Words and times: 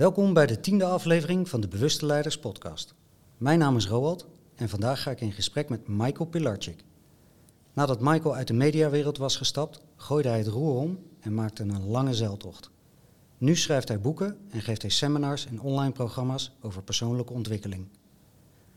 Welkom 0.00 0.32
bij 0.32 0.46
de 0.46 0.60
tiende 0.60 0.84
aflevering 0.84 1.48
van 1.48 1.60
de 1.60 1.68
Bewuste 1.68 2.06
Leiders 2.06 2.38
podcast. 2.38 2.94
Mijn 3.36 3.58
naam 3.58 3.76
is 3.76 3.86
Roald 3.86 4.26
en 4.54 4.68
vandaag 4.68 5.02
ga 5.02 5.10
ik 5.10 5.20
in 5.20 5.32
gesprek 5.32 5.68
met 5.68 5.88
Michael 5.88 6.28
Pilarczyk. 6.28 6.84
Nadat 7.72 8.00
Michael 8.00 8.34
uit 8.34 8.46
de 8.46 8.52
mediawereld 8.52 9.18
was 9.18 9.36
gestapt, 9.36 9.80
gooide 9.96 10.28
hij 10.28 10.38
het 10.38 10.46
roer 10.46 10.74
om 10.74 10.98
en 11.20 11.34
maakte 11.34 11.62
een 11.62 11.86
lange 11.86 12.14
zeiltocht. 12.14 12.70
Nu 13.38 13.56
schrijft 13.56 13.88
hij 13.88 14.00
boeken 14.00 14.38
en 14.48 14.60
geeft 14.60 14.82
hij 14.82 14.90
seminars 14.90 15.46
en 15.46 15.60
online 15.60 15.92
programma's 15.92 16.52
over 16.60 16.82
persoonlijke 16.82 17.32
ontwikkeling. 17.32 17.86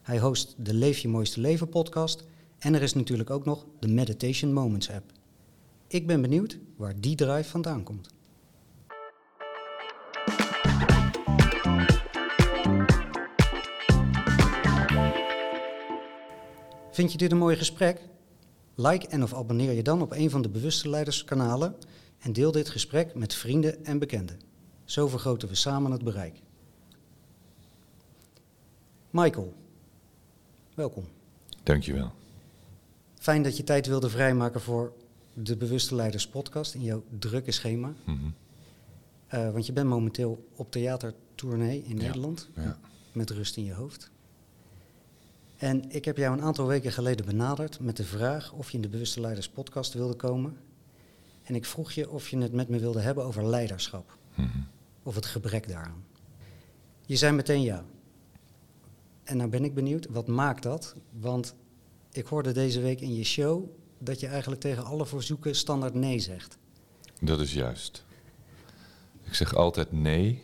Hij 0.02 0.20
host 0.20 0.56
de 0.58 0.74
Leef 0.74 0.98
je 0.98 1.08
mooiste 1.08 1.40
leven 1.40 1.70
podcast 1.70 2.24
en 2.60 2.74
er 2.74 2.82
is 2.82 2.94
natuurlijk 2.94 3.30
ook 3.30 3.46
nog 3.46 3.66
de 3.80 3.88
Meditation 3.88 4.54
Moments 4.54 4.90
app. 4.90 5.12
Ik 5.88 6.08
ben 6.08 6.22
benieuwd 6.22 6.60
waar 6.76 7.00
die 7.00 7.16
drive 7.16 7.50
vandaan 7.50 7.84
komt. 7.84 8.13
Vind 16.94 17.12
je 17.12 17.18
dit 17.18 17.32
een 17.32 17.38
mooi 17.38 17.56
gesprek? 17.56 18.02
Like 18.76 19.08
en 19.08 19.24
of 19.24 19.34
abonneer 19.34 19.72
je 19.72 19.84
dan 19.84 20.02
op 20.02 20.12
een 20.12 20.30
van 20.30 20.42
de 20.42 20.50
Bewuste 20.50 20.90
Leiderskanalen 20.90 21.76
en 22.20 22.34
deel 22.34 22.52
dit 22.52 22.70
gesprek 22.70 23.16
met 23.16 23.34
vrienden 23.34 23.86
en 23.86 24.00
bekenden. 24.00 24.40
Zo 24.86 25.08
vergroten 25.08 25.48
we 25.48 25.56
samen 25.56 25.92
het 25.92 26.04
bereik. 26.04 26.42
Michael, 29.10 29.54
welkom. 30.74 31.06
Dankjewel. 31.64 32.12
Fijn 33.14 33.44
dat 33.44 33.58
je 33.58 33.64
tijd 33.64 33.88
wilde 33.88 34.10
vrijmaken 34.10 34.62
voor 34.62 34.94
de 35.34 35.58
Bewuste 35.58 35.96
Leiders 35.96 36.28
podcast 36.28 36.74
in 36.74 36.82
jouw 36.82 37.04
drukke 37.20 37.52
schema. 37.52 37.94
Mm 38.06 38.34
want 39.52 39.66
je 39.66 39.74
bent 39.74 39.88
momenteel 39.88 40.48
op 40.56 40.72
theatertournee 40.72 41.84
in 41.84 41.98
Ja, 41.98 42.02
Nederland, 42.04 42.50
ja. 42.56 42.80
met 43.12 43.30
rust 43.30 43.58
in 43.58 43.64
je 43.64 43.74
hoofd. 43.74 44.12
En 45.58 45.92
ik 45.92 46.06
heb 46.06 46.18
jou 46.18 46.38
een 46.38 46.44
aantal 46.44 46.68
weken 46.68 46.92
geleden 46.92 47.26
benaderd 47.26 47.80
met 47.80 47.98
de 47.98 48.04
vraag 48.04 48.52
of 48.54 48.70
je 48.70 48.76
in 48.76 48.82
de 48.82 48.90
Bewuste 48.90 49.22
Leiders 49.22 49.50
podcast 49.50 49.94
wilde 49.94 50.14
komen. 50.16 50.58
En 51.44 51.56
ik 51.56 51.66
vroeg 51.66 51.92
je 51.92 52.10
of 52.10 52.30
je 52.30 52.38
het 52.38 52.52
met 52.54 52.68
me 52.70 52.80
wilde 52.80 53.00
hebben 53.02 53.24
over 53.26 53.46
leiderschap, 53.46 54.18
Mhm. 54.36 54.48
of 55.04 55.16
het 55.16 55.26
gebrek 55.26 55.68
daaraan. 55.68 56.04
Je 57.06 57.16
zei 57.16 57.36
meteen 57.36 57.62
ja. 57.62 57.84
En 59.24 59.38
nou 59.38 59.50
ben 59.50 59.64
ik 59.64 59.74
benieuwd, 59.74 60.08
wat 60.10 60.28
maakt 60.28 60.64
dat? 60.64 60.96
Want 61.20 61.56
ik 62.12 62.26
hoorde 62.26 62.52
deze 62.52 62.82
week 62.82 63.02
in 63.02 63.16
je 63.16 63.24
show 63.24 63.66
dat 63.98 64.20
je 64.20 64.28
eigenlijk 64.28 64.62
tegen 64.62 64.84
alle 64.86 65.06
verzoeken 65.06 65.56
standaard 65.56 65.94
nee 65.94 66.20
zegt. 66.20 66.58
Dat 67.22 67.40
is 67.40 67.54
juist. 67.54 68.06
Ik 69.24 69.34
zeg 69.34 69.56
altijd 69.56 69.92
nee. 69.92 70.44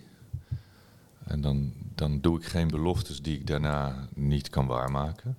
En 1.26 1.42
dan, 1.42 1.74
dan 2.00 2.22
doe 2.22 2.38
ik 2.38 2.46
geen 2.46 2.68
beloftes 2.68 3.22
die 3.22 3.36
ik 3.40 3.48
daarna 3.48 4.08
niet 4.16 4.50
kan 4.50 4.66
waarmaken. 4.68 5.38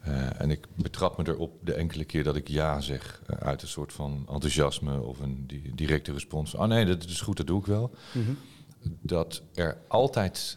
Eh, 0.00 0.40
en 0.40 0.50
ik 0.50 0.66
betrap 0.74 1.16
me 1.18 1.24
erop 1.28 1.52
de 1.62 1.74
enkele 1.74 2.04
keer 2.04 2.24
dat 2.24 2.36
ik 2.36 2.48
ja 2.48 2.80
zeg. 2.80 3.22
eh, 3.26 3.36
uit 3.36 3.62
een 3.62 3.68
soort 3.68 3.92
van 3.92 4.26
enthousiasme 4.30 5.00
of 5.00 5.20
een 5.20 5.46
di- 5.46 5.72
directe 5.74 6.12
respons. 6.12 6.54
Oh 6.54 6.64
nee, 6.66 6.84
dat 6.84 7.04
is 7.04 7.20
goed, 7.20 7.36
dat 7.36 7.46
doe 7.46 7.60
ik 7.60 7.66
wel. 7.66 7.94
Mhm. 8.12 8.32
Dat 9.00 9.42
er 9.54 9.78
altijd 9.88 10.56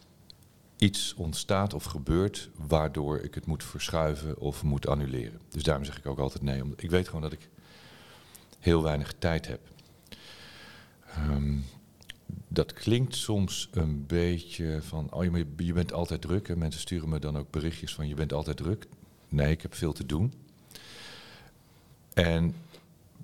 iets 0.77 1.13
ontstaat 1.13 1.73
of 1.73 1.83
gebeurt 1.83 2.49
waardoor 2.67 3.19
ik 3.19 3.35
het 3.35 3.45
moet 3.45 3.63
verschuiven 3.63 4.37
of 4.37 4.63
moet 4.63 4.87
annuleren. 4.87 5.39
Dus 5.49 5.63
daarom 5.63 5.85
zeg 5.85 5.97
ik 5.97 6.05
ook 6.05 6.19
altijd 6.19 6.43
nee. 6.43 6.63
Omdat 6.63 6.83
ik 6.83 6.89
weet 6.89 7.05
gewoon 7.07 7.21
dat 7.21 7.31
ik 7.33 7.49
heel 8.59 8.83
weinig 8.83 9.13
tijd 9.19 9.47
heb. 9.47 9.59
Ehm, 11.05 11.57
dat 12.51 12.73
klinkt 12.73 13.15
soms 13.15 13.69
een 13.71 14.05
beetje 14.05 14.81
van, 14.81 15.13
oh 15.13 15.23
je, 15.57 15.73
bent 15.73 15.93
altijd 15.93 16.21
druk. 16.21 16.49
En 16.49 16.57
mensen 16.57 16.81
sturen 16.81 17.09
me 17.09 17.19
dan 17.19 17.37
ook 17.37 17.51
berichtjes 17.51 17.93
van, 17.95 18.07
je 18.07 18.13
bent 18.13 18.33
altijd 18.33 18.57
druk. 18.57 18.87
Nee, 19.29 19.51
ik 19.51 19.61
heb 19.61 19.75
veel 19.75 19.93
te 19.93 20.05
doen. 20.05 20.33
En 22.13 22.55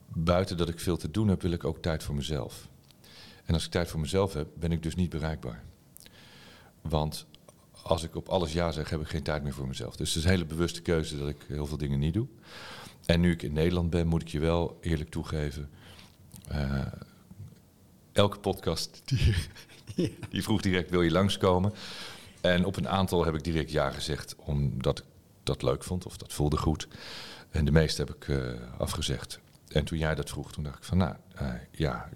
buiten 0.08 0.58
dat 0.58 0.70
ik 0.70 0.80
veel 0.80 0.98
te 0.98 1.12
doen 1.12 1.28
heb, 1.28 1.42
wil 1.42 1.52
ik 1.52 1.64
ook 1.64 1.82
tijd 1.82 2.04
voor 2.04 2.16
mezelf. 2.16 2.68
En 3.46 3.54
als 3.54 3.66
ik 3.66 3.72
tijd 3.72 3.88
voor 3.88 4.00
mezelf 4.00 4.34
heb, 4.34 4.48
ben 4.54 4.72
ik 4.72 4.84
dus 4.84 4.96
niet 4.96 5.10
bereikbaar. 5.10 5.64
Want 6.82 7.26
als 7.82 8.04
ik 8.04 8.16
op 8.16 8.30
alles 8.30 8.54
ja 8.54 8.72
zeg, 8.72 8.90
heb 8.90 9.02
ik 9.02 9.08
geen 9.08 9.24
tijd 9.24 9.44
meer 9.44 9.54
voor 9.54 9.68
mezelf. 9.68 9.96
Dus 9.96 10.08
het 10.08 10.18
is 10.18 10.24
een 10.24 10.30
hele 10.30 10.46
bewuste 10.46 10.82
keuze 10.82 11.18
dat 11.18 11.30
ik 11.30 11.46
heel 11.48 11.66
veel 11.66 11.78
dingen 11.78 12.00
niet 12.00 12.14
doe. 12.14 12.28
En 13.06 13.20
nu 13.20 13.32
ik 13.32 13.44
in 13.44 13.54
Nederland 13.54 13.90
ben, 13.90 14.08
moet 14.08 14.22
ik 14.22 14.28
je 14.28 14.40
wel 14.40 14.78
eerlijk 14.82 15.10
toegeven. 15.10 15.70
eh, 16.48 16.86
elke 18.16 18.40
podcast 18.40 19.02
die, 19.96 20.18
die 20.30 20.44
vroeg 20.44 20.62
direct, 20.62 20.90
wil 20.90 21.02
je 21.02 21.12
langskomen? 21.12 21.74
En 22.42 22.66
op 22.66 22.76
een 22.76 22.90
aantal 22.90 23.26
heb 23.26 23.36
ik 23.36 23.44
direct 23.44 23.72
ja 23.72 23.90
gezegd, 23.90 24.36
omdat 24.36 25.00
ik 25.00 25.06
dat 25.44 25.62
leuk 25.62 25.84
vond 25.84 26.06
of 26.06 26.18
dat 26.18 26.34
voelde 26.34 26.58
goed. 26.58 26.88
En 27.50 27.66
de 27.66 27.72
meeste 27.72 28.02
heb 28.02 28.16
ik 28.16 28.28
eh, 28.28 28.54
afgezegd. 28.78 29.40
En 29.68 29.86
toen 29.86 29.98
jij 29.98 30.16
dat 30.16 30.30
vroeg, 30.30 30.52
toen 30.52 30.64
dacht 30.64 30.78
ik 30.78 30.84
van, 30.84 30.98
nou, 30.98 31.16
eh, 31.36 31.54
ja, 31.72 32.10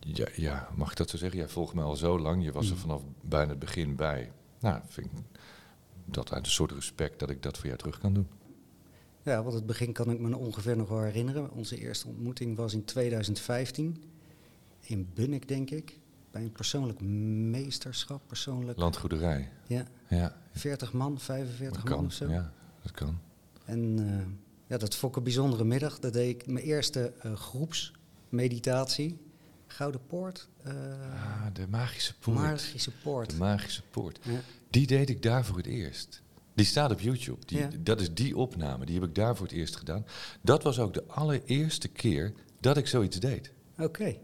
ja, 0.00 0.26
ja, 0.34 0.68
mag 0.74 0.90
ik 0.90 0.96
dat 0.96 1.10
zo 1.10 1.16
zeggen? 1.16 1.38
Jij 1.38 1.48
volgt 1.48 1.74
me 1.74 1.82
al 1.82 1.96
zo 1.96 2.18
lang. 2.18 2.44
Je 2.44 2.52
was 2.52 2.70
er 2.70 2.76
vanaf 2.76 3.02
bijna 3.20 3.50
het 3.50 3.58
begin 3.58 3.96
bij. 3.96 4.32
Nou, 4.60 4.80
vind 4.88 5.06
ik 5.06 5.12
dat 6.04 6.32
uit 6.32 6.44
een 6.46 6.52
soort 6.52 6.72
respect 6.72 7.18
dat 7.18 7.30
ik 7.30 7.42
dat 7.42 7.56
voor 7.56 7.66
jou 7.66 7.78
terug 7.78 7.98
kan 7.98 8.14
doen. 8.14 8.28
Ja, 9.22 9.42
want 9.42 9.54
het 9.54 9.66
begin 9.66 9.92
kan 9.92 10.10
ik 10.10 10.18
me 10.18 10.36
ongeveer 10.36 10.76
nog 10.76 10.88
wel 10.88 11.02
herinneren. 11.02 11.50
Onze 11.50 11.78
eerste 11.78 12.08
ontmoeting 12.08 12.56
was 12.56 12.74
in 12.74 12.84
2015 12.84 14.02
in 14.86 15.08
Bunnik, 15.14 15.48
denk 15.48 15.70
ik. 15.70 15.98
Bij 16.30 16.42
een 16.42 16.52
persoonlijk 16.52 17.00
meesterschap, 17.00 18.22
persoonlijk. 18.26 18.78
Landgoederij. 18.78 19.48
Ja, 19.66 19.84
Ja, 20.08 20.36
40 20.52 20.92
man, 20.92 21.18
45 21.20 21.76
dat 21.82 21.84
man 21.90 21.96
kan. 21.98 22.04
of 22.06 22.12
zo. 22.12 22.28
Ja, 22.28 22.52
dat 22.82 22.92
kan. 22.92 23.18
En 23.64 23.98
eh, 24.08 24.26
ja, 24.66 24.76
dat 24.76 24.94
vond 24.96 25.12
ik 25.12 25.18
een 25.18 25.24
bijzondere 25.24 25.64
middag. 25.64 25.98
Dat 25.98 26.12
deed 26.12 26.28
ik 26.40 26.46
mijn 26.46 26.64
eerste 26.64 27.12
eh, 27.20 27.32
groepsmeditatie. 28.30 29.18
Gouden 29.66 30.00
Poort. 30.06 30.48
eh 30.62 30.72
Ah, 30.72 31.46
de 31.52 31.66
magische 31.68 32.14
poort. 32.18 32.36
Magische 32.38 32.90
Poort. 33.02 33.30
De 33.30 33.36
magische 33.36 33.82
poort. 33.90 34.18
Ja. 34.22 34.40
Die 34.70 34.86
deed 34.86 35.08
ik 35.10 35.22
daar 35.22 35.44
voor 35.44 35.56
het 35.56 35.66
eerst. 35.66 36.22
Die 36.54 36.66
staat 36.66 36.90
op 36.90 37.00
YouTube. 37.00 37.46
Die, 37.46 37.58
Ja. 37.58 37.68
Dat 37.80 38.00
is 38.00 38.14
die 38.14 38.36
opname. 38.36 38.86
Die 38.86 38.94
heb 39.00 39.08
ik 39.08 39.14
daar 39.14 39.36
voor 39.36 39.46
het 39.46 39.54
eerst 39.54 39.76
gedaan. 39.76 40.06
Dat 40.42 40.62
was 40.62 40.78
ook 40.78 40.94
de 40.94 41.04
allereerste 41.06 41.88
keer 41.88 42.32
dat 42.60 42.76
ik 42.76 42.86
zoiets 42.86 43.20
deed. 43.20 43.52
Oké. 43.78 44.16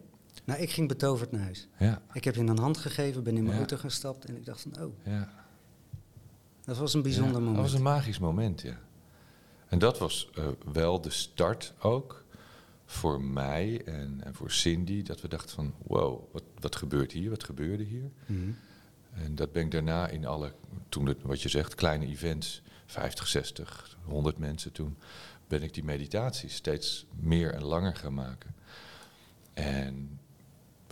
Nou, 0.45 0.61
ik 0.61 0.71
ging 0.71 0.89
betoverd 0.89 1.33
naar 1.33 1.41
huis. 1.43 1.69
Ja, 1.79 2.03
Ik 2.13 2.25
heb 2.25 2.35
je 2.35 2.41
een 2.41 2.59
hand 2.59 2.77
gegeven, 2.79 3.23
ben 3.23 3.37
in 3.37 3.43
mijn 3.43 3.55
Ja. 3.55 3.59
auto 3.59 3.77
gestapt 3.77 4.25
en 4.25 4.37
ik 4.37 4.45
dacht 4.45 4.61
van, 4.61 4.85
oh, 4.85 4.93
ja. 5.05 5.29
dat 6.65 6.77
was 6.79 6.95
een 6.95 7.03
bijzonder 7.03 7.39
moment. 7.41 7.55
Dat 7.55 7.65
was 7.65 7.75
een 7.75 7.83
magisch 7.83 8.19
moment, 8.19 8.61
ja. 8.61 8.79
En 9.69 9.79
dat 9.79 9.99
was 9.99 10.31
eh, 10.35 10.47
wel 10.73 11.01
de 11.01 11.11
start 11.11 11.75
ook 11.81 12.25
voor 12.85 13.21
mij 13.23 13.83
en, 13.85 14.21
en 14.25 14.35
voor 14.35 14.51
Cindy. 14.51 15.03
Dat 15.03 15.21
we 15.21 15.29
dachten 15.29 15.55
van, 15.55 15.75
wow, 15.87 16.33
wat, 16.33 16.43
wat 16.59 16.77
gebeurt 16.77 17.13
hier? 17.13 17.31
Wat 17.31 17.45
gebeurde 17.45 17.83
hier? 17.85 18.11
Mhm. 18.27 18.51
En 19.15 19.35
dat 19.35 19.53
ben 19.53 19.65
ik 19.65 19.71
daarna 19.71 20.09
in 20.09 20.27
alle, 20.27 20.53
toen 20.89 21.07
het, 21.07 21.23
wat 21.23 21.43
je 21.43 21.49
zegt, 21.49 21.75
kleine 21.75 22.07
events, 22.07 22.63
50, 22.87 23.27
60, 23.29 23.99
100 24.05 24.39
mensen 24.39 24.73
toen, 24.73 24.97
ben 25.49 25.63
ik 25.63 25.75
die 25.75 25.85
meditaties 25.85 26.55
steeds 26.55 27.07
meer 27.21 27.53
en 27.55 27.63
langer 27.65 27.97
gaan 27.97 28.15
maken. 28.15 28.55
En 29.53 30.21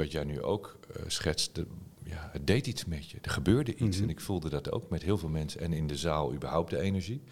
wat 0.00 0.12
jij 0.12 0.24
nu 0.24 0.42
ook 0.42 0.78
eh, 0.96 1.02
schetst, 1.06 1.54
de- 1.54 1.66
ja, 2.04 2.28
het 2.32 2.46
deed 2.46 2.66
iets 2.66 2.84
met 2.84 3.10
je. 3.10 3.18
Er 3.22 3.30
gebeurde 3.30 3.74
iets 3.74 3.96
Mhm. 3.96 4.04
en 4.04 4.10
ik 4.10 4.20
voelde 4.20 4.48
dat 4.48 4.72
ook 4.72 4.90
met 4.90 5.02
heel 5.02 5.18
veel 5.18 5.28
mensen 5.28 5.60
en 5.60 5.72
in 5.72 5.86
de 5.86 5.96
zaal 5.96 6.34
überhaupt 6.34 6.70
de 6.70 6.78
energie. 6.80 7.22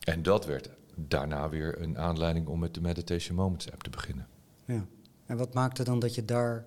En 0.00 0.22
dat 0.22 0.46
werd 0.46 0.70
daarna 0.94 1.48
weer 1.48 1.82
een 1.82 1.98
aanleiding 1.98 2.46
om 2.46 2.58
met 2.58 2.74
de 2.74 2.80
Meditation 2.80 3.36
Moments 3.36 3.70
app 3.72 3.82
te 3.82 3.90
beginnen. 3.90 4.26
Ja. 4.64 4.86
En 5.26 5.36
wat 5.36 5.54
maakte 5.54 5.82
dan 5.84 5.98
dat 5.98 6.14
je 6.14 6.24
daar 6.24 6.64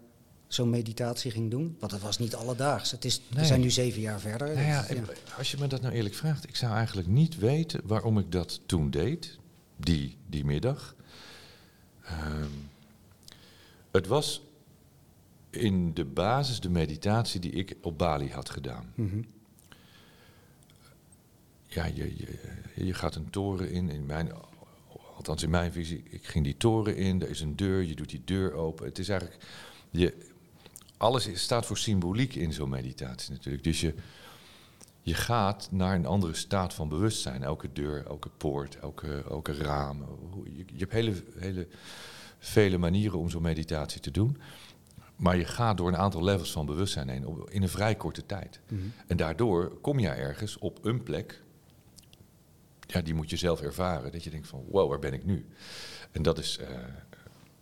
zo'n 0.47 0.69
meditatie 0.69 1.31
ging 1.31 1.51
doen? 1.51 1.75
Want 1.79 1.91
het 1.91 2.01
was 2.01 2.17
niet 2.17 2.35
alledaags. 2.35 2.91
Het 2.91 3.05
is, 3.05 3.21
We 3.33 3.45
zijn 3.45 3.61
nu 3.61 3.69
zeven 3.69 4.01
jaar 4.01 4.19
verder. 4.19 4.47
Nou 4.47 4.67
ja, 4.67 4.85
en 4.87 5.05
als 5.37 5.51
je 5.51 5.57
me 5.59 5.67
dat 5.67 5.81
nou 5.81 5.93
eerlijk 5.93 6.15
vraagt, 6.15 6.47
ik 6.47 6.55
zou 6.55 6.73
eigenlijk 6.73 7.07
niet 7.07 7.37
weten 7.37 7.81
waarom 7.83 8.17
ik 8.19 8.31
dat 8.31 8.59
toen 8.65 8.89
deed, 8.89 9.37
die, 9.77 10.17
die 10.27 10.45
middag. 10.45 10.95
Ehm, 12.03 12.47
het 13.91 14.07
was 14.07 14.41
in 15.55 15.93
de 15.93 16.05
basis 16.05 16.59
de 16.59 16.69
meditatie 16.69 17.39
die 17.39 17.51
ik 17.51 17.75
op 17.81 17.97
Bali 17.97 18.31
had 18.31 18.49
gedaan. 18.49 18.91
Mhm. 18.95 19.21
Ja, 21.67 21.85
je, 21.85 22.13
je, 22.17 22.39
je 22.85 22.93
gaat 22.93 23.15
een 23.15 23.29
toren 23.29 23.71
in, 23.71 23.89
in 23.89 24.05
mijn, 24.05 24.31
althans 25.15 25.43
in 25.43 25.49
mijn 25.49 25.71
visie, 25.71 26.03
ik 26.09 26.25
ging 26.27 26.43
die 26.43 26.57
toren 26.57 26.95
in, 26.95 27.21
er 27.21 27.29
is 27.29 27.41
een 27.41 27.55
deur, 27.55 27.81
je 27.83 27.95
doet 27.95 28.09
die 28.09 28.21
deur 28.25 28.53
open. 28.53 28.85
Het 28.85 28.99
is 28.99 29.09
eigenlijk, 29.09 29.43
je, 29.89 30.13
alles 30.97 31.27
is- 31.27 31.41
staat 31.41 31.65
voor 31.65 31.77
symboliek 31.77 32.35
in 32.35 32.53
zo'n 32.53 32.69
meditatie 32.69 33.31
natuurlijk. 33.31 33.63
Dus 33.63 33.81
je, 33.81 33.93
je 35.01 35.13
gaat 35.13 35.67
naar 35.71 35.95
een 35.95 36.05
andere 36.05 36.33
staat 36.33 36.73
van 36.73 36.89
bewustzijn. 36.89 37.43
Elke 37.43 37.69
deur, 37.73 38.05
elke 38.05 38.29
poort, 38.37 38.75
elke, 38.79 39.23
elke 39.29 39.53
raam. 39.53 40.05
Je, 40.43 40.51
je 40.73 40.79
hebt 40.79 40.91
hele, 40.91 41.13
hele 41.37 41.67
vele 42.39 42.77
manieren 42.77 43.19
om 43.19 43.29
zo'n 43.29 43.41
meditatie 43.41 44.01
te 44.01 44.11
doen. 44.11 44.37
Maar 45.15 45.37
je 45.37 45.45
gaat 45.45 45.77
door 45.77 45.87
een 45.87 45.97
aantal 45.97 46.23
levels 46.23 46.51
van 46.51 46.65
bewustzijn 46.65 47.09
heen 47.09 47.25
op- 47.27 47.49
in 47.49 47.61
een 47.61 47.69
vrij 47.69 47.95
korte 47.95 48.25
tijd. 48.25 48.59
Mhm. 48.67 48.81
En 49.07 49.17
daardoor 49.17 49.77
kom 49.81 49.99
je 49.99 50.07
ergens 50.09 50.57
op 50.57 50.85
een 50.85 51.03
plek. 51.03 51.41
Ja, 52.87 53.01
die 53.01 53.13
moet 53.13 53.29
je 53.29 53.37
zelf 53.37 53.61
ervaren. 53.61 54.11
Dat 54.11 54.23
je 54.23 54.29
denkt 54.29 54.47
van, 54.47 54.65
wow, 54.69 54.89
waar 54.89 54.99
ben 54.99 55.13
ik 55.13 55.25
nu? 55.25 55.45
En 56.11 56.21
dat 56.21 56.37
is, 56.37 56.57
eh, 56.57 56.67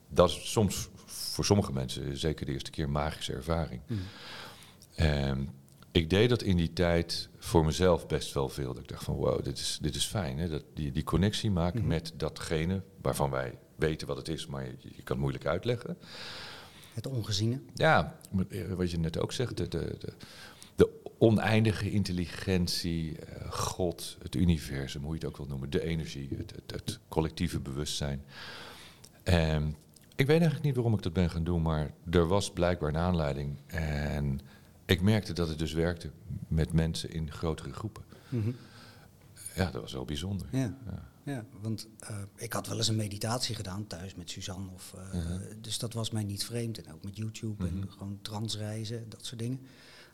dat 0.09 0.29
is 0.29 0.51
soms 0.51 0.89
voor 1.05 1.45
sommige 1.45 1.73
mensen, 1.73 2.17
zeker 2.17 2.45
de 2.45 2.51
eerste 2.51 2.71
keer, 2.71 2.83
een 2.83 2.91
magische 2.91 3.33
ervaring. 3.33 3.81
Mhm. 3.87 5.43
Ik 5.91 6.09
deed 6.09 6.29
dat 6.29 6.41
in 6.41 6.57
die 6.57 6.73
tijd 6.73 7.29
voor 7.37 7.65
mezelf 7.65 8.07
best 8.07 8.33
wel 8.33 8.49
veel. 8.49 8.73
Dat 8.73 8.83
ik 8.83 8.89
dacht 8.89 9.03
van, 9.03 9.15
wow, 9.15 9.43
dit 9.43 9.57
is, 9.57 9.77
dit 9.81 9.95
is 9.95 10.05
fijn. 10.05 10.37
Hè? 10.37 10.49
Dat, 10.49 10.63
die, 10.73 10.91
die 10.91 11.03
connectie 11.03 11.51
maken 11.51 11.79
Mhm. 11.79 11.87
met 11.87 12.13
datgene 12.17 12.81
waarvan 13.01 13.29
wij 13.29 13.57
weten 13.75 14.07
wat 14.07 14.17
het 14.17 14.27
is, 14.27 14.47
maar 14.47 14.65
je, 14.65 14.75
je 14.81 14.89
kan 15.03 15.05
het 15.15 15.17
moeilijk 15.17 15.45
uitleggen. 15.45 15.97
Het 16.93 17.07
ongeziene. 17.07 17.59
Ja, 17.73 18.17
eh, 18.49 18.73
wat 18.73 18.91
je 18.91 18.99
net 18.99 19.19
ook 19.19 19.31
zegt, 19.31 19.57
de, 19.57 19.67
de, 19.67 19.95
de, 19.99 20.13
de 20.75 20.89
oneindige 21.17 21.91
intelligentie, 21.91 23.17
eh, 23.19 23.51
God, 23.51 24.17
het 24.21 24.35
universum, 24.35 25.01
hoe 25.01 25.13
je 25.13 25.19
het 25.19 25.27
ook 25.27 25.37
wil 25.37 25.45
noemen, 25.45 25.69
de 25.69 25.83
energie, 25.83 26.29
het, 26.37 26.51
het, 26.51 26.71
het 26.71 26.99
collectieve 27.07 27.59
bewustzijn. 27.59 28.23
En 29.23 29.75
ik 30.15 30.27
weet 30.27 30.39
eigenlijk 30.39 30.63
niet 30.63 30.75
waarom 30.75 30.93
ik 30.93 31.01
dat 31.01 31.13
ben 31.13 31.29
gaan 31.29 31.43
doen, 31.43 31.61
maar 31.61 31.91
er 32.09 32.27
was 32.27 32.51
blijkbaar 32.51 32.89
een 32.89 32.97
aanleiding. 32.97 33.57
En 33.67 34.39
ik 34.85 35.01
merkte 35.01 35.33
dat 35.33 35.47
het 35.47 35.59
dus 35.59 35.73
werkte 35.73 36.09
met 36.47 36.73
mensen 36.73 37.11
in 37.11 37.31
grotere 37.31 37.73
groepen. 37.73 38.03
Mhm. 38.29 38.51
Ja, 39.55 39.71
dat 39.71 39.81
was 39.81 39.93
wel 39.93 40.05
bijzonder. 40.05 40.47
Ja. 40.51 40.77
Ja. 40.85 41.09
Ja, 41.23 41.45
want 41.61 41.87
eh, 41.99 42.15
ik 42.35 42.53
had 42.53 42.67
wel 42.67 42.77
eens 42.77 42.87
een 42.87 42.95
meditatie 42.95 43.55
gedaan 43.55 43.87
thuis 43.87 44.15
met 44.15 44.29
Suzanne. 44.29 44.69
Of, 44.73 44.93
eh, 44.97 45.13
Mhm. 45.19 45.39
Dus 45.61 45.77
dat 45.79 45.93
was 45.93 46.11
mij 46.11 46.23
niet 46.23 46.43
vreemd. 46.45 46.83
En 46.83 46.93
ook 46.93 47.03
met 47.03 47.17
YouTube 47.17 47.63
Mhm. 47.65 47.81
en 47.81 47.91
gewoon 47.91 48.19
transreizen, 48.21 49.09
dat 49.09 49.25
soort 49.25 49.39
dingen. 49.39 49.59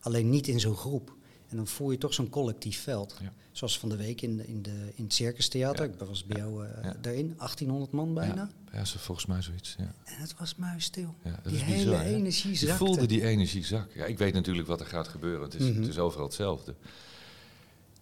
Alleen 0.02 0.30
niet 0.30 0.48
in 0.48 0.60
zo'n 0.60 0.76
groep. 0.76 1.16
En 1.48 1.56
dan 1.58 1.68
voel 1.68 1.92
je 1.92 1.98
toch 1.98 2.14
zo'n 2.14 2.30
collectief 2.30 2.82
veld. 2.82 3.16
Ja. 3.22 3.34
Zoals 3.52 3.80
van 3.80 3.90
de 3.90 3.96
week 3.96 4.22
in, 4.22 4.38
de, 4.38 4.48
in, 4.48 4.62
de, 4.62 4.92
in 4.96 5.04
het 5.04 5.14
Circus 5.14 5.48
Theater. 5.48 5.86
Ja. 5.88 5.94
Ik 5.94 6.00
was 6.00 6.26
bij 6.26 6.38
jou 6.38 6.66
Ja. 6.84 6.96
daarin. 7.02 7.34
1800 7.38 7.92
man 7.92 8.14
bijna. 8.14 8.50
Ja, 8.72 8.78
ja, 8.78 8.86
zo 8.86 8.98
volgens 9.00 9.26
mij 9.28 9.42
zoiets. 9.42 9.76
Ja. 9.78 9.94
En 10.04 10.16
het 10.18 10.36
was 10.38 10.56
muisstil. 10.56 11.16
Die 11.44 11.56
is 11.56 11.62
hele 11.62 11.90
bizar, 11.92 12.06
energie 12.06 12.52
Je 12.52 12.58
zakte. 12.58 12.76
voelde 12.86 13.06
die 13.06 13.24
energie 13.24 13.66
zakken. 13.66 14.00
Ja, 14.00 14.06
ik 14.06 14.18
weet 14.18 14.34
natuurlijk 14.34 14.68
wat 14.68 14.80
er 14.80 14.86
gaat 14.86 15.08
gebeuren. 15.08 15.42
Het 15.42 15.54
is, 15.54 15.70
Mhm. 15.70 15.80
het 15.80 15.88
is 15.90 15.98
overal 15.98 16.26
hetzelfde. 16.26 16.76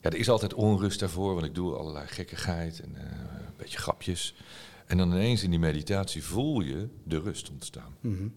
Ja, 0.05 0.11
er 0.11 0.17
is 0.17 0.29
altijd 0.29 0.53
onrust 0.53 0.99
daarvoor, 0.99 1.33
want 1.33 1.45
ik 1.45 1.55
doe 1.55 1.75
allerlei 1.75 2.07
gekkigheid 2.07 2.79
en 2.79 2.95
eh, 2.95 3.03
een 3.47 3.53
beetje 3.57 3.77
grapjes. 3.77 4.35
En 4.85 4.97
dan 4.97 5.11
ineens 5.11 5.43
in 5.43 5.49
die 5.49 5.59
meditatie 5.59 6.23
voel 6.23 6.61
je 6.61 6.87
de 7.03 7.19
rust 7.19 7.49
ontstaan. 7.51 7.95
Mhm. 8.01 8.27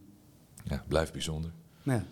Ja, 0.65 0.85
blijft 0.89 1.13
bijzonder. 1.13 1.53
ja. 1.83 2.05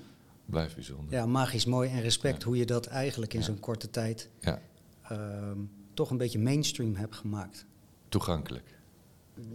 Blijft 0.46 0.74
bijzonder. 0.74 1.14
ja, 1.14 1.26
magisch 1.26 1.64
mooi. 1.64 1.90
En 1.90 2.00
respect 2.00 2.40
Ja. 2.42 2.46
hoe 2.48 2.56
je 2.56 2.66
dat 2.66 2.86
eigenlijk 2.86 3.34
in 3.34 3.40
Ja. 3.40 3.46
zo'n 3.46 3.60
korte 3.60 3.90
tijd 3.90 4.30
Ja, 4.40 4.60
ehm, 5.02 5.58
toch 5.94 6.10
een 6.10 6.16
beetje 6.16 6.38
mainstream 6.38 6.94
hebt 6.94 7.14
gemaakt. 7.16 7.66
toegankelijk. 8.08 8.74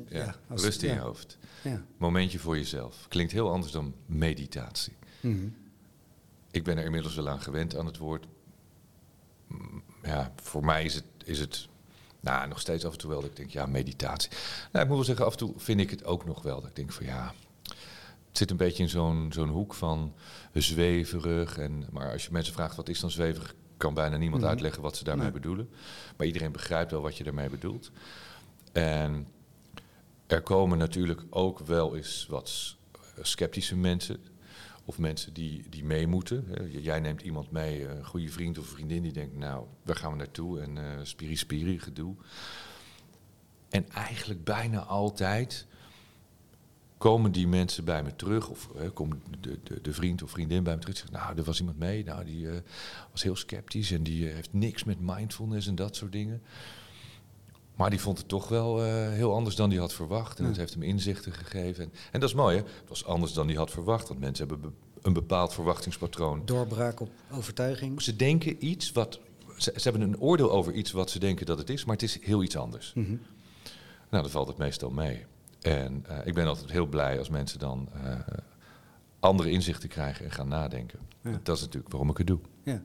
Ja, 0.07 0.36
als- 0.50 0.63
rust 0.63 0.81
in 0.83 0.89
ja. 0.89 0.95
je 0.95 1.01
hoofd. 1.01 1.38
Ja. 1.63 1.86
Momentje 1.97 2.39
voor 2.39 2.57
jezelf. 2.57 3.06
Klinkt 3.07 3.31
heel 3.31 3.51
anders 3.51 3.71
dan 3.71 3.94
meditatie. 4.06 4.94
Mhm. 5.19 5.47
Ik 6.51 6.63
ben 6.63 6.77
er 6.77 6.86
inmiddels 6.86 7.15
wel 7.15 7.30
aan 7.30 7.42
gewend 7.42 7.75
aan 7.75 7.86
het 7.86 7.97
woord. 7.97 8.27
Ja, 10.03 10.31
voor 10.42 10.65
mij 10.65 10.83
is 10.86 10.94
het, 10.95 11.03
is 11.24 11.39
het 11.39 11.68
nou, 12.19 12.48
nog 12.48 12.59
steeds 12.59 12.86
af 12.86 12.92
en 12.92 12.98
toe 12.98 13.09
wel 13.09 13.21
dat 13.21 13.30
ik 13.30 13.36
denk, 13.36 13.50
ja, 13.50 13.65
meditatie. 13.65 14.30
Nou, 14.71 14.83
ik 14.83 14.88
moet 14.88 14.95
wel 14.95 15.06
zeggen, 15.06 15.25
af 15.25 15.31
en 15.31 15.38
toe 15.38 15.53
vind 15.57 15.80
ik 15.80 15.89
het 15.89 16.03
ook 16.06 16.25
nog 16.25 16.42
wel. 16.42 16.62
Dat 16.62 16.69
ik 16.69 16.75
denk 16.75 16.92
van 16.92 17.06
ja, 17.06 17.33
het 18.27 18.38
zit 18.38 18.51
een 18.51 18.57
beetje 18.57 18.83
in 18.83 18.89
zo'n 18.89 19.30
zo'n 19.33 19.50
hoek 19.50 19.74
van 19.74 20.13
zweverig. 20.53 21.57
En, 21.57 21.86
maar 21.92 22.12
als 22.12 22.25
je 22.25 22.31
mensen 22.31 22.53
vraagt 22.53 22.75
wat 22.75 22.89
is 22.89 23.00
dan 23.00 23.12
zweverig, 23.12 23.53
kan 23.77 23.94
bijna 23.94 24.18
niemand 24.18 24.42
Mhm. 24.42 24.51
uitleggen 24.51 24.81
wat 24.81 24.98
ze 24.98 25.03
daarmee 25.03 25.24
Nee. 25.24 25.33
bedoelen. 25.33 25.69
Maar 26.18 26.27
iedereen 26.27 26.51
begrijpt 26.51 26.92
wel 26.92 27.01
wat 27.01 27.18
je 27.18 27.24
daarmee 27.24 27.50
bedoelt. 27.50 27.92
En 28.71 29.27
er 30.27 30.42
komen 30.42 30.77
natuurlijk 30.77 31.21
ook 31.30 31.59
wel 31.59 31.95
eens 31.95 32.25
wat 32.30 32.75
sceptische 33.21 33.75
mensen. 33.75 34.18
Of 34.92 34.98
mensen 34.98 35.34
die, 35.34 35.64
die 35.70 35.84
mee 35.84 36.08
moeten. 36.08 36.46
Jij 36.82 37.00
neemt 37.00 37.22
iemand 37.22 37.52
mee, 37.52 37.88
een 37.88 38.06
goede 38.06 38.30
vriend 38.30 38.58
of 38.58 38.66
vriendin, 38.66 39.02
die 39.02 39.12
denkt, 39.12 39.38
nou, 39.38 39.66
waar 39.84 39.96
gaan 39.96 40.12
we 40.12 40.18
naartoe? 40.18 40.62
En 40.62 40.78
eh 40.78 41.00
spiri 41.04 41.36
spiri 41.36 41.80
gedoe. 41.80 42.16
En 43.70 43.90
eigenlijk 43.90 44.44
bijna 44.44 44.80
altijd 44.80 45.68
komen 46.98 47.32
die 47.32 47.48
mensen 47.48 47.86
bij 47.86 48.04
me 48.04 48.16
terug. 48.16 48.50
Of 48.50 48.70
hè, 48.78 48.90
komt 48.90 49.16
de, 49.40 49.60
de, 49.64 49.82
de 49.82 49.94
vriend 49.94 50.24
of 50.24 50.32
vriendin 50.32 50.64
bij 50.64 50.76
me 50.76 50.82
terug. 50.82 50.96
en 50.96 51.08
Zegt, 51.08 51.24
nou, 51.24 51.38
er 51.38 51.44
was 51.44 51.60
iemand 51.60 51.80
mee. 51.80 52.04
Nou, 52.04 52.26
die 52.26 52.50
eh, 52.50 52.58
was 53.12 53.24
heel 53.24 53.36
sceptisch. 53.36 53.92
En 53.92 54.04
die 54.04 54.28
eh, 54.28 54.34
heeft 54.34 54.54
niks 54.54 54.84
met 54.84 54.98
mindfulness 55.00 55.68
en 55.68 55.76
dat 55.76 55.96
soort 55.96 56.12
dingen. 56.12 56.42
Maar 57.81 57.89
die 57.89 58.00
vond 58.00 58.18
het 58.18 58.28
toch 58.28 58.48
wel 58.48 58.83
eh, 58.83 59.10
heel 59.10 59.33
anders 59.33 59.56
dan 59.56 59.69
die 59.69 59.80
had 59.80 59.94
verwacht. 59.94 60.38
En 60.38 60.44
Ja. 60.44 60.50
het 60.50 60.60
heeft 60.60 60.74
hem 60.74 60.83
inzichten 60.83 61.31
gegeven. 61.31 61.83
En, 61.83 61.92
en 62.12 62.19
dat 62.19 62.30
is 62.30 62.36
mooi, 62.36 62.57
hè? 62.57 62.63
Het 62.63 62.89
was 62.89 63.06
anders 63.06 63.33
dan 63.33 63.48
die 63.48 63.57
had 63.57 63.72
verwacht. 63.72 64.07
Want 64.07 64.19
mensen 64.19 64.48
hebben 64.48 64.69
be- 64.69 64.78
een 65.07 65.13
bepaald 65.13 65.54
verwachtingspatroon. 65.54 66.42
Doorbraak 66.45 67.00
op 67.00 67.10
overtuiging. 67.31 68.01
Ze 68.01 68.16
denken 68.16 68.66
iets 68.66 68.92
wat... 68.92 69.19
Ze, 69.57 69.74
ze 69.75 69.81
hebben 69.89 70.01
een 70.01 70.19
oordeel 70.19 70.51
over 70.51 70.74
iets 70.74 70.92
wat 70.92 71.10
ze 71.10 71.19
denken 71.19 71.45
dat 71.45 71.57
het 71.57 71.69
is. 71.69 71.86
Maar 71.86 71.94
het 71.95 72.04
is 72.04 72.19
heel 72.22 72.44
iets 72.44 72.57
anders. 72.57 72.92
Mhm. 72.95 73.10
Nou, 74.10 74.24
dan 74.24 74.30
valt 74.30 74.48
het 74.48 74.57
meestal 74.57 74.89
mee. 74.89 75.25
En 75.62 76.06
eh, 76.07 76.18
ik 76.25 76.33
ben 76.33 76.48
altijd 76.48 76.72
heel 76.72 76.86
blij 76.88 77.18
als 77.19 77.30
mensen 77.30 77.60
dan 77.60 77.89
eh, 78.04 78.19
andere 79.19 79.50
inzichten 79.51 79.89
krijgen 79.89 80.25
en 80.25 80.31
gaan 80.31 80.48
nadenken. 80.48 81.00
Ja. 81.22 81.39
Dat 81.44 81.56
is 81.56 81.62
natuurlijk 81.62 81.92
waarom 81.92 82.10
ik 82.10 82.18
het 82.18 82.28
doe. 82.28 82.39
Ja. 82.63 82.81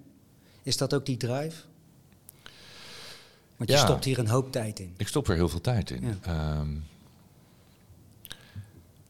Is 0.62 0.76
dat 0.76 0.94
ook 0.94 1.06
die 1.06 1.16
drive? 1.16 1.62
Want 3.56 3.70
je 3.70 3.76
Ja. 3.76 3.84
stopt 3.84 4.04
hier 4.04 4.18
een 4.18 4.28
hoop 4.28 4.52
tijd 4.52 4.78
in. 4.78 4.94
Ik 4.96 5.08
stop 5.08 5.28
er 5.28 5.34
heel 5.34 5.48
veel 5.48 5.60
tijd 5.60 5.90
in. 5.90 6.02
Ja. 6.06 6.16
Ehm, 6.22 6.76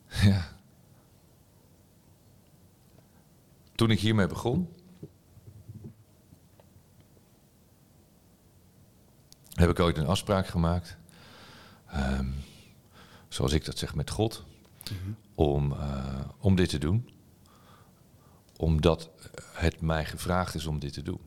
ja. 0.31 0.55
Toen 3.75 3.91
ik 3.91 4.01
hiermee 4.01 4.27
begon, 4.27 4.69
heb 9.53 9.71
ik 9.71 9.81
ooit 9.81 9.97
een 9.99 10.07
afspraak 10.07 10.47
gemaakt, 10.47 10.97
ehm, 11.87 12.31
zoals 13.29 13.53
ik 13.53 13.65
dat 13.65 13.79
zeg 13.79 13.95
met 13.95 14.11
God, 14.11 14.45
om, 15.35 15.73
eh, 15.73 16.21
om 16.39 16.55
dit 16.57 16.69
te 16.69 16.79
doen. 16.79 17.11
Omdat 18.57 19.11
het 19.53 19.81
mij 19.81 20.05
gevraagd 20.05 20.55
is 20.55 20.67
om 20.67 20.79
dit 20.79 20.93
te 20.93 21.03
doen. 21.03 21.21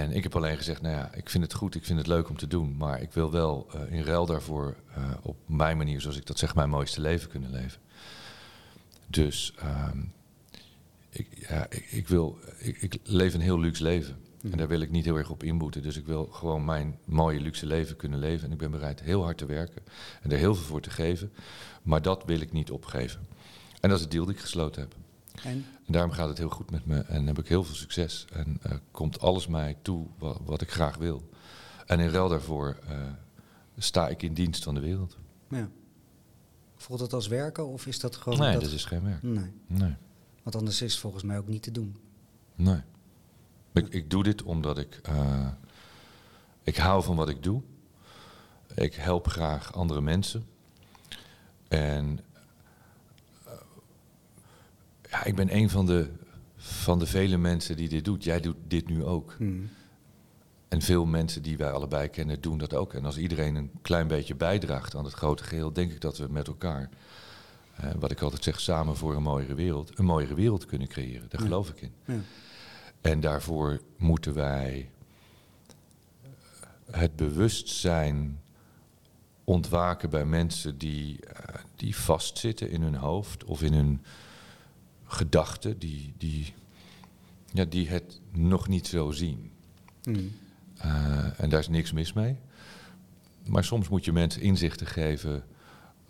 En 0.00 0.12
ik 0.12 0.22
heb 0.22 0.36
alleen 0.36 0.56
gezegd, 0.56 0.82
nou 0.82 0.94
ja, 0.94 1.14
ik 1.14 1.30
vind 1.30 1.44
het 1.44 1.54
goed, 1.54 1.74
ik 1.74 1.84
vind 1.84 1.98
het 1.98 2.06
leuk 2.06 2.28
om 2.28 2.36
te 2.36 2.46
doen. 2.46 2.76
Maar 2.76 3.02
ik 3.02 3.12
wil 3.12 3.30
wel 3.30 3.66
eh, 3.72 3.92
in 3.92 4.02
ruil 4.02 4.26
daarvoor 4.26 4.76
eh, 4.94 5.10
op 5.22 5.36
mijn 5.46 5.76
manier, 5.76 6.00
zoals 6.00 6.16
ik 6.16 6.26
dat 6.26 6.38
zeg, 6.38 6.54
mijn 6.54 6.70
mooiste 6.70 7.00
leven 7.00 7.28
kunnen 7.28 7.50
leven. 7.50 7.80
Dus 9.06 9.54
ehm, 9.58 9.98
ik, 11.10 11.28
ja, 11.48 11.66
ik, 11.70 11.86
ik 11.90 12.08
wil, 12.08 12.38
ik, 12.58 12.82
ik 12.82 12.98
leef 13.02 13.34
een 13.34 13.40
heel 13.40 13.60
luxe 13.60 13.82
leven. 13.82 14.16
En 14.50 14.58
daar 14.58 14.68
wil 14.68 14.80
ik 14.80 14.90
niet 14.90 15.04
heel 15.04 15.16
erg 15.16 15.30
op 15.30 15.42
inboeten. 15.42 15.82
Dus 15.82 15.96
ik 15.96 16.06
wil 16.06 16.26
gewoon 16.26 16.64
mijn 16.64 16.98
mooie 17.04 17.40
luxe 17.40 17.66
leven 17.66 17.96
kunnen 17.96 18.18
leven. 18.18 18.46
En 18.46 18.52
ik 18.52 18.58
ben 18.58 18.70
bereid 18.70 19.00
heel 19.00 19.22
hard 19.22 19.38
te 19.38 19.46
werken 19.46 19.82
en 20.22 20.30
er 20.30 20.38
heel 20.38 20.54
veel 20.54 20.64
voor 20.64 20.80
te 20.80 20.90
geven. 20.90 21.32
Maar 21.82 22.02
dat 22.02 22.24
wil 22.26 22.40
ik 22.40 22.52
niet 22.52 22.70
opgeven. 22.70 23.26
En 23.80 23.88
dat 23.88 23.98
is 23.98 24.04
het 24.04 24.10
deal 24.10 24.24
die 24.24 24.34
ik 24.34 24.40
gesloten 24.40 24.82
heb. 24.82 24.94
En 25.42 25.64
En 25.86 25.92
daarom 25.92 26.10
gaat 26.10 26.28
het 26.28 26.38
heel 26.38 26.48
goed 26.48 26.70
met 26.70 26.86
me 26.86 26.98
en 27.00 27.26
heb 27.26 27.38
ik 27.38 27.48
heel 27.48 27.64
veel 27.64 27.74
succes. 27.74 28.26
En 28.32 28.58
eh, 28.62 28.72
komt 28.90 29.20
alles 29.20 29.46
mij 29.46 29.76
toe 29.82 30.06
wat, 30.18 30.40
wat 30.44 30.60
ik 30.60 30.70
graag 30.70 30.96
wil. 30.96 31.28
En 31.86 32.00
in 32.00 32.08
ruil 32.08 32.28
daarvoor 32.28 32.78
eh, 32.88 32.96
sta 33.78 34.08
ik 34.08 34.22
in 34.22 34.34
dienst 34.34 34.64
van 34.64 34.74
de 34.74 34.80
wereld. 34.80 35.16
ja. 35.48 35.68
voelt 36.76 37.00
het 37.00 37.12
als 37.12 37.26
werken 37.26 37.66
of 37.66 37.86
is 37.86 38.00
dat 38.00 38.16
gewoon... 38.16 38.38
nee, 38.38 38.52
dat... 38.52 38.62
dat 38.62 38.72
is 38.72 38.84
geen 38.84 39.04
werk. 39.04 39.22
Nee, 39.22 39.52
Nee, 39.66 39.94
want 40.42 40.56
anders 40.56 40.82
is 40.82 40.92
het 40.92 41.00
volgens 41.00 41.22
mij 41.22 41.38
ook 41.38 41.48
niet 41.48 41.62
te 41.62 41.70
doen. 41.70 41.96
nee. 42.54 42.80
Ik, 43.72 43.88
ik 43.88 44.10
doe 44.10 44.22
dit 44.22 44.42
omdat 44.42 44.78
ik... 44.78 45.00
eh, 45.02 45.48
ik 46.62 46.76
hou 46.76 47.02
van 47.02 47.16
wat 47.16 47.28
ik 47.28 47.42
doe. 47.42 47.62
Ik 48.74 48.94
help 48.94 49.28
graag 49.28 49.72
andere 49.72 50.00
mensen. 50.00 50.46
En... 51.68 52.20
ja, 55.14 55.24
ik 55.24 55.34
ben 55.34 55.56
een 55.56 55.70
van 55.70 55.86
de, 55.86 56.10
van 56.56 56.98
de 56.98 57.06
vele 57.06 57.36
mensen 57.36 57.76
die 57.76 57.88
dit 57.88 58.04
doet. 58.04 58.24
Jij 58.24 58.40
doet 58.40 58.56
dit 58.68 58.88
nu 58.88 59.04
ook. 59.04 59.36
Mhm. 59.38 59.62
En 60.68 60.82
veel 60.82 61.04
mensen 61.06 61.42
die 61.42 61.56
wij 61.56 61.70
allebei 61.70 62.08
kennen 62.08 62.40
doen 62.40 62.58
dat 62.58 62.74
ook. 62.74 62.94
En 62.94 63.04
als 63.04 63.16
iedereen 63.18 63.54
een 63.54 63.70
klein 63.82 64.08
beetje 64.08 64.34
bijdraagt 64.34 64.94
aan 64.96 65.04
het 65.04 65.12
grote 65.14 65.44
geheel, 65.44 65.72
denk 65.72 65.92
ik 65.92 66.00
dat 66.00 66.18
we 66.18 66.26
met 66.30 66.46
elkaar, 66.46 66.88
eh, 67.76 67.90
wat 67.98 68.10
ik 68.10 68.20
altijd 68.20 68.44
zeg, 68.44 68.60
samen 68.60 68.96
voor 68.96 69.14
een 69.14 69.22
mooiere 69.22 69.54
wereld, 69.54 69.98
een 69.98 70.04
mooiere 70.04 70.34
wereld 70.34 70.66
kunnen 70.66 70.88
creëren. 70.88 71.26
Daar 71.28 71.40
Ja. 71.40 71.46
geloof 71.46 71.68
ik 71.68 71.80
in. 71.80 71.92
Ja. 72.04 72.14
En 73.00 73.20
daarvoor 73.20 73.80
moeten 73.96 74.34
wij 74.34 74.90
het 76.90 77.16
bewustzijn 77.16 78.40
ontwaken 79.44 80.10
bij 80.10 80.24
mensen 80.24 80.78
die, 80.78 81.20
eh, 81.26 81.54
die 81.76 81.96
vastzitten 81.96 82.70
in 82.70 82.82
hun 82.82 82.94
hoofd 82.94 83.44
of 83.44 83.62
in 83.62 83.72
hun 83.72 84.02
gedachten, 85.06 85.78
die, 85.78 86.12
die, 86.18 86.54
ja, 87.52 87.64
die 87.64 87.88
het 87.88 88.20
nog 88.30 88.68
niet 88.68 88.86
zo 88.86 89.10
zien. 89.10 89.50
Mhm. 90.04 90.20
Eh, 90.76 91.40
en 91.40 91.48
daar 91.48 91.60
is 91.60 91.68
niks 91.68 91.92
mis 91.92 92.12
mee. 92.12 92.36
Maar 93.46 93.64
soms 93.64 93.88
moet 93.88 94.04
je 94.04 94.12
mensen 94.12 94.42
inzichten 94.42 94.86
geven 94.86 95.44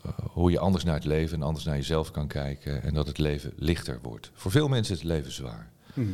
eh, 0.02 0.10
hoe 0.30 0.50
je 0.50 0.58
anders 0.58 0.84
naar 0.84 0.94
het 0.94 1.04
leven 1.04 1.36
en 1.36 1.42
anders 1.42 1.64
naar 1.64 1.76
jezelf 1.76 2.10
kan 2.10 2.26
kijken. 2.26 2.82
En 2.82 2.94
dat 2.94 3.06
het 3.06 3.18
leven 3.18 3.52
lichter 3.56 3.98
wordt. 4.02 4.30
Voor 4.34 4.50
veel 4.50 4.68
mensen 4.68 4.94
is 4.94 5.00
het 5.00 5.10
leven 5.10 5.32
zwaar. 5.32 5.70
Mhm. 5.94 6.08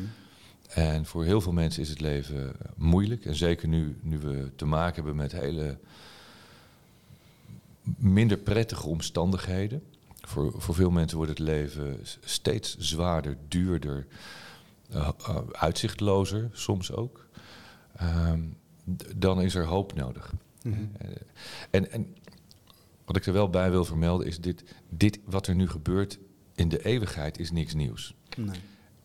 En 0.68 1.06
voor 1.06 1.25
heel 1.25 1.40
veel 1.40 1.52
mensen 1.52 1.82
is 1.82 1.88
het 1.88 2.00
leven 2.00 2.52
moeilijk. 2.76 3.25
En 3.25 3.34
zeker 3.34 3.68
nu, 3.68 3.96
nu 4.00 4.18
we 4.18 4.50
te 4.56 4.64
maken 4.64 4.94
hebben 4.94 5.16
met 5.16 5.32
hele 5.32 5.78
minder 7.82 8.37
prettige 8.37 8.88
omstandigheden. 8.88 9.82
Voor, 10.30 10.54
voor 10.56 10.75
veel 10.75 10.90
mensen 10.90 11.16
wordt 11.16 11.32
het 11.38 11.46
leven 11.49 11.99
steeds 12.25 12.76
zwaarder, 12.78 13.37
duurder, 13.49 14.06
eh, 14.90 15.08
eh, 15.26 15.37
uitzichtlozer 15.52 16.49
soms 16.52 16.92
ook. 16.92 17.26
Ehm, 17.96 18.40
dan 19.16 19.40
is 19.40 19.54
er 19.54 19.64
hoop 19.64 19.94
nodig. 19.94 20.32
Mhm. 20.62 20.78
Eh, 20.99 21.08
En, 21.70 21.90
en 21.92 22.16
wat 23.04 23.16
ik 23.16 23.26
er 23.26 23.32
wel 23.32 23.50
bij 23.50 23.70
wil 23.70 23.84
vermelden 23.84 24.26
is 24.26 24.40
dit, 24.40 24.64
dit 24.88 25.18
wat 25.25 25.46
er 25.46 25.54
nu 25.54 25.68
gebeurt 25.68 26.18
in 26.54 26.68
de 26.68 26.84
eeuwigheid 26.84 27.38
is 27.38 27.50
niks 27.50 27.75
nieuws. 27.75 28.14
Nee. 28.37 28.60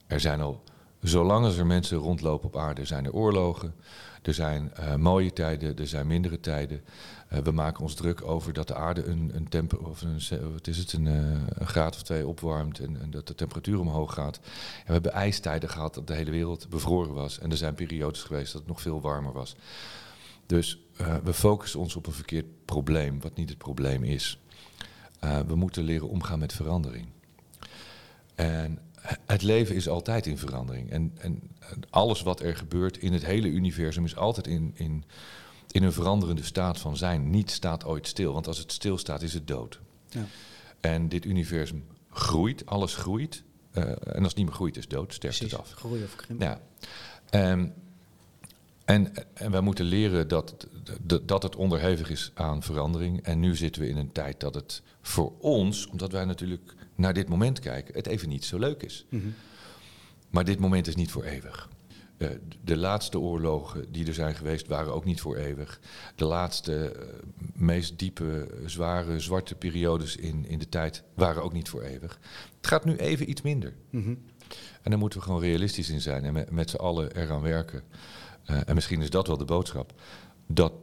Er 0.08 0.20
zijn 0.20 0.42
al, 0.42 0.64
zolang 1.08 1.46
er 1.46 1.66
mensen 1.66 1.98
rondlopen 1.98 2.48
op 2.48 2.58
aarde, 2.58 2.86
zijn 2.86 3.06
er 3.06 3.14
oorlogen. 3.14 3.74
Er 4.22 4.34
zijn 4.34 4.74
eh, 4.74 4.96
mooie 4.96 5.34
tijden, 5.34 5.78
er 5.78 5.88
zijn 5.88 6.08
mindere 6.08 6.40
tijden. 6.40 6.84
Eh, 7.28 7.40
we 7.40 7.52
maken 7.52 7.82
ons 7.82 7.94
druk 7.94 8.24
over 8.24 8.54
dat 8.54 8.68
de 8.68 8.76
aarde 8.76 9.04
een, 9.04 9.32
een, 9.34 9.50
temper, 9.50 9.80
of 9.88 10.02
een, 10.02 10.52
wat 10.54 10.68
is 10.68 10.78
het, 10.78 10.94
een, 10.94 11.08
eh, 11.08 11.58
een 11.60 11.68
graad 11.68 11.96
of 11.96 12.04
twee 12.04 12.28
opwarmt 12.28 12.80
en, 12.80 13.02
en 13.02 13.12
dat 13.12 13.28
de 13.28 13.36
temperatuur 13.36 13.80
omhoog 13.80 14.14
gaat. 14.14 14.36
En 14.36 14.86
we 14.86 14.92
hebben 14.92 15.12
ijstijden 15.12 15.70
gehad 15.70 15.94
dat 15.94 16.08
de 16.08 16.14
hele 16.14 16.32
wereld 16.32 16.70
bevroren 16.70 17.14
was. 17.14 17.40
En 17.40 17.52
er 17.52 17.58
zijn 17.58 17.76
periodes 17.76 18.24
geweest 18.24 18.52
dat 18.52 18.62
het 18.62 18.70
nog 18.70 18.82
veel 18.82 19.02
warmer 19.02 19.34
was. 19.34 19.56
Dus 20.46 20.80
we 21.24 21.34
focussen 21.34 21.80
ons 21.80 21.96
op 21.96 22.08
een 22.08 22.14
verkeerd 22.14 22.66
probleem, 22.66 23.22
wat 23.22 23.36
niet 23.36 23.50
het 23.50 23.58
probleem 23.58 24.04
is. 24.04 24.40
We 25.48 25.56
moeten 25.56 25.84
leren 25.84 26.10
omgaan 26.10 26.40
met 26.40 26.54
verandering. 26.54 27.08
En 28.36 28.80
het 29.26 29.42
leven 29.42 29.76
is 29.76 29.90
altijd 29.90 30.26
in 30.26 30.38
verandering. 30.38 30.92
En, 30.92 31.12
en 31.18 31.42
alles 31.90 32.22
wat 32.22 32.40
er 32.40 32.56
gebeurt 32.56 32.98
in 32.98 33.14
het 33.14 33.26
hele 33.26 33.48
universum 33.48 34.06
is 34.06 34.16
altijd 34.16 34.48
in, 34.48 34.72
in, 34.76 35.04
in 35.72 35.84
een 35.84 35.94
veranderende 35.94 36.44
staat 36.44 36.80
van 36.80 36.98
zijn. 36.98 37.30
Niet 37.30 37.52
staat 37.52 37.86
ooit 37.86 38.08
stil, 38.08 38.34
want 38.34 38.48
als 38.48 38.58
het 38.58 38.72
stilstaat 38.72 39.22
is 39.22 39.34
het 39.34 39.48
dood. 39.48 39.80
Ja. 40.10 40.26
En 40.80 41.10
dit 41.10 41.26
universum 41.26 41.86
groeit, 42.10 42.66
alles 42.66 42.96
groeit. 42.96 43.44
Eh, 43.72 43.84
en 43.84 44.18
als 44.18 44.28
het 44.28 44.36
niet 44.36 44.46
meer 44.46 44.56
groeit 44.56 44.78
is 44.78 44.88
dood, 44.88 45.14
sterft 45.14 45.38
Precies. 45.38 45.58
het 45.58 45.66
af. 45.66 45.72
Groei 45.72 46.04
of 46.04 46.16
krimp. 46.16 46.42
Ja. 46.42 46.62
Ehm, 47.30 47.68
en, 48.86 49.14
en 49.34 49.52
wij 49.52 49.62
moeten 49.62 49.86
leren 49.86 50.28
dat, 50.28 50.68
dat, 51.02 51.28
dat 51.28 51.44
het 51.44 51.56
onderhevig 51.56 52.10
is 52.10 52.32
aan 52.34 52.64
verandering. 52.64 53.22
En 53.24 53.40
nu 53.40 53.56
zitten 53.56 53.82
we 53.82 53.88
in 53.88 53.98
een 53.98 54.12
tijd 54.12 54.40
dat 54.40 54.56
het 54.56 54.82
voor 55.02 55.34
ons, 55.40 55.88
omdat 55.88 56.12
wij 56.12 56.26
natuurlijk 56.26 56.75
naar 56.96 57.14
dit 57.14 57.30
moment 57.30 57.60
kijken, 57.60 57.96
het 57.96 58.08
even 58.08 58.30
niet 58.30 58.46
zo 58.46 58.60
leuk 58.60 58.84
is. 58.84 59.06
Mhm. 59.10 59.28
Maar 60.30 60.46
dit 60.46 60.60
moment 60.60 60.88
is 60.88 60.96
niet 60.96 61.12
voor 61.12 61.24
eeuwig. 61.24 61.70
Eh, 62.18 62.30
de 62.64 62.78
laatste 62.78 63.20
oorlogen 63.20 63.92
die 63.92 64.08
er 64.08 64.14
zijn 64.14 64.36
geweest 64.36 64.68
waren 64.68 64.94
ook 64.94 65.06
niet 65.06 65.22
voor 65.22 65.36
eeuwig. 65.36 65.80
De 66.16 66.26
laatste, 66.26 66.92
eh, 66.92 67.08
meest 67.54 68.00
diepe, 68.00 68.48
zware, 68.66 69.20
zwarte 69.20 69.56
periodes 69.56 70.16
in, 70.16 70.46
in 70.48 70.60
de 70.60 70.70
tijd 70.70 71.04
waren 71.14 71.44
ook 71.44 71.54
niet 71.54 71.70
voor 71.70 71.82
eeuwig. 71.82 72.20
Het 72.58 72.68
gaat 72.68 72.86
nu 72.86 72.96
even 72.96 73.30
iets 73.30 73.42
minder. 73.42 73.74
Mhm. 73.90 74.16
En 74.82 74.92
daar 74.92 75.00
moeten 75.00 75.20
we 75.20 75.26
gewoon 75.26 75.42
realistisch 75.42 75.90
in 75.90 76.02
zijn 76.02 76.24
en 76.24 76.34
met, 76.34 76.52
met 76.52 76.70
z'n 76.70 76.76
allen 76.76 77.16
eraan 77.16 77.42
werken. 77.42 77.84
Eh, 78.44 78.60
en 78.66 78.76
misschien 78.76 79.02
is 79.02 79.10
dat 79.10 79.28
wel 79.28 79.38
de 79.38 79.46
boodschap. 79.46 80.02
Dat 80.48 80.74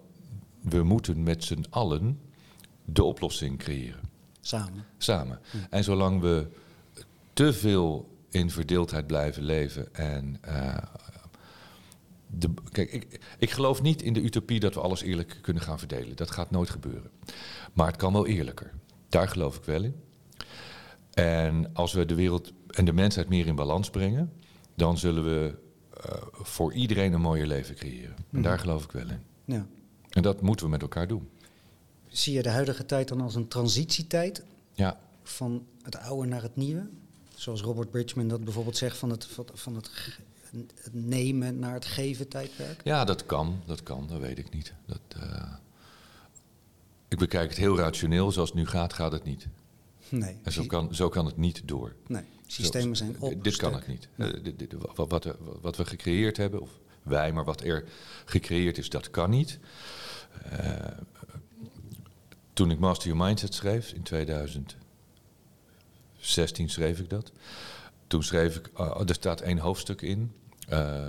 we 0.60 0.82
moeten 0.82 1.22
met 1.22 1.44
z'n 1.44 1.64
allen 1.70 2.20
de 2.84 3.04
oplossing 3.04 3.58
creëren. 3.58 4.11
Samen. 4.42 4.84
Samen. 4.98 5.40
En 5.70 5.84
zolang 5.84 6.20
we 6.20 6.46
te 7.32 7.52
veel 7.52 8.08
in 8.30 8.50
verdeeldheid 8.50 9.06
blijven 9.06 9.42
leven 9.42 9.94
en. 9.94 10.38
eh, 10.42 10.76
de, 12.34 12.50
kijk, 12.70 12.92
ik, 12.92 13.20
ik 13.38 13.50
geloof 13.50 13.82
niet 13.82 14.02
in 14.02 14.12
de 14.12 14.20
utopie 14.20 14.60
dat 14.60 14.74
we 14.74 14.80
alles 14.80 15.02
eerlijk 15.02 15.38
kunnen 15.42 15.62
gaan 15.62 15.78
verdelen. 15.78 16.16
Dat 16.16 16.30
gaat 16.30 16.50
nooit 16.50 16.70
gebeuren. 16.70 17.10
Maar 17.72 17.86
het 17.86 17.96
kan 17.96 18.12
wel 18.12 18.26
eerlijker. 18.26 18.72
Daar 19.08 19.28
geloof 19.28 19.56
ik 19.56 19.64
wel 19.64 19.82
in. 19.82 19.94
En 21.14 21.70
als 21.74 21.92
we 21.92 22.04
de 22.06 22.14
wereld 22.14 22.52
en 22.66 22.84
de 22.84 22.92
mensheid 22.92 23.28
meer 23.28 23.46
in 23.46 23.54
balans 23.54 23.90
brengen, 23.90 24.32
dan 24.74 24.98
zullen 24.98 25.24
we 25.24 25.54
eh, 26.04 26.12
voor 26.32 26.72
iedereen 26.72 27.12
een 27.12 27.20
mooier 27.20 27.46
leven 27.46 27.74
creëren. 27.74 28.16
En 28.16 28.24
Mhm. 28.30 28.42
daar 28.42 28.58
geloof 28.58 28.84
ik 28.84 28.92
wel 28.92 29.08
in. 29.08 29.20
Ja. 29.44 29.66
En 30.10 30.22
dat 30.22 30.40
moeten 30.40 30.64
we 30.66 30.70
met 30.72 30.82
elkaar 30.82 31.06
doen. 31.08 31.28
Zie 32.12 32.32
je 32.34 32.42
de 32.42 32.48
huidige 32.48 32.86
tijd 32.86 33.08
dan 33.08 33.20
als 33.20 33.34
een 33.34 33.48
transitietijd 33.48 34.42
Ja, 34.72 34.98
van 35.22 35.66
het 35.82 35.96
oude 35.98 36.28
naar 36.28 36.42
het 36.42 36.56
nieuwe? 36.56 36.86
Zoals 37.34 37.60
Robert 37.60 37.90
Bridgman 37.90 38.28
dat 38.28 38.44
bijvoorbeeld 38.44 38.76
zegt 38.76 38.96
van 38.96 39.10
het, 39.10 39.28
van, 39.54 39.74
het, 39.74 39.90
het 40.74 40.94
nemen 40.94 41.58
naar 41.58 41.74
het 41.74 41.84
geven 41.84 42.28
tijdperk. 42.28 42.80
Ja, 42.84 43.04
dat 43.04 43.26
kan. 43.26 43.62
Dat 43.66 43.82
kan, 43.82 44.06
dat 44.06 44.20
weet 44.20 44.38
ik 44.38 44.50
niet. 44.54 44.72
Dat, 44.86 45.00
eh, 45.08 45.52
ik 47.08 47.18
bekijk 47.18 47.48
het 47.48 47.58
heel 47.58 47.76
rationeel. 47.76 48.32
Zoals 48.32 48.48
het 48.48 48.58
nu 48.58 48.66
gaat, 48.66 48.92
gaat 48.92 49.12
het 49.12 49.24
niet. 49.24 49.46
Nee. 50.08 50.36
En 50.42 50.52
zo 50.52 50.66
kan, 50.66 50.94
zo 50.94 51.08
kan 51.08 51.26
het 51.26 51.36
niet 51.36 51.62
door. 51.64 51.94
nee. 52.06 52.22
Systemen 52.46 52.96
zijn 52.96 53.16
op. 53.20 53.44
Dit 53.44 53.56
kan 53.56 53.74
het 53.74 53.86
niet. 53.86 54.08
Eh, 54.16 54.28
wat, 54.94 55.08
wat, 55.10 55.24
we- 55.24 55.36
wat 55.60 55.76
we 55.76 55.84
gecreëerd 55.84 56.36
hebben, 56.36 56.60
of 56.60 56.70
wij, 57.02 57.32
maar 57.32 57.44
wat 57.44 57.60
er 57.60 57.84
gecreëerd 58.24 58.78
is, 58.78 58.88
dat 58.88 59.10
kan 59.10 59.30
niet. 59.30 59.58
Eh, 60.50 60.76
toen 62.52 62.70
ik 62.70 62.78
Master 62.78 63.08
Your 63.08 63.24
Mindset 63.24 63.54
schreef, 63.54 63.92
in 63.92 64.02
2016 64.02 66.70
schreef 66.70 66.98
ik 66.98 67.10
dat. 67.10 67.32
Toen 68.06 68.22
schreef 68.22 68.56
ik, 68.56 68.70
eh, 68.76 69.00
er 69.06 69.14
staat 69.14 69.40
één 69.40 69.58
hoofdstuk 69.58 70.02
in, 70.02 70.32
eh, 70.68 71.06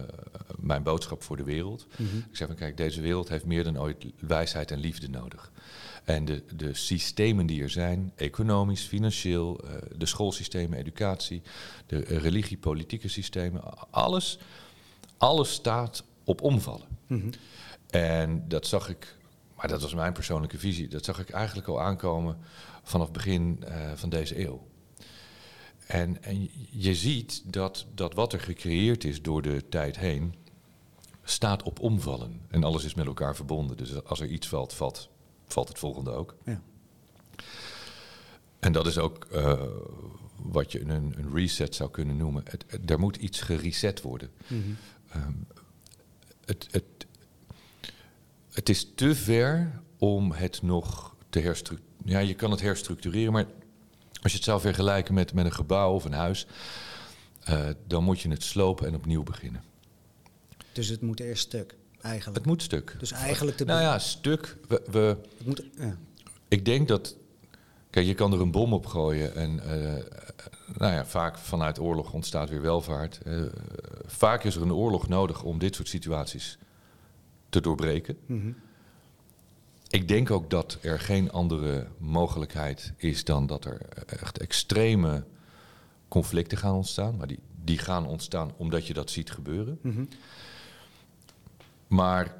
mijn 0.59 0.83
boodschap 0.83 1.23
voor 1.23 1.38
de 1.38 1.43
wereld. 1.43 1.88
Mhm. 1.97 2.17
Ik 2.17 2.35
zeg 2.35 2.47
van 2.47 2.55
kijk, 2.55 2.77
deze 2.77 3.01
wereld 3.01 3.29
heeft 3.29 3.45
meer 3.45 3.63
dan 3.63 3.79
ooit 3.79 4.05
wijsheid 4.19 4.71
en 4.71 4.79
liefde 4.79 5.09
nodig. 5.09 5.51
En 6.03 6.25
de, 6.25 6.43
de 6.55 6.73
systemen 6.73 7.45
die 7.45 7.62
er 7.62 7.69
zijn, 7.69 8.12
economisch, 8.15 8.83
financieel, 8.83 9.59
eh, 9.59 9.75
de 9.97 10.05
schoolsystemen, 10.05 10.77
educatie, 10.77 11.41
de 11.85 11.97
religie, 11.97 12.57
politieke 12.57 13.07
systemen, 13.07 13.91
alles, 13.91 14.39
alles 15.17 15.51
staat 15.51 16.03
op 16.23 16.41
omvallen. 16.41 16.88
Mhm. 17.07 17.31
En 17.89 18.45
dat 18.47 18.67
zag 18.67 18.89
ik, 18.89 19.15
maar 19.63 19.72
dat 19.72 19.82
was 19.82 19.93
mijn 19.93 20.13
persoonlijke 20.13 20.58
visie, 20.60 20.88
dat 20.88 21.05
zag 21.05 21.20
ik 21.20 21.29
eigenlijk 21.29 21.67
al 21.67 21.82
aankomen 21.82 22.38
vanaf 22.84 23.12
begin 23.12 23.63
eh, 23.63 23.91
van 23.96 24.10
deze 24.10 24.46
eeuw. 24.46 24.67
En, 25.88 26.24
en 26.24 26.50
je 26.72 26.96
ziet 26.96 27.41
dat, 27.53 27.86
dat 27.96 28.13
wat 28.13 28.34
er 28.34 28.39
gecreëerd 28.39 29.03
is 29.03 29.22
door 29.22 29.41
de 29.41 29.70
tijd 29.70 29.98
heen, 29.98 30.36
staat 31.24 31.63
op 31.63 31.79
omvallen. 31.79 32.41
En 32.48 32.63
alles 32.63 32.84
is 32.84 32.93
met 32.93 33.05
elkaar 33.05 33.36
verbonden. 33.36 33.77
Dus 33.77 34.03
als 34.03 34.20
er 34.20 34.27
iets 34.27 34.48
valt, 34.48 34.74
valt, 34.74 35.10
valt 35.48 35.67
het 35.67 35.79
volgende 35.79 36.12
ook. 36.12 36.36
Ja. 36.46 36.62
En 38.60 38.72
dat 38.72 38.88
is 38.88 38.98
ook 38.98 39.25
eh, 39.25 39.62
wat 40.36 40.72
je 40.72 40.82
een, 40.82 40.89
een 41.17 41.34
reset 41.34 41.75
zou 41.75 41.89
kunnen 41.89 42.17
noemen. 42.17 42.43
Het, 42.50 42.63
het- 42.67 42.89
er 42.91 43.00
moet 43.00 43.15
iets 43.15 43.41
gereset 43.41 44.01
worden. 44.01 44.29
Mhm. 44.48 44.60
Ehm, 45.10 45.32
het, 46.46 46.67
het, 46.72 46.84
het 48.53 48.69
is 48.69 48.88
te 48.95 49.15
ver 49.15 49.81
om 49.98 50.31
het 50.31 50.62
nog 50.62 51.15
te 51.29 51.39
herstructureren. 51.39 51.91
Ja, 52.05 52.19
je 52.19 52.33
kan 52.33 52.51
het 52.51 52.62
herstructureren, 52.62 53.33
maar 53.33 53.45
als 54.22 54.31
je 54.31 54.38
het 54.38 54.48
zou 54.48 54.62
vergelijken 54.62 55.13
met, 55.13 55.33
met 55.33 55.45
een 55.45 55.53
gebouw 55.53 55.93
of 55.93 56.05
een 56.05 56.13
huis, 56.13 56.48
eh, 57.43 57.67
dan 57.88 58.03
moet 58.03 58.19
je 58.19 58.29
het 58.29 58.43
slopen 58.43 58.88
en 58.88 58.95
opnieuw 58.95 59.24
beginnen. 59.24 59.63
Dus 60.72 60.88
het 60.88 61.01
moet 61.01 61.19
eerst 61.19 61.43
stuk, 61.43 61.75
eigenlijk. 62.01 62.38
Het 62.38 62.45
moet 62.45 62.62
stuk. 62.62 62.95
Dus 63.00 63.12
eigenlijk 63.12 63.57
de... 63.57 63.65
Nou 63.65 63.81
ja, 63.81 64.00
stuk. 64.00 64.57
We, 64.67 64.81
we, 64.91 65.17
het 65.38 65.45
moet, 65.45 65.63
ja. 65.77 65.98
ik 66.48 66.65
denk 66.65 66.88
dat. 66.88 67.15
Kijk, 67.89 68.05
je 68.05 68.13
kan 68.13 68.33
er 68.33 68.41
een 68.41 68.51
bom 68.51 68.74
op 68.74 68.86
gooien. 68.86 69.36
En 69.36 69.60
eh, 69.60 70.03
nou 70.77 70.93
ja, 70.93 71.05
vaak 71.05 71.38
vanuit 71.38 71.79
oorlog 71.79 72.13
ontstaat 72.13 72.50
weer 72.50 72.62
welvaart. 72.62 73.19
Eh, 73.25 73.41
vaak 74.05 74.43
is 74.43 74.55
er 74.55 74.62
een 74.62 74.74
oorlog 74.74 75.07
nodig 75.07 75.43
om 75.43 75.60
dit 75.60 75.75
soort 75.75 75.88
situaties 75.88 76.57
te 77.53 77.62
doorbreken. 77.62 78.17
Mhm. 78.25 78.51
Ik 79.89 80.07
denk 80.07 80.31
ook 80.31 80.50
dat 80.50 80.77
er 80.81 81.00
geen 81.00 81.31
andere 81.31 81.88
mogelijkheid 81.98 82.93
is 82.98 83.24
dan 83.24 83.48
dat 83.48 83.65
er 83.65 83.81
echt 84.05 84.38
extreme 84.38 85.24
conflicten 86.07 86.57
gaan 86.57 86.75
ontstaan. 86.75 87.17
Maar 87.17 87.27
die, 87.27 87.39
die 87.63 87.77
gaan 87.77 88.05
ontstaan 88.05 88.51
omdat 88.57 88.88
je 88.88 88.93
dat 88.93 89.10
ziet 89.10 89.31
gebeuren. 89.31 89.79
Mhm. 89.81 90.03
Maar 91.88 92.36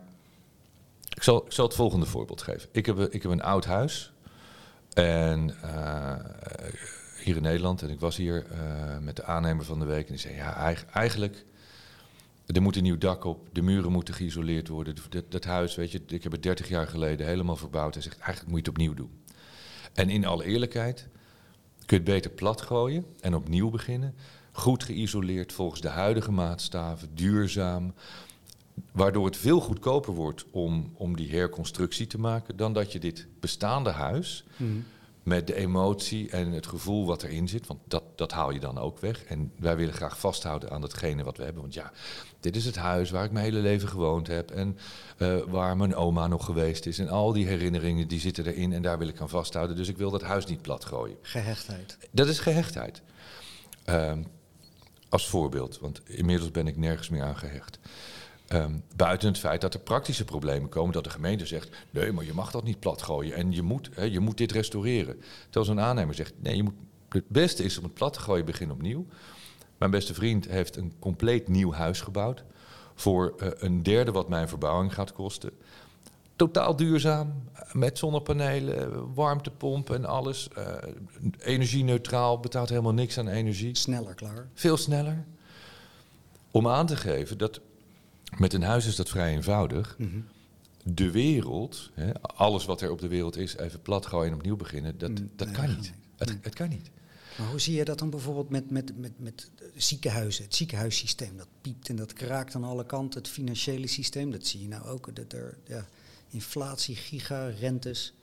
ik 1.10 1.24
zal, 1.24 1.46
ik 1.46 1.52
zal 1.52 1.66
het 1.66 1.76
volgende 1.76 2.06
voorbeeld 2.06 2.42
geven. 2.42 2.70
Ik 2.72 2.86
heb, 2.86 3.00
ik 3.00 3.22
heb 3.22 3.32
een 3.32 3.44
oud 3.44 3.66
huis. 3.66 4.14
En 4.94 5.62
eh, 5.62 6.16
hier 7.24 7.36
in 7.36 7.42
Nederland. 7.42 7.82
En 7.82 7.90
ik 7.90 8.00
was 8.00 8.18
hier 8.18 8.46
eh, 8.46 8.98
met 8.98 9.16
de 9.16 9.24
aannemer 9.24 9.66
van 9.66 9.80
de 9.80 9.86
week. 9.86 10.06
En 10.06 10.12
die 10.12 10.22
zei, 10.22 10.36
ja, 10.36 10.76
eigenlijk... 10.94 11.46
Er 12.54 12.62
moet 12.62 12.76
een 12.76 12.84
nieuw 12.84 12.98
dak 12.98 13.24
op, 13.24 13.50
de 13.52 13.62
muren 13.62 13.92
moeten 13.92 14.14
geïsoleerd 14.14 14.68
worden. 14.68 14.96
Dat, 15.10 15.32
dat 15.32 15.44
huis, 15.44 15.76
weet 15.76 15.92
je, 15.92 16.02
ik 16.08 16.24
heb 16.24 16.32
het 16.32 16.44
30 16.44 16.70
jaar 16.70 16.88
geleden 16.88 17.28
helemaal 17.28 17.56
verbouwd. 17.56 17.94
Hij 17.94 18.04
zegt, 18.04 18.18
eigenlijk 18.18 18.48
moet 18.48 18.66
je 18.66 18.72
het 18.72 18.80
opnieuw 18.80 18.94
doen. 18.94 19.12
En 19.94 20.10
in 20.10 20.26
alle 20.26 20.46
eerlijkheid, 20.46 21.08
kun 21.86 21.98
je 21.98 22.04
het 22.04 22.14
beter 22.14 22.32
plat 22.32 22.62
gooien 22.62 23.06
en 23.20 23.36
opnieuw 23.36 23.70
beginnen. 23.70 24.16
Goed 24.52 24.84
geïsoleerd 24.84 25.54
volgens 25.54 25.82
de 25.82 25.88
huidige 25.88 26.32
maatstaven, 26.32 27.10
duurzaam. 27.16 27.94
Waardoor 28.92 29.26
het 29.26 29.38
veel 29.38 29.60
goedkoper 29.60 30.14
wordt 30.14 30.46
om, 30.52 30.92
om 30.94 31.16
die 31.16 31.32
herconstructie 31.32 32.08
te 32.08 32.20
maken 32.20 32.58
dan 32.58 32.74
dat 32.74 32.92
je 32.92 33.00
dit 33.00 33.28
bestaande 33.40 33.90
huis 33.90 34.44
mm. 34.58 34.86
Met 35.24 35.48
de 35.48 35.56
emotie 35.56 36.30
en 36.30 36.52
het 36.52 36.68
gevoel 36.68 37.06
wat 37.06 37.24
erin 37.24 37.48
zit, 37.48 37.68
want 37.68 37.80
dat, 37.88 38.04
dat 38.16 38.32
haal 38.32 38.52
je 38.52 38.60
dan 38.60 38.78
ook 38.78 39.00
weg. 39.00 39.24
En 39.24 39.52
wij 39.60 39.76
willen 39.76 39.94
graag 39.94 40.20
vasthouden 40.20 40.72
aan 40.72 40.82
datgene 40.82 41.24
wat 41.24 41.38
we 41.38 41.44
hebben. 41.44 41.62
Want 41.62 41.74
ja, 41.74 41.92
dit 42.40 42.56
is 42.56 42.66
het 42.66 42.76
huis 42.76 43.10
waar 43.10 43.24
ik 43.24 43.32
mijn 43.32 43.46
hele 43.46 43.60
leven 43.60 43.88
gewoond 43.88 44.28
heb 44.28 44.52
en 44.52 44.78
uh, 45.18 45.38
waar 45.48 45.78
mijn 45.78 45.96
oma 45.96 46.28
nog 46.28 46.46
geweest 46.46 46.86
is. 46.86 47.00
En 47.00 47.10
al 47.10 47.34
die 47.34 47.48
herinneringen 47.48 48.08
die 48.08 48.20
zitten 48.20 48.46
erin 48.46 48.74
en 48.74 48.82
daar 48.82 48.98
wil 48.98 49.08
ik 49.08 49.22
aan 49.22 49.30
vasthouden. 49.30 49.76
Dus 49.76 49.88
ik 49.88 49.98
wil 49.98 50.12
dat 50.12 50.22
huis 50.22 50.46
niet 50.46 50.62
plat 50.62 50.86
gooien. 50.86 51.18
Gehechtheid. 51.22 51.98
Dat 52.12 52.28
is 52.28 52.40
gehechtheid. 52.40 53.02
Uh, 53.90 54.12
als 55.10 55.28
voorbeeld, 55.28 55.80
want 55.80 56.02
inmiddels 56.06 56.52
ben 56.52 56.68
ik 56.68 56.78
nergens 56.78 57.10
meer 57.10 57.24
aan 57.24 57.38
gehecht. 57.38 57.80
Um, 58.54 58.84
buiten 58.96 59.28
het 59.28 59.38
feit 59.38 59.62
dat 59.62 59.74
er 59.74 59.80
praktische 59.80 60.26
problemen 60.26 60.70
komen, 60.70 60.94
dat 60.94 61.04
de 61.04 61.10
gemeente 61.10 61.46
zegt: 61.46 61.70
nee, 61.90 62.12
maar 62.12 62.26
je 62.26 62.34
mag 62.34 62.52
dat 62.52 62.64
niet 62.64 62.80
plat 62.80 63.02
gooien 63.02 63.36
en 63.36 63.52
je 63.52 63.62
moet, 63.62 63.90
hè, 63.94 64.04
je 64.04 64.20
moet 64.20 64.38
dit 64.38 64.52
restaureren. 64.52 65.22
Terwijl 65.44 65.66
zo'n 65.66 65.80
aannemer 65.80 66.16
zegt: 66.16 66.34
nee, 66.40 66.56
je 66.56 66.64
moet, 66.64 66.74
het 67.10 67.28
beste 67.28 67.64
is 67.64 67.78
om 67.78 67.84
het 67.84 67.94
plat 67.94 68.14
te 68.14 68.20
gooien, 68.20 68.46
begin 68.46 68.72
opnieuw. 68.72 69.06
Mijn 69.78 69.92
beste 69.92 70.14
vriend 70.14 70.48
heeft 70.48 70.76
een 70.76 70.94
compleet 71.00 71.48
nieuw 71.48 71.74
huis 71.74 72.02
gebouwd. 72.02 72.44
Voor 72.96 73.34
uh, 73.38 73.48
een 73.56 73.84
derde 73.84 74.12
wat 74.12 74.30
mijn 74.30 74.48
verbouwing 74.48 74.94
gaat 74.94 75.14
kosten. 75.14 75.52
Totaal 76.36 76.76
duurzaam, 76.76 77.44
met 77.72 77.98
zonnepanelen, 77.98 79.14
warmtepomp 79.14 79.90
en 79.90 80.06
alles. 80.06 80.48
Uh, 80.58 80.66
energie-neutraal, 81.40 82.40
betaalt 82.40 82.70
helemaal 82.70 82.94
niks 82.94 83.18
aan 83.18 83.28
energie. 83.28 83.76
Sneller 83.76 84.14
klaar. 84.14 84.48
Veel 84.54 84.78
sneller. 84.78 85.26
Om 86.52 86.68
aan 86.68 86.86
te 86.86 86.96
geven 86.96 87.38
dat 87.38 87.62
met 88.38 88.54
een 88.54 88.64
huis 88.64 88.86
is 88.86 88.96
dat 88.96 89.10
vrij 89.10 89.34
eenvoudig. 89.34 89.96
Mm 89.98 90.10
-hmm. 90.10 90.26
De 90.84 91.12
wereld, 91.12 91.92
hè, 91.94 92.22
alles 92.22 92.66
wat 92.66 92.82
er 92.82 92.92
op 92.92 93.00
de 93.00 93.08
wereld 93.08 93.38
is, 93.38 93.58
even 93.58 93.82
plat 93.82 94.06
gooien 94.06 94.32
en 94.32 94.38
opnieuw 94.38 94.56
beginnen, 94.56 94.98
dat, 94.98 95.10
mm, 95.10 95.30
dat 95.36 95.48
nee, 95.48 95.56
kan 95.56 95.76
niet. 95.76 95.94
Het, 96.16 96.28
nee. 96.28 96.38
het 96.42 96.56
kan 96.56 96.70
niet. 96.70 96.90
Maar 97.38 97.48
hoe 97.48 97.60
zie 97.60 97.76
je 97.76 97.86
dat 97.86 98.00
dan 98.00 98.10
bijvoorbeeld 98.10 98.50
met, 98.50 98.72
met, 98.72 98.98
met, 98.98 99.12
met 99.20 99.50
ziekenhuizen? 99.76 100.44
Het 100.44 100.56
ziekenhuissysteem, 100.56 101.38
dat 101.38 101.48
piept 101.62 101.90
en 101.90 101.96
dat 101.96 102.14
kraakt 102.14 102.56
aan 102.56 102.64
alle 102.64 102.86
kanten. 102.86 103.22
Het 103.22 103.30
financiële 103.30 103.88
systeem, 103.88 104.32
dat 104.32 104.46
zie 104.46 104.62
je 104.62 104.68
nou 104.68 104.86
ook. 104.86 105.16
Dat 105.16 105.34
er, 105.34 105.58
ja, 105.68 105.86
inflatie, 106.30 106.96
giga, 106.96 107.48
rentes. 107.48 108.14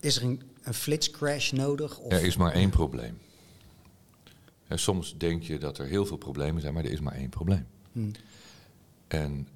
Is 0.00 0.16
er 0.16 0.22
een, 0.22 0.42
een 0.62 0.74
flitscrash 0.74 1.50
nodig? 1.50 1.98
Of 1.98 2.12
er 2.12 2.24
is 2.24 2.36
maar 2.36 2.52
één 2.52 2.70
probleem. 2.70 3.18
Soms 4.68 5.14
denk 5.18 5.42
je 5.42 5.58
dat 5.58 5.78
er 5.78 5.86
heel 5.86 6.06
veel 6.06 6.16
problemen 6.16 6.60
zijn, 6.60 6.74
maar 6.74 6.84
er 6.84 6.90
is 6.90 7.00
maar 7.00 7.14
één 7.14 7.28
probleem. 7.28 7.66
Hmm. 7.92 8.12
En 9.08 9.48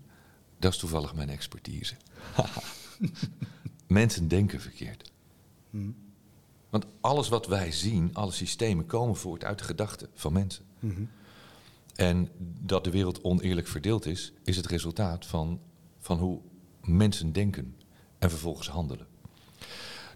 dat 0.59 0.73
is 0.73 0.79
toevallig 0.79 1.15
mijn 1.15 1.29
expertise. 1.29 1.95
Mensen 3.87 4.29
denken 4.29 4.61
verkeerd. 4.61 5.13
Hmm. 5.71 5.95
Want 6.71 6.87
alles 7.01 7.29
wat 7.29 7.47
wij 7.47 7.73
zien, 7.73 8.11
alle 8.13 8.33
systemen 8.33 8.87
komen 8.87 9.17
voort 9.17 9.45
uit 9.45 9.59
de 9.59 9.65
gedachten 9.65 10.09
van 10.15 10.33
mensen. 10.33 10.65
Mm-hmm. 10.79 11.09
En 11.95 12.29
dat 12.61 12.85
de 12.85 12.91
wereld 12.91 13.25
oneerlijk 13.25 13.67
verdeeld 13.67 14.07
is, 14.07 14.33
is 14.45 14.57
het 14.57 14.67
resultaat 14.67 15.27
van, 15.27 15.61
van 15.99 16.19
hoe 16.19 16.41
mensen 16.85 17.33
denken 17.33 17.77
en 18.19 18.31
vervolgens 18.31 18.69
handelen. 18.69 19.07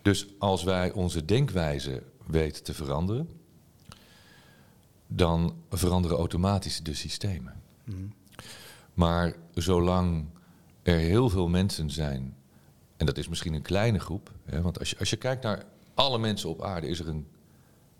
Dus 0.02 0.26
als 0.38 0.62
wij 0.62 0.92
onze 0.92 1.24
denkwijze 1.24 2.02
weten 2.26 2.62
te 2.62 2.74
veranderen, 2.74 3.28
dan 5.06 5.56
veranderen 5.70 6.16
automatisch 6.16 6.82
de 6.82 6.94
systemen. 6.94 7.62
Mm. 7.84 8.12
Maar 8.94 9.36
zolang 9.54 10.26
er 10.82 10.96
heel 10.96 11.28
veel 11.28 11.48
mensen 11.48 11.90
zijn, 11.90 12.36
en 12.96 13.06
dat 13.06 13.18
is 13.18 13.28
misschien 13.28 13.54
een 13.54 13.62
kleine 13.62 13.98
groep, 13.98 14.30
hè, 14.44 14.62
want 14.62 14.78
als 14.78 14.90
je, 14.90 14.98
als 14.98 15.10
je 15.10 15.16
kijkt 15.16 15.42
naar 15.42 15.64
alle 15.94 16.18
mensen 16.18 16.48
op 16.48 16.62
aarde, 16.62 16.88
is 16.88 16.98
er 17.00 17.08
een 17.08 17.26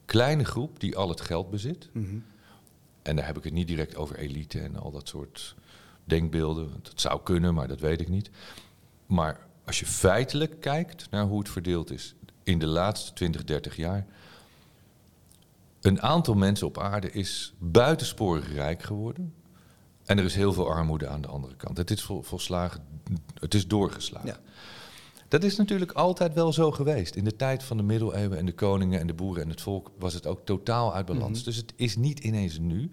kleine 0.05 0.45
groep 0.45 0.81
die 0.81 0.97
al 0.97 1.09
het 1.09 1.21
geld 1.21 1.51
bezit. 1.51 1.89
Mm-hmm. 1.93 2.25
En 3.03 3.17
daar 3.17 3.27
heb 3.27 3.37
ik 3.37 3.45
het 3.45 3.53
niet 3.53 3.69
direct 3.69 3.97
over 3.97 4.17
elite 4.17 4.61
en 4.61 4.77
al 4.77 4.91
dat 4.91 5.09
soort 5.09 5.55
denkbeelden. 6.05 6.71
Dat 6.83 7.01
zou 7.01 7.21
kunnen, 7.23 7.55
maar 7.55 7.69
dat 7.69 7.81
weet 7.81 8.01
ik 8.01 8.09
niet. 8.09 8.31
Maar 9.07 9.47
als 9.65 9.79
je 9.79 9.87
feitelijk 9.87 10.61
kijkt 10.61 11.11
naar 11.11 11.25
hoe 11.25 11.39
het 11.39 11.49
verdeeld 11.49 11.91
is 11.91 12.15
in 12.43 12.59
de 12.59 12.67
laatste 12.67 13.13
20, 13.13 13.45
30 13.45 13.77
jaar. 13.77 14.07
Een 15.81 16.03
aantal 16.03 16.35
mensen 16.35 16.67
op 16.67 16.79
aarde 16.79 17.11
is 17.11 17.55
buitensporig 17.59 18.53
rijk 18.53 18.83
geworden. 18.83 19.35
En 20.05 20.19
er 20.19 20.25
is 20.25 20.35
heel 20.35 20.53
veel 20.53 20.71
armoede 20.71 21.09
aan 21.09 21.21
de 21.21 21.29
andere 21.29 21.57
kant. 21.57 21.77
Het 21.77 21.91
is 21.91 22.03
vol, 22.03 22.23
volslagen, 22.23 22.81
het 23.39 23.55
is 23.55 23.67
doorgeslagen. 23.67 24.29
Ja. 24.29 24.39
Dat 25.29 25.45
is 25.45 25.57
natuurlijk 25.57 25.93
altijd 25.93 26.35
wel 26.35 26.53
zo 26.53 26.71
geweest. 26.71 27.15
In 27.15 27.25
de 27.25 27.37
tijd 27.37 27.63
van 27.63 27.77
de 27.77 27.83
middeleeuwen 27.83 28.39
en 28.39 28.47
de 28.47 28.55
koningen 28.55 29.01
en 29.01 29.07
de 29.07 29.15
boeren 29.15 29.43
en 29.43 29.49
het 29.49 29.61
volk 29.61 29.91
was 29.99 30.15
het 30.15 30.27
ook 30.27 30.41
totaal 30.45 30.95
uit 30.95 31.07
balans. 31.07 31.37
Mhm. 31.39 31.45
Dus 31.45 31.57
het 31.57 31.73
is 31.77 31.97
niet 31.97 32.19
ineens 32.19 32.59
nu. 32.59 32.91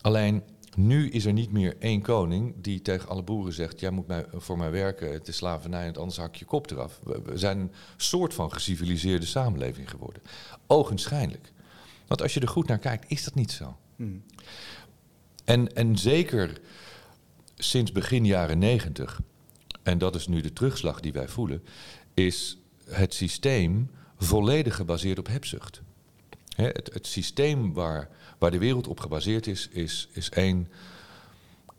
Alleen 0.00 0.42
nu 0.76 1.10
is 1.10 1.24
er 1.24 1.32
niet 1.32 1.52
meer 1.52 1.76
één 1.78 2.02
koning 2.02 2.54
die 2.56 2.82
tegen 2.82 3.08
alle 3.08 3.22
boeren 3.22 3.52
zegt: 3.52 3.80
Jij 3.80 3.90
moet 3.90 4.06
mij, 4.06 4.26
voor 4.32 4.58
mij 4.58 4.70
werken, 4.70 5.12
het 5.12 5.28
is 5.28 5.36
slavernij, 5.36 5.86
en 5.86 5.96
anders 5.96 6.16
hak 6.16 6.34
je 6.34 6.44
kop 6.44 6.70
eraf. 6.70 7.00
We, 7.04 7.38
zijn 7.38 7.58
een 7.58 7.72
soort 7.96 8.34
van 8.34 8.52
geciviliseerde 8.52 9.26
samenleving 9.26 9.90
geworden. 9.90 10.22
Ogenschijnlijk. 10.66 11.52
Want 12.06 12.22
als 12.22 12.34
je 12.34 12.40
er 12.40 12.48
goed 12.48 12.66
naar 12.66 12.78
kijkt, 12.78 13.10
is 13.10 13.24
dat 13.24 13.34
niet 13.34 13.52
zo. 13.52 13.76
Hmm. 13.96 14.22
En, 15.44 15.74
en 15.74 15.98
zeker 15.98 16.60
sinds 17.56 17.92
begin 17.92 18.24
jaren 18.24 18.58
negentig, 18.58 19.20
en 19.82 19.98
dat 19.98 20.14
is 20.14 20.26
nu 20.26 20.40
de 20.40 20.52
terugslag 20.52 21.00
die 21.00 21.12
wij 21.12 21.28
voelen, 21.28 21.64
is 22.14 22.56
het 22.90 23.14
systeem 23.14 23.90
volledig 24.18 24.76
gebaseerd 24.76 25.18
op 25.18 25.26
hebzucht. 25.26 25.82
het, 26.56 26.90
het 26.92 27.06
systeem 27.06 27.72
waar 27.72 28.08
Waar 28.42 28.50
de 28.50 28.58
wereld 28.58 28.86
op 28.86 29.00
gebaseerd 29.00 29.46
is, 29.46 29.68
is, 29.68 30.08
is 30.12 30.30
één 30.30 30.68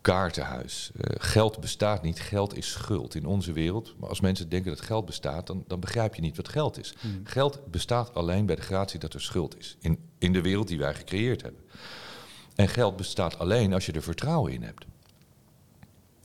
kaartenhuis. 0.02 0.92
Uh, 0.96 1.04
geld 1.18 1.60
bestaat 1.60 2.04
niet, 2.04 2.20
geld 2.20 2.58
is 2.58 2.72
schuld 2.72 3.16
in 3.16 3.26
onze 3.26 3.54
wereld. 3.54 3.96
Maar 4.00 4.10
als 4.10 4.20
mensen 4.20 4.50
denken 4.50 4.72
dat 4.72 4.82
geld 4.82 5.06
bestaat, 5.06 5.48
dan, 5.48 5.64
dan 5.68 5.80
begrijp 5.80 6.16
je 6.16 6.22
niet 6.22 6.36
wat 6.36 6.48
geld 6.48 6.80
is. 6.80 6.94
Hmm. 7.00 7.22
Geld 7.24 7.72
bestaat 7.72 8.14
alleen 8.14 8.46
bij 8.46 8.56
de 8.56 8.62
gratie 8.62 9.00
dat 9.00 9.14
er 9.14 9.22
schuld 9.22 9.58
is. 9.58 9.78
In, 9.80 9.98
in 10.18 10.34
de 10.34 10.42
wereld 10.42 10.68
die 10.68 10.78
wij 10.78 10.94
gecreëerd 10.94 11.42
hebben. 11.42 11.62
En 12.56 12.68
geld 12.68 12.96
bestaat 12.96 13.40
alleen 13.40 13.74
als 13.74 13.86
je 13.86 13.92
er 13.92 14.02
vertrouwen 14.02 14.54
in 14.54 14.64
hebt. 14.64 14.86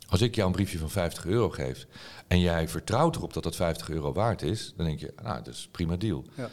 Als 0.08 0.20
ik 0.20 0.34
jou 0.34 0.46
een 0.46 0.54
briefje 0.54 0.78
van 0.78 0.90
50 0.90 1.26
euro 1.26 1.50
geef 1.50 1.86
en 2.26 2.40
jij 2.40 2.68
vertrouwt 2.68 3.16
erop 3.16 3.32
dat 3.32 3.42
dat 3.42 3.56
50 3.56 3.90
euro 3.90 4.12
waard 4.12 4.42
is, 4.42 4.72
dan 4.76 4.86
denk 4.86 5.00
je, 5.00 5.12
nou, 5.22 5.42
dat 5.42 5.54
is 5.54 5.68
prima 5.70 5.96
deal. 5.96 6.24
Ja. 6.34 6.50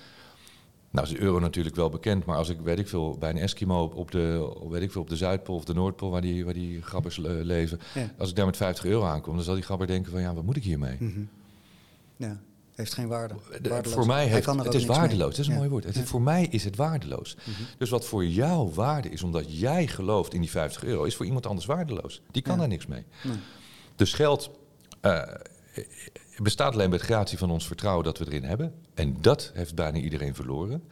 Nou 0.90 1.08
is 1.08 1.14
de 1.14 1.22
euro 1.22 1.40
natuurlijk 1.40 1.76
wel 1.76 1.90
bekend, 1.90 2.26
maar 2.26 2.38
als 2.38 2.50
ik, 2.50 2.60
weet 2.60 2.80
ik 2.80 2.88
veel, 2.88 3.18
bij 3.18 3.30
een 3.30 3.38
Eskimo 3.38 3.86
op 3.86 4.12
de, 4.12 4.56
weet 4.70 4.82
ik 4.82 4.92
veel, 4.92 5.02
op 5.02 5.10
de 5.10 5.16
Zuidpool 5.16 5.56
of 5.56 5.66
de 5.66 5.74
Noordpool, 5.74 6.12
waar 6.12 6.22
die, 6.22 6.46
waar 6.46 6.54
die 6.54 6.82
grabbers 6.82 7.18
leven, 7.18 7.80
als 8.18 8.30
ik 8.30 8.36
daar 8.36 8.46
met 8.46 8.58
50 8.58 8.86
euro 8.86 9.06
aankom, 9.06 9.36
dan 9.36 9.44
zal 9.44 9.54
die 9.54 9.64
grabber 9.64 9.88
denken 9.88 10.12
van, 10.12 10.22
ja, 10.22 10.34
wat 10.34 10.44
moet 10.44 10.56
ik 10.56 10.64
hiermee? 10.64 10.98
Mm 11.00 11.30
Ja, 12.18 12.40
heeft 12.76 12.94
geen 12.94 13.08
waarde. 13.08 13.36
voor 13.82 14.06
mij 14.06 14.28
heeft, 14.28 14.46
het 14.46 14.74
is 14.74 14.86
waardeloos, 14.86 15.36
dat 15.36 15.40
is 15.40 15.48
een 15.48 15.56
mooi 15.56 15.70
woord. 15.70 15.84
Het, 15.84 16.00
Voor 16.00 16.22
mij 16.22 16.48
is 16.50 16.64
het 16.64 16.76
waardeloos. 16.76 17.36
Mhm. 17.36 17.62
Dus 17.78 17.90
wat 17.90 18.06
voor 18.06 18.26
jou 18.26 18.74
waarde 18.74 19.10
is, 19.10 19.24
omdat 19.24 19.60
jij 19.60 19.88
gelooft 19.88 20.34
in 20.34 20.42
die 20.42 20.50
50 20.50 20.84
euro, 20.84 21.04
is 21.04 21.16
voor 21.16 21.26
iemand 21.26 21.46
anders 21.46 21.66
waardeloos. 21.66 22.22
Die 22.32 22.42
kan 22.42 22.58
daar 22.58 22.68
niks 22.68 22.86
mee. 22.86 23.04
Nee. 23.24 23.38
Dus 23.96 24.14
geld... 24.14 24.50
Uh, 25.02 25.22
bestaat 26.38 26.74
alleen 26.74 26.90
bij 26.90 27.00
de 27.00 27.04
gratie 27.04 27.38
van 27.38 27.52
ons 27.52 27.68
vertrouwen 27.68 28.04
dat 28.04 28.18
we 28.18 28.26
erin 28.26 28.44
hebben. 28.44 28.74
En 28.94 29.18
dat 29.22 29.52
heeft 29.54 29.76
bijna 29.76 29.98
iedereen 29.98 30.36
verloren. 30.36 30.84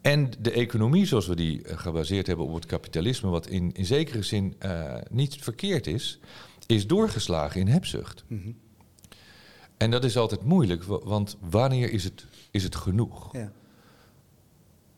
En 0.00 0.30
de 0.38 0.50
economie 0.50 1.06
zoals 1.06 1.26
we 1.26 1.36
die 1.36 1.62
eh, 1.62 1.78
gebaseerd 1.78 2.26
hebben 2.26 2.46
op 2.46 2.54
het 2.54 2.66
kapitalisme, 2.66 3.30
wat 3.30 3.46
in, 3.46 3.72
in 3.72 3.84
zekere 3.84 4.22
zin 4.22 4.56
uh, 4.62 4.94
niet 5.10 5.36
verkeerd 5.40 5.86
is, 5.86 6.18
is 6.66 6.86
doorgeslagen 6.86 7.60
in 7.60 7.68
hebzucht. 7.68 8.24
Mm 8.26 8.56
En 9.78 9.90
dat 9.90 10.04
is 10.04 10.16
altijd 10.16 10.44
moeilijk, 10.44 10.84
want 10.84 11.36
wanneer 11.40 11.92
is 11.92 12.04
het, 12.04 12.26
is 12.50 12.62
het 12.62 12.74
genoeg? 12.74 13.32
Ja. 13.32 13.52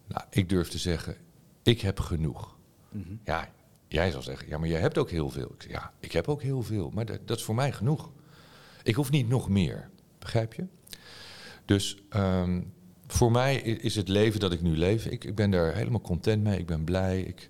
Nou, 0.07 0.25
ik 0.31 0.49
durf 0.49 0.69
te 0.69 0.79
zeggen, 0.79 1.16
ik 1.62 1.81
heb 1.81 2.01
genoeg. 2.01 2.57
Mm 2.88 3.21
Ja, 3.25 3.49
jij 3.88 4.11
zal 4.11 4.23
zeggen, 4.23 4.49
ja, 4.49 4.59
maar 4.59 4.69
jij 4.69 4.81
hebt 4.81 4.99
ook 4.99 5.11
heel 5.11 5.31
veel. 5.31 5.53
Ik 5.55 5.62
zeg, 5.62 5.71
ja, 5.71 5.93
ik 6.01 6.12
heb 6.12 6.29
ook 6.29 6.43
heel 6.43 6.62
veel, 6.62 6.90
maar 6.90 7.05
dat, 7.05 7.19
dat 7.25 7.38
is 7.38 7.45
voor 7.45 7.55
mij 7.55 7.73
genoeg. 7.73 8.11
Ik 8.83 8.95
hoef 8.95 9.11
niet 9.11 9.29
nog 9.29 9.49
meer, 9.49 9.90
begrijp 10.19 10.55
je? 10.55 10.66
Dus 11.64 12.03
ehm, 12.09 12.62
voor 13.07 13.31
mij 13.31 13.57
is 13.61 13.97
het 13.97 14.09
leven 14.09 14.40
dat 14.40 14.53
ik 14.53 14.62
nu 14.62 14.77
leef, 14.77 15.07
ik, 15.07 15.25
ik 15.25 15.35
ben 15.35 15.51
daar 15.51 15.75
helemaal 15.75 16.01
content 16.01 16.43
mee, 16.43 16.59
ik 16.59 16.66
ben 16.66 16.85
blij. 16.85 17.21
Ik, 17.21 17.49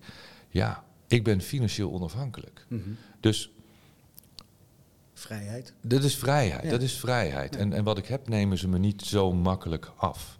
ja, 0.48 0.84
ik 1.08 1.24
ben 1.24 1.40
financieel 1.40 1.92
onafhankelijk. 1.92 2.66
Mhm. 2.68 2.90
Dus 3.20 3.52
Vrijheid. 5.20 5.74
dat 5.80 6.04
is 6.04 6.16
vrijheid. 6.16 6.64
Ja. 6.64 6.70
Dat 6.70 6.82
is 6.82 6.98
vrijheid. 6.98 7.54
Ja. 7.54 7.60
En, 7.60 7.72
en 7.72 7.84
wat 7.84 7.98
ik 7.98 8.06
heb, 8.06 8.28
nemen 8.28 8.58
ze 8.58 8.68
me 8.68 8.78
niet 8.78 9.02
zo 9.02 9.32
makkelijk 9.32 9.92
af. 9.96 10.38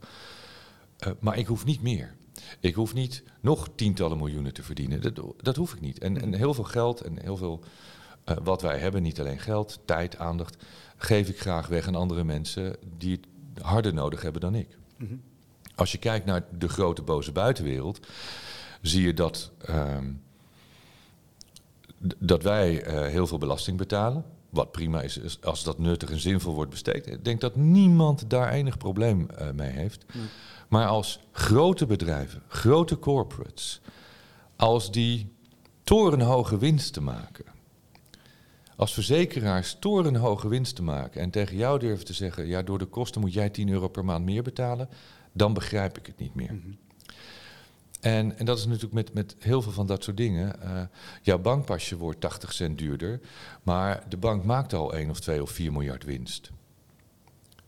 Eh, 0.98 1.12
maar 1.18 1.38
ik 1.38 1.46
hoef 1.46 1.64
niet 1.64 1.82
meer. 1.82 2.14
Ik 2.60 2.74
hoef 2.74 2.94
niet 2.94 3.22
nog 3.40 3.68
tientallen 3.74 4.18
miljoenen 4.18 4.52
te 4.52 4.62
verdienen. 4.62 5.00
Dat, 5.00 5.20
dat 5.36 5.56
hoef 5.56 5.74
ik 5.74 5.80
niet. 5.80 5.98
En, 5.98 6.20
en 6.20 6.34
heel 6.34 6.54
veel 6.54 6.64
geld 6.64 7.00
en 7.00 7.20
heel 7.22 7.36
veel 7.36 7.64
eh, 8.24 8.36
wat 8.42 8.62
wij 8.62 8.78
hebben, 8.78 9.02
niet 9.02 9.20
alleen 9.20 9.38
geld, 9.38 9.80
tijd, 9.84 10.18
aandacht, 10.18 10.56
geef 10.96 11.28
ik 11.28 11.40
graag 11.40 11.66
weg 11.66 11.86
aan 11.86 11.94
andere 11.94 12.24
mensen 12.24 12.76
die 12.96 13.12
het 13.12 13.64
harder 13.64 13.94
nodig 13.94 14.22
hebben 14.22 14.40
dan 14.40 14.54
ik. 14.54 14.78
Mhm. 14.96 15.14
Als 15.74 15.92
je 15.92 15.98
kijkt 15.98 16.26
naar 16.26 16.44
de 16.58 16.68
grote 16.68 17.02
boze 17.02 17.32
buitenwereld, 17.32 18.06
zie 18.82 19.02
je 19.02 19.14
dat, 19.14 19.50
ehm, 19.58 20.12
dat 22.18 22.42
wij 22.42 22.82
eh, 22.82 23.06
heel 23.06 23.26
veel 23.26 23.38
belasting 23.38 23.76
betalen. 23.76 24.24
Wat 24.50 24.72
prima 24.72 25.02
is, 25.02 25.18
is 25.18 25.42
als 25.42 25.64
dat 25.64 25.78
nuttig 25.78 26.10
en 26.10 26.20
zinvol 26.20 26.54
wordt 26.54 26.70
besteed. 26.70 27.06
Ik 27.06 27.24
denk 27.24 27.40
dat 27.40 27.56
niemand 27.56 28.30
daar 28.30 28.52
enig 28.52 28.76
probleem 28.76 29.30
eh, 29.30 29.50
mee 29.50 29.70
heeft. 29.70 30.04
Nee. 30.14 30.26
Maar 30.68 30.86
als 30.86 31.20
grote 31.32 31.86
bedrijven, 31.86 32.42
grote 32.48 32.98
corporates, 32.98 33.80
als 34.56 34.92
die 34.92 35.32
torenhoge 35.84 36.58
winsten 36.58 37.04
maken. 37.04 37.44
Als 38.76 38.94
verzekeraars 38.94 39.76
torenhoge 39.80 40.48
winsten 40.48 40.84
maken 40.84 41.20
en 41.20 41.30
tegen 41.30 41.56
jou 41.56 41.78
durven 41.78 42.04
te 42.04 42.12
zeggen: 42.12 42.46
ja, 42.46 42.62
door 42.62 42.78
de 42.78 42.84
kosten 42.84 43.20
moet 43.20 43.32
jij 43.32 43.50
10 43.50 43.68
euro 43.68 43.88
per 43.88 44.04
maand 44.04 44.24
meer 44.24 44.42
betalen, 44.42 44.88
dan 45.32 45.52
begrijp 45.52 45.98
ik 45.98 46.06
het 46.06 46.18
niet 46.18 46.34
meer. 46.34 46.52
Mhm. 46.54 46.89
En, 48.00 48.38
en 48.38 48.44
dat 48.44 48.58
is 48.58 48.64
natuurlijk 48.66 48.92
met, 48.92 49.14
met 49.14 49.36
heel 49.38 49.62
veel 49.62 49.72
van 49.72 49.86
dat 49.86 50.04
soort 50.04 50.16
dingen. 50.16 50.62
Eh, 50.62 50.82
jouw 51.22 51.38
bankpasje 51.38 51.96
wordt 51.96 52.20
80 52.20 52.52
cent 52.52 52.78
duurder, 52.78 53.20
maar 53.62 54.04
de 54.08 54.16
bank 54.16 54.44
maakt 54.44 54.72
al 54.72 54.94
1 54.94 55.10
of 55.10 55.20
2 55.20 55.42
of 55.42 55.50
4 55.50 55.72
miljard 55.72 56.04
winst. 56.04 56.50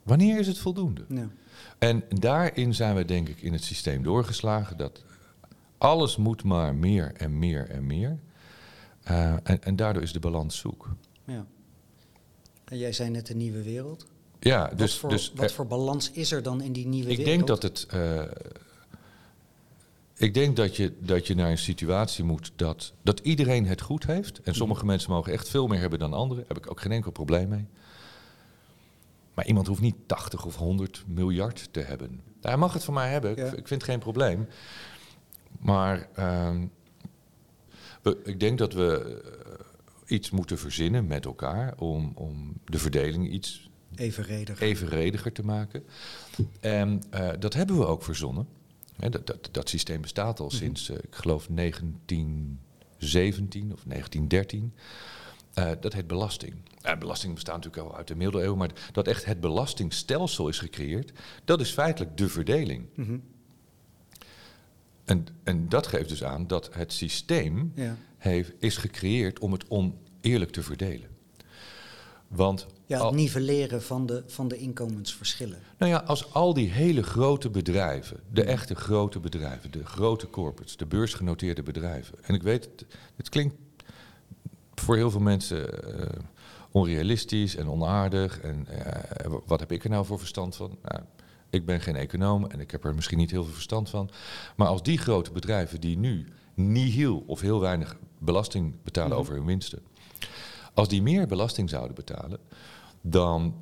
Wanneer 0.02 0.38
is 0.38 0.46
het 0.46 0.58
voldoende? 0.58 1.04
Ja. 1.08 1.28
En 1.78 2.04
daarin 2.08 2.74
zijn 2.74 2.94
we 2.96 3.04
denk 3.04 3.28
ik 3.28 3.42
in 3.42 3.52
het 3.52 3.64
systeem 3.64 4.02
doorgeslagen 4.02 4.76
dat 4.76 5.02
alles 5.78 6.16
moet 6.16 6.44
maar 6.44 6.74
meer 6.74 7.12
en 7.16 7.38
meer 7.38 7.68
en 7.70 7.86
meer. 7.86 8.18
Eh, 9.02 9.32
en, 9.42 9.62
en 9.62 9.76
daardoor 9.76 10.02
is 10.02 10.12
de 10.12 10.20
balans 10.20 10.58
zoek. 10.58 10.88
ja. 11.24 11.46
En 12.64 12.78
jij 12.78 12.92
zei 12.92 13.10
net 13.10 13.26
de 13.26 13.34
nieuwe 13.34 13.62
wereld. 13.62 14.06
Ja, 14.40 14.68
Wat, 14.68 14.78
dus, 14.78 14.98
voor, 14.98 15.08
dus 15.10 15.32
wat 15.34 15.52
voor 15.52 15.66
balans 15.66 16.10
is 16.10 16.32
er 16.32 16.42
dan 16.42 16.60
in 16.60 16.72
die 16.72 16.86
nieuwe 16.86 17.10
ik 17.10 17.16
wereld? 17.16 17.36
denk 17.36 17.46
dat 17.46 17.62
het. 17.62 17.86
eh, 17.90 18.22
ik 20.22 20.34
denk 20.34 20.56
dat 20.56 20.76
je, 20.76 20.92
dat 21.00 21.26
je 21.26 21.34
naar 21.34 21.50
een 21.50 21.58
situatie 21.58 22.24
moet 22.24 22.52
dat, 22.56 22.92
dat 23.02 23.20
iedereen 23.20 23.66
het 23.66 23.80
goed 23.80 24.06
heeft. 24.06 24.40
En 24.42 24.54
sommige 24.54 24.84
mensen 24.84 25.10
mogen 25.10 25.32
echt 25.32 25.48
veel 25.48 25.66
meer 25.66 25.80
hebben 25.80 25.98
dan 25.98 26.12
anderen. 26.12 26.44
Daar 26.44 26.54
heb 26.56 26.64
ik 26.64 26.70
ook 26.70 26.80
geen 26.80 26.92
enkel 26.92 27.10
probleem 27.10 27.48
mee. 27.48 27.66
Maar 29.34 29.46
iemand 29.46 29.66
hoeft 29.66 29.80
niet 29.80 29.96
80 30.06 30.44
of 30.44 30.56
100 30.56 31.04
miljard 31.06 31.68
te 31.70 31.80
hebben. 31.80 32.20
Hij 32.40 32.56
mag 32.56 32.72
het 32.72 32.84
van 32.84 32.94
mij 32.94 33.10
hebben. 33.10 33.30
Ik- 33.30 33.36
Ja. 33.36 33.44
Ik, 33.44 33.52
vind 33.52 33.68
het 33.70 33.82
geen 33.82 33.98
probleem. 33.98 34.46
Maar 35.60 36.08
ehm, 36.14 36.66
we, 38.02 38.20
ik 38.24 38.40
denk 38.40 38.58
dat 38.58 38.72
we 38.72 39.20
eh, 40.06 40.16
iets 40.16 40.30
moeten 40.30 40.58
verzinnen 40.58 41.06
met 41.06 41.24
elkaar 41.24 41.74
om, 41.78 42.12
om 42.14 42.52
de 42.64 42.78
verdeling 42.78 43.30
iets 43.32 43.70
Evenredig. 43.94 44.60
evenrediger 44.60 45.32
te 45.32 45.44
maken. 45.44 45.84
En 46.60 47.02
eh, 47.10 47.28
dat 47.38 47.54
hebben 47.54 47.78
we 47.78 47.86
ook 47.86 48.02
verzonnen. 48.02 48.46
Dat, 48.96 49.26
dat, 49.26 49.48
dat 49.52 49.68
systeem 49.68 50.00
bestaat 50.00 50.40
al 50.40 50.46
Mhm. 50.46 50.56
sinds, 50.56 50.88
eh, 50.88 50.96
ik 50.96 51.14
geloof, 51.14 51.48
1917 51.48 53.72
of 53.72 53.84
1913. 53.84 54.72
Eh, 55.54 55.70
dat 55.80 55.92
heet 55.92 56.06
belasting. 56.06 56.54
Eh, 56.82 56.98
belasting 56.98 57.34
bestaat 57.34 57.54
natuurlijk 57.56 57.88
al 57.90 57.96
uit 57.96 58.08
de 58.08 58.14
middeleeuwen, 58.14 58.58
maar 58.58 58.70
dat 58.92 59.08
echt 59.08 59.24
het 59.24 59.40
belastingstelsel 59.40 60.48
is 60.48 60.58
gecreëerd, 60.58 61.12
dat 61.44 61.60
is 61.60 61.70
feitelijk 61.70 62.16
de 62.16 62.28
verdeling. 62.28 62.86
Mhm. 62.94 63.18
En, 65.04 65.26
en 65.42 65.68
dat 65.68 65.86
geeft 65.86 66.08
dus 66.08 66.24
aan 66.24 66.46
dat 66.46 66.74
het 66.74 66.92
systeem 66.92 67.72
Ja. 67.74 67.96
heeft, 68.18 68.52
is 68.58 68.76
gecreëerd 68.76 69.38
om 69.38 69.52
het 69.52 69.64
oneerlijk 69.68 70.50
te 70.50 70.62
verdelen. 70.62 71.08
Want 72.34 72.66
Ja, 72.86 72.98
al- 72.98 73.06
het 73.06 73.14
nivelleren 73.14 73.82
van 73.82 74.06
de, 74.06 74.22
van 74.26 74.48
de 74.48 74.56
inkomensverschillen. 74.58 75.58
Nou 75.78 75.90
ja, 75.92 75.98
als 75.98 76.32
al 76.34 76.54
die 76.54 76.70
hele 76.70 77.02
grote 77.02 77.50
bedrijven, 77.50 78.20
de 78.32 78.42
echte 78.44 78.74
grote 78.74 79.20
bedrijven, 79.20 79.70
de 79.70 79.84
grote 79.84 80.30
corporates, 80.30 80.76
de 80.76 80.86
beursgenoteerde 80.86 81.62
bedrijven. 81.62 82.18
En 82.22 82.34
ik 82.34 82.42
weet, 82.42 82.64
het, 82.64 82.86
het 83.16 83.28
klinkt 83.28 83.54
voor 84.74 84.96
heel 84.96 85.10
veel 85.10 85.20
mensen 85.20 85.84
eh, 85.98 86.18
onrealistisch 86.70 87.56
en 87.56 87.68
onaardig. 87.68 88.40
En 88.40 88.66
eh, 88.68 89.32
wat 89.46 89.60
heb 89.60 89.72
ik 89.72 89.84
er 89.84 89.90
nou 89.90 90.04
voor 90.06 90.18
verstand 90.18 90.56
van? 90.56 90.78
Nou, 90.82 91.02
ik 91.50 91.66
ben 91.66 91.80
geen 91.80 91.96
econoom 91.96 92.46
en 92.46 92.60
ik 92.60 92.70
heb 92.70 92.84
er 92.84 92.94
misschien 92.94 93.18
niet 93.18 93.30
heel 93.30 93.44
veel 93.44 93.52
verstand 93.54 93.88
van. 93.90 94.10
Maar 94.56 94.66
als 94.68 94.82
die 94.82 94.98
grote 94.98 95.30
bedrijven 95.32 95.80
die 95.80 95.98
nu 95.98 96.26
nihil 96.54 97.22
of 97.26 97.40
heel 97.40 97.60
weinig 97.60 97.96
belasting 98.18 98.76
betalen 98.82 99.10
Mhm. 99.10 99.18
over 99.20 99.34
hun 99.34 99.44
winsten. 99.46 99.82
Als 100.74 100.88
die 100.88 101.02
meer 101.02 101.26
belasting 101.26 101.70
zouden 101.70 101.94
betalen, 101.94 102.38
dan 103.00 103.54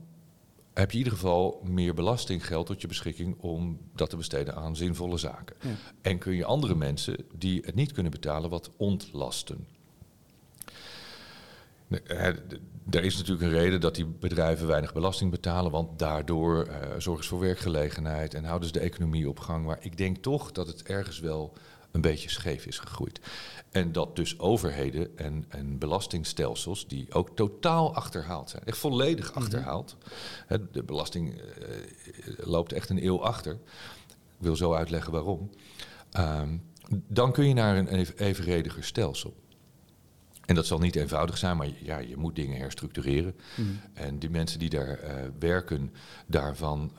heb 0.75 0.91
je 0.91 0.99
in 0.99 1.05
ieder 1.05 1.19
geval 1.19 1.61
meer 1.65 1.95
belastinggeld 1.95 2.67
tot 2.67 2.81
je 2.81 2.87
beschikking 2.87 3.37
om 3.41 3.79
dat 3.95 4.11
te 4.11 4.17
besteden 4.17 4.55
aan 4.55 4.77
zinvolle 4.77 5.19
zaken. 5.19 5.57
Ja. 5.61 5.71
En 6.01 6.19
kun 6.19 6.35
je 6.35 6.45
andere 6.45 6.75
mensen 6.75 7.17
die 7.35 7.63
het 7.65 7.75
niet 7.75 7.93
kunnen 7.93 8.13
betalen 8.13 8.51
wat 8.51 8.71
ontlasten. 8.77 9.67
Er 12.91 13.05
is 13.05 13.17
natuurlijk 13.17 13.43
een 13.43 13.59
reden 13.59 13.81
dat 13.81 13.95
die 13.95 14.07
bedrijven 14.07 14.67
weinig 14.67 14.93
belasting 14.93 15.31
betalen, 15.31 15.71
want 15.71 15.99
daardoor 15.99 16.65
eh, 16.65 16.89
zorgen 16.99 17.25
ze 17.25 17.31
voor 17.31 17.41
werkgelegenheid 17.41 18.35
en 18.35 18.45
houden 18.45 18.69
ze 18.69 18.75
de 18.75 18.81
economie 18.81 19.29
op 19.29 19.39
gang. 19.39 19.65
Maar 19.65 19.79
ik 19.81 19.97
denk 19.97 20.17
toch 20.17 20.53
dat 20.53 20.67
het 20.67 20.83
ergens 20.83 21.21
wel 21.21 21.53
een 21.93 22.01
beetje 22.01 22.31
scheef 22.31 22.67
is 22.67 22.79
gegroeid. 22.79 23.21
En 23.71 23.93
dat 23.93 24.17
dus 24.17 24.39
overheden 24.39 25.19
en, 25.19 25.45
en 25.49 25.79
belastingstelsels, 25.79 26.87
die 26.89 27.13
ook 27.15 27.37
totaal 27.37 27.95
achterhaald 27.95 28.51
zijn, 28.51 28.63
echt 28.65 28.79
volledig 28.79 29.33
achterhaald. 29.33 29.97
Hè, 30.47 30.71
De 30.71 30.83
belasting 30.83 31.39
eh, 31.41 31.45
loopt 32.37 32.73
echt 32.73 32.89
een 32.91 33.05
eeuw 33.05 33.23
achter. 33.23 33.53
Ik 34.13 34.47
wil 34.47 34.57
zo 34.57 34.75
uitleggen 34.75 35.13
waarom. 35.13 35.51
Ehm, 36.11 36.57
dan 37.09 37.33
kun 37.33 37.49
je 37.49 37.55
naar 37.55 37.77
een 37.77 37.89
even- 37.89 38.19
evenrediger 38.19 38.85
stelsel. 38.85 39.35
En 40.47 40.55
dat 40.55 40.67
zal 40.67 40.79
niet 40.79 40.97
eenvoudig 40.97 41.39
zijn, 41.39 41.57
maar 41.57 41.69
ja, 41.83 41.99
je 41.99 42.17
moet 42.17 42.37
dingen 42.37 42.59
herstructureren. 42.59 43.35
Mhm. 43.57 43.69
En 43.93 44.19
die 44.19 44.31
mensen 44.31 44.59
die 44.59 44.71
daar 44.71 44.99
eh, 44.99 45.15
werken, 45.39 45.93
daarvan 46.27 46.93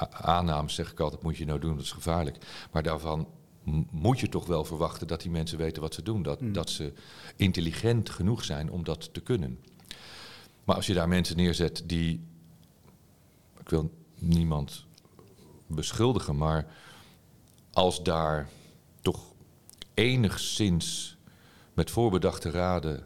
a- 0.00 0.10
aannames, 0.10 0.74
zeg 0.74 0.90
ik 0.92 1.00
altijd, 1.00 1.22
moet 1.22 1.36
je 1.36 1.44
nou 1.44 1.58
doen, 1.60 1.74
dat 1.76 1.84
is 1.84 1.92
gevaarlijk. 1.92 2.36
Maar 2.72 2.82
daarvan 2.82 3.28
moet 3.90 4.20
je 4.20 4.28
toch 4.28 4.46
wel 4.46 4.64
verwachten 4.64 5.06
dat 5.06 5.20
die 5.20 5.30
mensen 5.30 5.58
weten 5.58 5.82
wat 5.82 5.94
ze 5.94 6.02
doen. 6.02 6.22
Dat, 6.22 6.40
Mm. 6.40 6.52
dat 6.52 6.70
ze 6.70 6.92
intelligent 7.36 8.10
genoeg 8.10 8.44
zijn 8.44 8.70
om 8.70 8.84
dat 8.84 9.14
te 9.14 9.20
kunnen. 9.20 9.58
Maar 10.64 10.76
als 10.76 10.86
je 10.86 10.94
daar 10.94 11.08
mensen 11.08 11.36
neerzet 11.36 11.82
die. 11.86 12.20
Ik 13.60 13.68
wil 13.68 13.90
niemand 14.18 14.84
beschuldigen, 15.66 16.36
maar 16.36 16.66
als 17.72 18.02
daar 18.02 18.48
toch 19.00 19.20
enigszins 19.94 21.16
met 21.74 21.90
voorbedachte 21.90 22.50
raden 22.50 23.04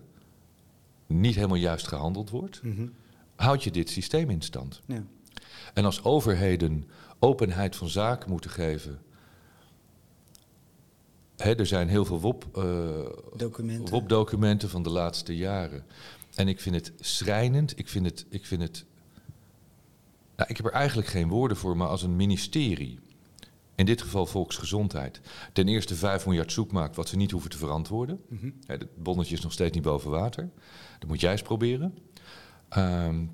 niet 1.07 1.35
helemaal 1.35 1.57
juist 1.57 1.87
gehandeld 1.89 2.31
wordt, 2.31 2.63
Mhm. 2.63 2.87
houd 3.37 3.65
je 3.65 3.71
dit 3.71 3.91
systeem 3.91 4.31
in 4.31 4.43
stand. 4.43 4.81
Ja. 4.87 5.03
En 5.75 5.85
als 5.85 6.05
overheden 6.05 6.89
openheid 7.19 7.77
van 7.77 7.89
zaken 7.89 8.31
moeten 8.31 8.51
geven. 8.51 9.01
Er 11.37 11.67
zijn 11.67 11.89
heel 11.89 12.05
veel 12.05 12.39
eh, 12.53 12.67
Documenten. 13.37 13.95
WOP-documenten 13.95 14.69
van 14.69 14.83
de 14.83 14.91
laatste 14.91 15.37
jaren. 15.37 15.85
En 16.35 16.49
ik 16.49 16.61
vind 16.61 16.75
het 16.75 16.93
schrijnend. 17.01 17.79
Ik 17.79 17.89
vind 17.89 18.07
het. 18.07 18.27
Ik, 18.29 18.47
vind 18.47 18.63
het 18.63 18.85
nou, 20.37 20.51
ik 20.51 20.57
heb 20.57 20.67
er 20.67 20.73
eigenlijk 20.73 21.09
geen 21.09 21.29
woorden 21.29 21.57
voor, 21.57 21.77
maar 21.77 21.89
als 21.89 22.03
een 22.03 22.17
ministerie. 22.17 22.99
In 23.75 23.87
dit 23.87 24.03
geval 24.03 24.27
volksgezondheid. 24.27 25.21
Ten 25.53 25.69
eerste 25.69 25.95
5 25.95 26.27
miljard 26.27 26.53
zoek 26.53 26.73
maakt 26.73 26.97
wat 26.97 27.09
ze 27.09 27.17
niet 27.17 27.31
hoeven 27.31 27.51
te 27.51 27.57
verantwoorden. 27.57 28.21
Mhm. 28.29 28.51
Het 28.67 29.03
bonnetje 29.03 29.35
is 29.35 29.41
nog 29.41 29.53
steeds 29.53 29.75
niet 29.75 29.85
boven 29.85 30.11
water. 30.11 30.51
Dat 30.99 31.09
moet 31.09 31.21
jij 31.21 31.33
eens 31.33 31.43
proberen. 31.43 31.99
Ehm, 32.69 33.25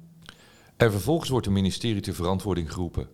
en 0.77 0.91
vervolgens 0.91 1.29
wordt 1.31 1.47
een 1.47 1.53
ministerie 1.53 2.01
ter 2.01 2.15
verantwoording 2.15 2.73
geroepen. 2.73 3.09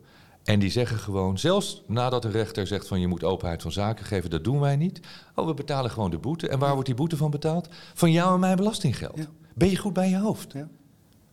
En 0.49 0.59
die 0.59 0.71
zeggen 0.71 0.99
gewoon, 0.99 1.39
zelfs 1.39 1.83
nadat 1.87 2.23
de 2.23 2.29
rechter 2.31 2.67
zegt 2.67 2.89
van 2.89 3.01
je 3.01 3.07
moet 3.07 3.25
openheid 3.25 3.63
van 3.63 3.73
zaken 3.73 4.05
geven, 4.05 4.31
dat 4.31 4.45
doen 4.45 4.61
wij 4.61 4.77
niet. 4.77 5.01
Oh, 5.35 5.47
we 5.47 5.55
betalen 5.55 5.91
gewoon 5.91 6.11
de 6.11 6.19
boete. 6.19 6.49
En 6.49 6.59
waar 6.59 6.73
wordt 6.73 6.87
die 6.87 6.95
boete 6.95 7.17
van 7.17 7.31
betaald? 7.31 7.69
Van 7.95 8.13
jou 8.13 8.35
en 8.35 8.41
mijn 8.41 8.57
belastinggeld. 8.57 9.17
Ja. 9.17 9.27
Ben 9.55 9.71
je 9.71 9.77
goed 9.77 9.93
bij 9.93 10.09
je 10.09 10.19
hoofd? 10.19 10.53
Ja. 10.53 10.59
Dat 10.59 10.69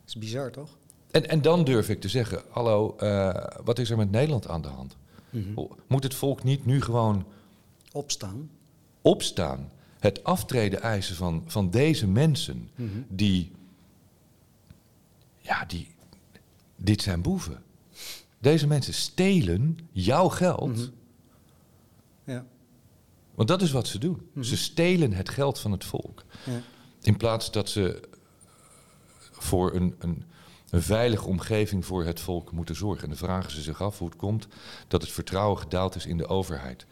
is 0.08 0.16
bizar, 0.18 0.52
toch? 0.52 0.78
En, 1.12 1.30
en 1.30 1.42
dan 1.42 1.64
durf 1.64 1.90
ik 1.90 2.02
te 2.02 2.10
zeggen, 2.10 2.42
hallo, 2.50 2.96
eh, 2.98 3.44
wat 3.64 3.80
is 3.80 3.90
er 3.90 3.98
met 3.98 4.12
Nederland 4.12 4.48
aan 4.48 4.62
de 4.62 4.68
hand? 4.68 4.96
Mhm. 5.30 5.66
Moet 5.88 6.04
het 6.04 6.14
volk 6.16 6.44
niet 6.44 6.66
nu 6.66 6.82
gewoon 6.82 7.26
Opstaan. 7.92 8.50
opstaan, 9.02 9.72
het 10.00 10.24
aftreden 10.24 10.82
eisen 10.82 11.16
van, 11.16 11.44
van 11.46 11.70
deze 11.70 12.08
mensen 12.08 12.70
Mhm. 12.76 12.90
die, 13.08 13.52
ja, 15.38 15.66
die, 15.66 15.88
dit 16.76 17.02
zijn 17.02 17.22
boeven. 17.22 17.64
Deze 18.46 18.68
mensen 18.68 18.94
stelen 18.94 19.78
jouw 19.92 20.30
geld, 20.30 20.76
Mhm. 20.78 20.90
Ja. 22.24 22.46
want 23.36 23.48
dat 23.48 23.62
is 23.62 23.72
wat 23.72 23.88
ze 23.88 24.00
doen. 24.00 24.30
Mhm. 24.34 24.44
Ze 24.46 24.58
stelen 24.58 25.14
het 25.14 25.30
geld 25.30 25.60
van 25.60 25.72
het 25.72 25.86
volk. 25.86 26.24
ja. 26.46 26.62
In 27.02 27.18
plaats 27.18 27.52
dat 27.52 27.70
ze 27.70 28.02
voor 29.32 29.74
een, 29.76 29.96
een, 30.00 30.24
een 30.70 30.82
veilige 30.82 31.28
omgeving 31.28 31.86
voor 31.86 32.04
het 32.06 32.20
volk 32.20 32.52
moeten 32.52 32.76
zorgen. 32.76 33.04
En 33.04 33.10
dan 33.10 33.18
vragen 33.18 33.52
ze 33.52 33.62
zich 33.62 33.82
af 33.82 33.98
hoe 34.00 34.08
het 34.08 34.18
komt 34.18 34.48
dat 34.88 35.02
het 35.02 35.12
vertrouwen 35.12 35.58
gedaald 35.60 35.96
is 35.96 36.06
in 36.06 36.18
de 36.18 36.28
overheid. 36.28 36.86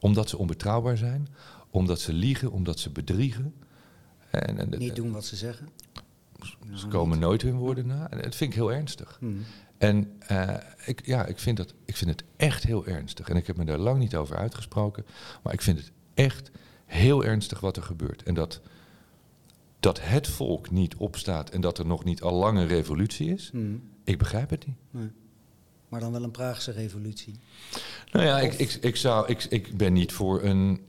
Omdat 0.00 0.28
ze 0.28 0.38
onbetrouwbaar 0.38 0.96
zijn, 0.96 1.28
omdat 1.70 2.00
ze 2.00 2.12
liegen, 2.12 2.50
omdat 2.50 2.78
ze 2.78 2.90
bedriegen. 2.90 3.54
En, 4.30 4.58
en, 4.58 4.78
Niet 4.78 4.96
doen 4.96 5.12
wat 5.12 5.24
ze 5.24 5.36
zeggen. 5.36 5.68
Ze 6.74 6.86
komen 6.86 7.18
nooit 7.18 7.42
hun 7.42 7.56
woorden 7.56 7.86
na. 7.86 8.10
En 8.10 8.22
dat 8.22 8.34
vind 8.36 8.50
ik 8.50 8.56
heel 8.56 8.72
ernstig. 8.72 9.18
Mhm. 9.20 9.32
En 9.80 10.12
eh, 10.18 10.54
ik, 10.84 11.06
ja, 11.06 11.26
ik, 11.26 11.38
vind 11.38 11.56
dat, 11.56 11.74
ik 11.84 11.96
vind 11.96 12.10
het 12.10 12.24
echt 12.36 12.62
heel 12.62 12.86
ernstig. 12.86 13.28
En 13.28 13.36
ik 13.36 13.46
heb 13.46 13.56
me 13.56 13.64
daar 13.64 13.78
lang 13.78 13.98
niet 13.98 14.16
over 14.16 14.36
uitgesproken. 14.36 15.04
Maar 15.42 15.52
ik 15.52 15.62
vind 15.62 15.78
het 15.78 15.92
echt 16.14 16.50
heel 16.86 17.24
ernstig 17.24 17.60
wat 17.60 17.76
er 17.76 17.82
gebeurt. 17.82 18.22
En 18.22 18.34
dat, 18.34 18.60
dat 19.80 20.00
het 20.02 20.28
volk 20.28 20.70
niet 20.70 20.94
opstaat 20.94 21.50
en 21.50 21.60
dat 21.60 21.78
er 21.78 21.86
nog 21.86 22.04
niet 22.04 22.22
al 22.22 22.32
lang 22.32 22.58
een 22.58 22.66
revolutie 22.66 23.32
is. 23.32 23.50
Mhm. 23.52 23.76
Ik 24.04 24.18
begrijp 24.18 24.50
het 24.50 24.66
niet. 24.66 24.76
Nee. 24.90 25.10
Maar 25.88 26.00
dan 26.00 26.12
wel 26.12 26.22
een 26.22 26.30
Praagse 26.30 26.70
revolutie. 26.70 27.34
Nou 28.12 28.24
ja, 28.24 28.40
ik, 28.40 28.52
ik, 28.52 28.72
ik, 28.72 28.96
zou, 28.96 29.28
ik, 29.28 29.44
ik 29.44 29.76
ben 29.76 29.92
niet 29.92 30.12
voor 30.12 30.42
een, 30.42 30.80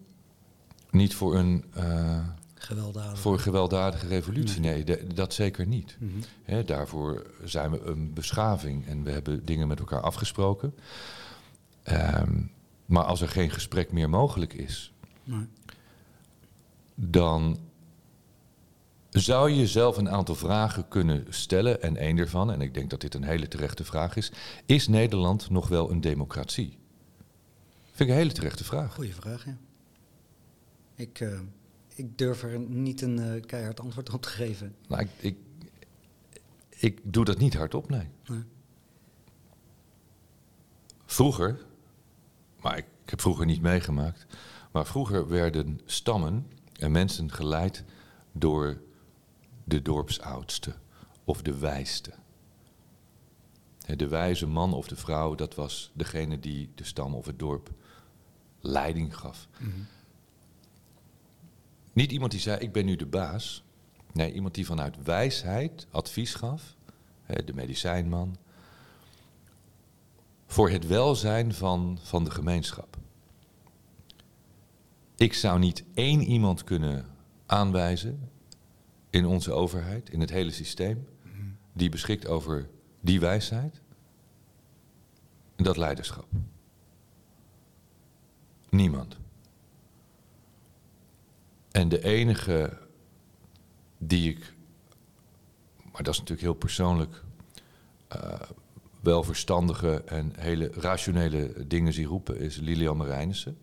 niet 0.90 1.16
voor 1.16 1.36
een, 1.36 1.66
eh, 1.74 2.28
Gewelddadig. 2.64 3.20
voor 3.20 3.34
een 3.34 3.40
gewelddadige 3.40 4.08
revolutie. 4.08 4.60
Nee, 4.62 4.84
de- 4.84 5.08
dat 5.14 5.34
zeker 5.34 5.68
niet. 5.68 5.96
Mhm. 6.00 6.12
Hè, 6.44 6.64
daarvoor 6.64 7.26
zijn 7.44 7.72
we 7.72 7.82
een 7.82 8.14
beschaving 8.14 8.88
en 8.88 9.04
we 9.04 9.12
hebben 9.12 9.46
dingen 9.46 9.68
met 9.68 9.80
elkaar 9.80 10.02
afgesproken. 10.02 10.76
Ehm, 11.84 12.42
maar 12.86 13.04
als 13.04 13.22
er 13.22 13.30
geen 13.30 13.50
gesprek 13.52 13.92
meer 13.92 14.10
mogelijk 14.10 14.54
is, 14.54 14.94
Nee. 15.24 15.48
dan 16.96 17.58
zou 19.10 19.50
je 19.50 19.56
jezelf 19.58 19.98
een 19.98 20.10
aantal 20.10 20.36
vragen 20.36 20.88
kunnen 20.88 21.26
stellen. 21.30 21.82
En 21.82 21.98
één 21.98 22.16
daarvan, 22.16 22.52
en 22.52 22.62
ik 22.62 22.74
denk 22.74 22.90
dat 22.90 23.02
dit 23.02 23.14
een 23.14 23.24
hele 23.24 23.48
terechte 23.48 23.84
vraag 23.84 24.16
is: 24.16 24.32
is 24.66 24.88
Nederland 24.88 25.50
nog 25.50 25.68
wel 25.68 25.92
een 25.92 26.02
democratie? 26.02 26.78
Vind 27.84 28.10
ik 28.10 28.16
een 28.16 28.22
hele 28.22 28.32
terechte 28.32 28.64
vraag. 28.64 28.94
Goeie 28.94 29.16
vraag, 29.16 29.46
ja. 29.46 29.58
Ik, 30.96 31.20
eh, 31.20 31.40
ik 32.02 32.18
durf 32.18 32.44
er 32.44 32.60
niet 32.60 33.02
een 33.02 33.20
eh, 33.20 33.42
keihard 33.42 33.80
antwoord 33.80 34.14
op 34.14 34.22
te 34.22 34.30
geven. 34.30 34.76
Nou, 34.88 35.02
ik, 35.02 35.10
ik, 35.20 35.38
ik 36.70 37.00
doe 37.04 37.26
dat 37.26 37.38
niet 37.38 37.54
hardop, 37.54 37.90
nee. 37.90 38.08
Nee. 38.28 38.44
Vroeger, 41.06 41.66
maar 42.62 42.78
ik, 42.78 42.86
ik 43.04 43.10
heb 43.10 43.22
vroeger 43.22 43.46
niet 43.46 43.62
meegemaakt, 43.62 44.26
maar 44.72 44.86
vroeger 44.86 45.28
werden 45.28 45.80
stammen 45.86 46.48
en 46.74 46.92
mensen 46.92 47.32
geleid 47.32 47.84
door 48.32 48.82
de 49.64 49.82
dorpsoudste 49.82 50.76
of 51.24 51.42
de 51.42 51.58
wijste. 51.58 52.14
De 53.96 54.08
wijze 54.08 54.48
man 54.48 54.74
of 54.74 54.88
de 54.88 54.96
vrouw, 54.96 55.36
dat 55.36 55.56
was 55.56 55.92
degene 55.94 56.40
die 56.40 56.72
de 56.76 56.84
stam 56.84 57.16
of 57.16 57.26
het 57.26 57.40
dorp 57.40 57.70
leiding 58.60 59.18
gaf. 59.18 59.48
Mhm. 59.60 59.70
Niet 61.94 62.12
iemand 62.12 62.32
die 62.32 62.40
zei, 62.40 62.60
ik 62.60 62.72
ben 62.72 62.86
nu 62.86 62.96
de 62.96 63.06
baas. 63.06 63.64
Nee, 64.14 64.34
iemand 64.34 64.56
die 64.56 64.66
vanuit 64.66 65.04
wijsheid 65.04 65.88
advies 65.92 66.34
gaf, 66.34 66.76
de 67.46 67.54
medicijnman, 67.54 68.38
voor 70.46 70.70
het 70.70 70.88
welzijn 70.88 71.54
van, 71.54 72.00
van 72.02 72.24
de 72.24 72.32
gemeenschap. 72.32 72.98
Ik 75.16 75.34
zou 75.34 75.60
niet 75.60 75.84
één 75.94 76.22
iemand 76.22 76.64
kunnen 76.64 77.06
aanwijzen 77.46 78.30
in 79.10 79.26
onze 79.26 79.52
overheid, 79.52 80.10
in 80.10 80.20
het 80.20 80.30
hele 80.30 80.52
systeem, 80.52 81.08
die 81.74 81.90
beschikt 81.90 82.28
over 82.28 82.70
die 83.02 83.20
wijsheid 83.20 83.82
en 85.56 85.64
dat 85.64 85.78
leiderschap. 85.78 86.28
Niemand. 88.70 89.21
En 91.72 91.90
de 91.90 92.04
enige 92.04 92.78
die 93.98 94.30
ik, 94.30 94.54
maar 95.92 96.04
dat 96.04 96.14
is 96.14 96.20
natuurlijk 96.20 96.48
heel 96.48 96.54
persoonlijk, 96.54 97.24
eh, 98.08 98.40
wel 99.00 99.24
verstandige 99.24 100.04
en 100.04 100.34
hele 100.38 100.72
rationele 100.74 101.68
dingen 101.68 101.94
zie 101.94 102.06
roepen, 102.06 102.40
is 102.40 102.58
Lilian 102.58 102.98
Marijnissen. 102.98 103.58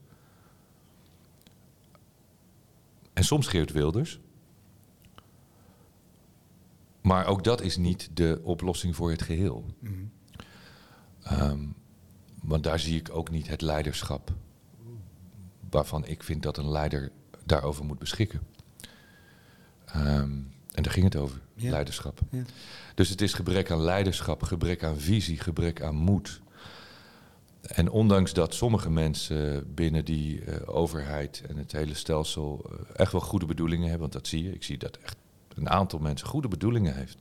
En 3.13 3.25
soms 3.25 3.47
Geert 3.47 3.73
Wilders. 3.73 4.21
Maar 7.01 7.27
ook 7.27 7.45
dat 7.45 7.61
is 7.61 7.77
niet 7.77 8.11
de 8.13 8.41
oplossing 8.43 8.97
voor 8.97 9.11
het 9.11 9.23
geheel. 9.23 9.65
Mhm. 9.79 9.95
Ehm, 11.23 11.67
want 12.43 12.63
daar 12.63 12.79
zie 12.79 12.99
ik 12.99 13.11
ook 13.11 13.31
niet 13.31 13.49
het 13.49 13.61
leiderschap 13.61 14.33
waarvan 15.71 16.07
ik 16.07 16.23
vind 16.23 16.43
dat 16.43 16.57
een 16.57 16.69
leider 16.69 17.13
daarover 17.49 17.85
moet 17.85 17.99
beschikken. 17.99 18.41
Ehm, 19.85 20.31
en 20.75 20.83
daar 20.83 20.93
ging 20.93 21.05
het 21.05 21.17
over, 21.17 21.41
Ja. 21.55 21.71
leiderschap. 21.71 22.21
Ja. 22.31 22.43
Dus 22.95 23.09
het 23.09 23.21
is 23.21 23.33
gebrek 23.35 23.71
aan 23.71 23.83
leiderschap, 23.83 24.43
gebrek 24.43 24.85
aan 24.85 24.99
visie, 24.99 25.39
gebrek 25.39 25.83
aan 25.83 25.95
moed. 25.95 26.41
En 27.61 27.91
ondanks 27.91 28.33
dat 28.33 28.55
sommige 28.55 28.91
mensen 28.91 29.75
binnen 29.75 30.05
die 30.05 30.45
eh, 30.45 30.75
overheid 30.77 31.43
en 31.49 31.57
het 31.57 31.73
hele 31.73 31.95
stelsel 31.95 32.65
eh, 32.71 33.01
echt 33.01 33.13
wel 33.13 33.21
goede 33.21 33.47
bedoelingen 33.47 33.83
hebben, 33.89 34.01
want 34.01 34.13
dat 34.13 34.27
zie 34.27 34.43
je, 34.43 34.53
ik 34.55 34.63
zie 34.63 34.79
dat 34.79 34.97
echt 34.97 35.17
een 35.55 35.71
aantal 35.71 35.99
mensen 35.99 36.27
goede 36.27 36.49
bedoelingen 36.49 36.95
heeft. 36.95 37.19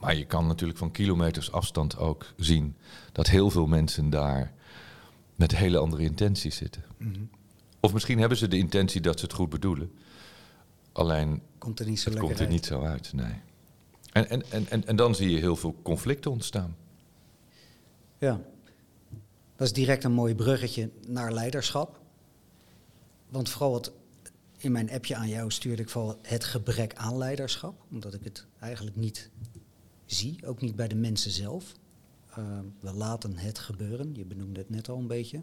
Maar 0.00 0.14
je 0.16 0.24
kan 0.24 0.46
natuurlijk 0.46 0.78
van 0.78 0.90
kilometers 0.90 1.52
afstand 1.52 1.96
ook 1.98 2.26
zien 2.36 2.76
dat 3.12 3.26
heel 3.26 3.50
veel 3.50 3.66
mensen 3.66 4.10
daar 4.10 4.52
met 5.34 5.56
hele 5.56 5.78
andere 5.78 6.02
intenties 6.02 6.56
zitten. 6.56 6.82
Mhm. 6.96 7.20
Of 7.84 7.92
misschien 7.92 8.18
hebben 8.18 8.38
ze 8.38 8.48
de 8.48 8.56
intentie 8.56 9.00
dat 9.00 9.18
ze 9.18 9.24
het 9.24 9.34
goed 9.34 9.48
bedoelen. 9.48 9.92
Alleen 10.92 11.42
Komt 11.58 11.80
er 11.80 11.86
niet 11.86 12.00
zo 12.00 12.10
het 12.10 12.18
komt 12.18 12.32
er 12.32 12.40
uit. 12.40 12.48
niet 12.48 12.66
zo 12.66 12.82
uit, 12.82 13.12
nee. 13.12 13.34
En, 14.12 14.28
en, 14.28 14.42
en, 14.50 14.66
en, 14.68 14.86
en 14.86 14.96
dan 14.96 15.14
zie 15.14 15.30
je 15.30 15.38
heel 15.38 15.56
veel 15.56 15.76
conflicten 15.82 16.30
ontstaan. 16.30 16.76
Ja. 18.18 18.40
Dat 19.56 19.66
is 19.66 19.72
direct 19.72 20.04
een 20.04 20.12
mooi 20.12 20.34
bruggetje 20.34 20.90
naar 21.06 21.32
leiderschap. 21.32 22.00
Want 23.28 23.48
vooral 23.48 23.70
wat 23.70 23.92
in 24.58 24.72
mijn 24.72 24.90
appje 24.90 25.16
aan 25.16 25.28
jou 25.28 25.50
stuurde 25.50 25.82
ik 25.82 25.88
vooral 25.88 26.18
het 26.22 26.44
gebrek 26.44 26.94
aan 26.94 27.18
leiderschap. 27.18 27.84
Omdat 27.90 28.14
ik 28.14 28.24
het 28.24 28.46
eigenlijk 28.60 28.96
niet 28.96 29.30
zie, 30.06 30.46
ook 30.46 30.60
niet 30.60 30.76
bij 30.76 30.88
de 30.88 30.94
mensen 30.94 31.30
zelf. 31.30 31.72
Uh, 32.38 32.58
we 32.80 32.92
laten 32.92 33.36
het 33.36 33.58
gebeuren, 33.58 34.14
je 34.14 34.24
benoemde 34.24 34.60
het 34.60 34.70
net 34.70 34.88
al 34.88 34.98
een 34.98 35.06
beetje. 35.06 35.42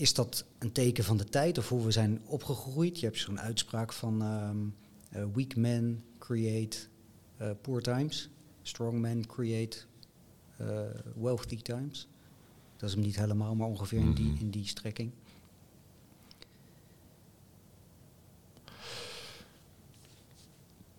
Is 0.00 0.14
dat 0.14 0.44
een 0.58 0.72
teken 0.72 1.04
van 1.04 1.16
de 1.16 1.24
tijd 1.24 1.58
of 1.58 1.68
hoe 1.68 1.84
we 1.84 1.90
zijn 1.90 2.20
opgegroeid? 2.26 3.00
Je 3.00 3.06
hebt 3.06 3.18
zo'n 3.18 3.40
uitspraak 3.40 3.92
van 3.92 4.22
ehm, 4.22 4.56
eh, 5.10 5.24
weak 5.34 5.56
men 5.56 6.04
create 6.18 6.78
eh, 7.36 7.50
poor 7.60 7.82
times, 7.82 8.28
strong 8.62 9.00
men 9.00 9.26
create 9.26 9.78
eh, 10.56 10.80
wealthy 11.14 11.62
times. 11.62 12.08
Dat 12.76 12.88
is 12.88 12.94
hem 12.94 13.04
niet 13.04 13.16
helemaal, 13.16 13.54
maar 13.54 13.66
ongeveer 13.66 13.98
in, 13.98 14.12
die, 14.14 14.24
Mhm. 14.30 14.40
in 14.40 14.50
die 14.50 14.66
strekking. 14.66 15.10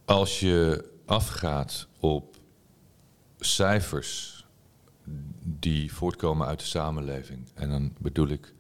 Als 0.06 0.40
je 0.40 0.90
afgaat 1.06 1.88
op 2.00 2.38
cijfers 3.40 4.46
die 5.44 5.94
voortkomen 5.94 6.48
uit 6.48 6.60
de 6.60 6.66
samenleving, 6.66 7.48
en 7.54 7.70
dan 7.70 7.94
bedoel 8.00 8.28
ik 8.28 8.54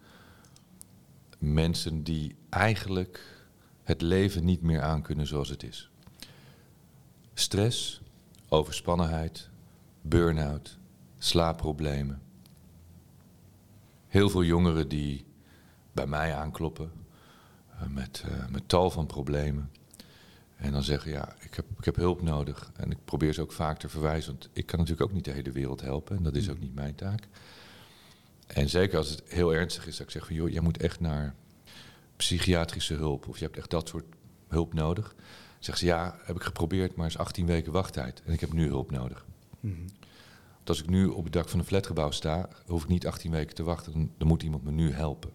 mensen 1.42 2.04
die 2.04 2.36
eigenlijk 2.50 3.46
het 3.84 4.02
leven 4.02 4.46
niet 4.46 4.62
meer 4.62 4.82
aankunnen 4.82 5.28
zoals 5.28 5.50
het 5.50 5.64
is. 5.64 5.90
Stress, 7.34 8.02
overspannenheid, 8.50 9.50
burn-out, 10.02 10.78
slaapproblemen. 11.18 12.22
Heel 14.08 14.30
veel 14.30 14.44
jongeren 14.44 14.88
die 14.88 15.26
bij 15.92 16.08
mij 16.08 16.36
aankloppen 16.36 16.92
eh, 17.70 17.88
met, 17.88 18.24
uh, 18.30 18.48
met 18.48 18.70
tal 18.70 18.92
van 18.92 19.06
problemen. 19.06 19.72
En 20.56 20.72
dan 20.72 20.84
zeggen, 20.84 21.12
ja, 21.12 21.36
ik 21.40 21.54
heb, 21.54 21.66
ik 21.78 21.86
heb 21.86 21.96
hulp 21.96 22.22
nodig. 22.22 22.72
En 22.76 22.92
ik 22.92 23.06
probeer 23.06 23.34
ze 23.34 23.42
ook 23.42 23.52
vaak 23.52 23.80
te 23.80 23.90
verwijzen, 23.90 24.32
want 24.32 24.50
ik 24.54 24.66
kan 24.66 24.80
natuurlijk 24.80 25.10
ook 25.10 25.16
niet 25.16 25.26
de 25.26 25.32
hele 25.32 25.52
wereld 25.52 25.82
helpen. 25.82 26.18
En 26.18 26.24
dat 26.24 26.36
is 26.36 26.50
ook 26.50 26.60
niet 26.60 26.76
mijn 26.76 26.96
taak. 26.96 27.28
En 28.54 28.70
zeker 28.70 28.98
als 28.98 29.10
het 29.10 29.24
heel 29.28 29.54
ernstig 29.54 29.88
is, 29.88 29.98
dat 29.98 30.06
ik 30.06 30.12
zeg 30.12 30.26
van, 30.26 30.36
joh, 30.36 30.50
jij 30.50 30.62
moet 30.62 30.78
echt 30.78 31.00
naar 31.00 31.36
psychiatrische 32.16 32.94
hulp. 32.94 33.28
Of 33.28 33.38
je 33.38 33.46
hebt 33.46 33.58
echt 33.58 33.70
dat 33.70 33.88
soort 33.88 34.06
hulp 34.48 34.74
nodig. 34.74 35.16
Zegt 35.60 35.78
ze, 35.78 35.86
ja, 35.86 36.20
heb 36.24 36.36
ik 36.36 36.44
geprobeerd, 36.44 36.96
maar 36.96 37.08
is 37.08 37.18
18 37.18 37.46
weken 37.46 37.72
wachttijd. 37.72 38.22
En 38.26 38.34
ik 38.34 38.40
heb 38.40 38.54
nu 38.54 38.68
hulp 38.68 38.92
nodig. 38.92 39.26
Mm 39.60 39.86
als 40.72 40.82
ik 40.82 40.90
nu 40.90 41.06
op 41.06 41.24
het 41.24 41.34
dak 41.34 41.50
van 41.50 41.60
een 41.60 41.66
flatgebouw 41.66 42.12
sta, 42.12 42.50
hoef 42.66 42.84
ik 42.84 42.90
niet 42.90 43.08
18 43.08 43.32
weken 43.32 43.56
te 43.56 43.64
wachten. 43.64 43.94
Dan, 43.94 44.12
dan 44.18 44.28
moet 44.28 44.44
iemand 44.44 44.64
me 44.64 44.72
nu 44.72 44.92
helpen. 44.92 45.32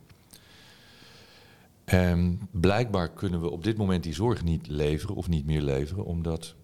En 1.85 2.49
blijkbaar 2.51 3.11
kunnen 3.11 3.41
we 3.41 3.51
op 3.51 3.65
dit 3.65 3.77
moment 3.77 4.03
die 4.03 4.15
zorg 4.15 4.45
niet 4.45 4.67
leveren 4.67 5.17
of 5.17 5.29
niet 5.29 5.47
meer 5.47 5.63
leveren, 5.63 6.05
omdat 6.05 6.55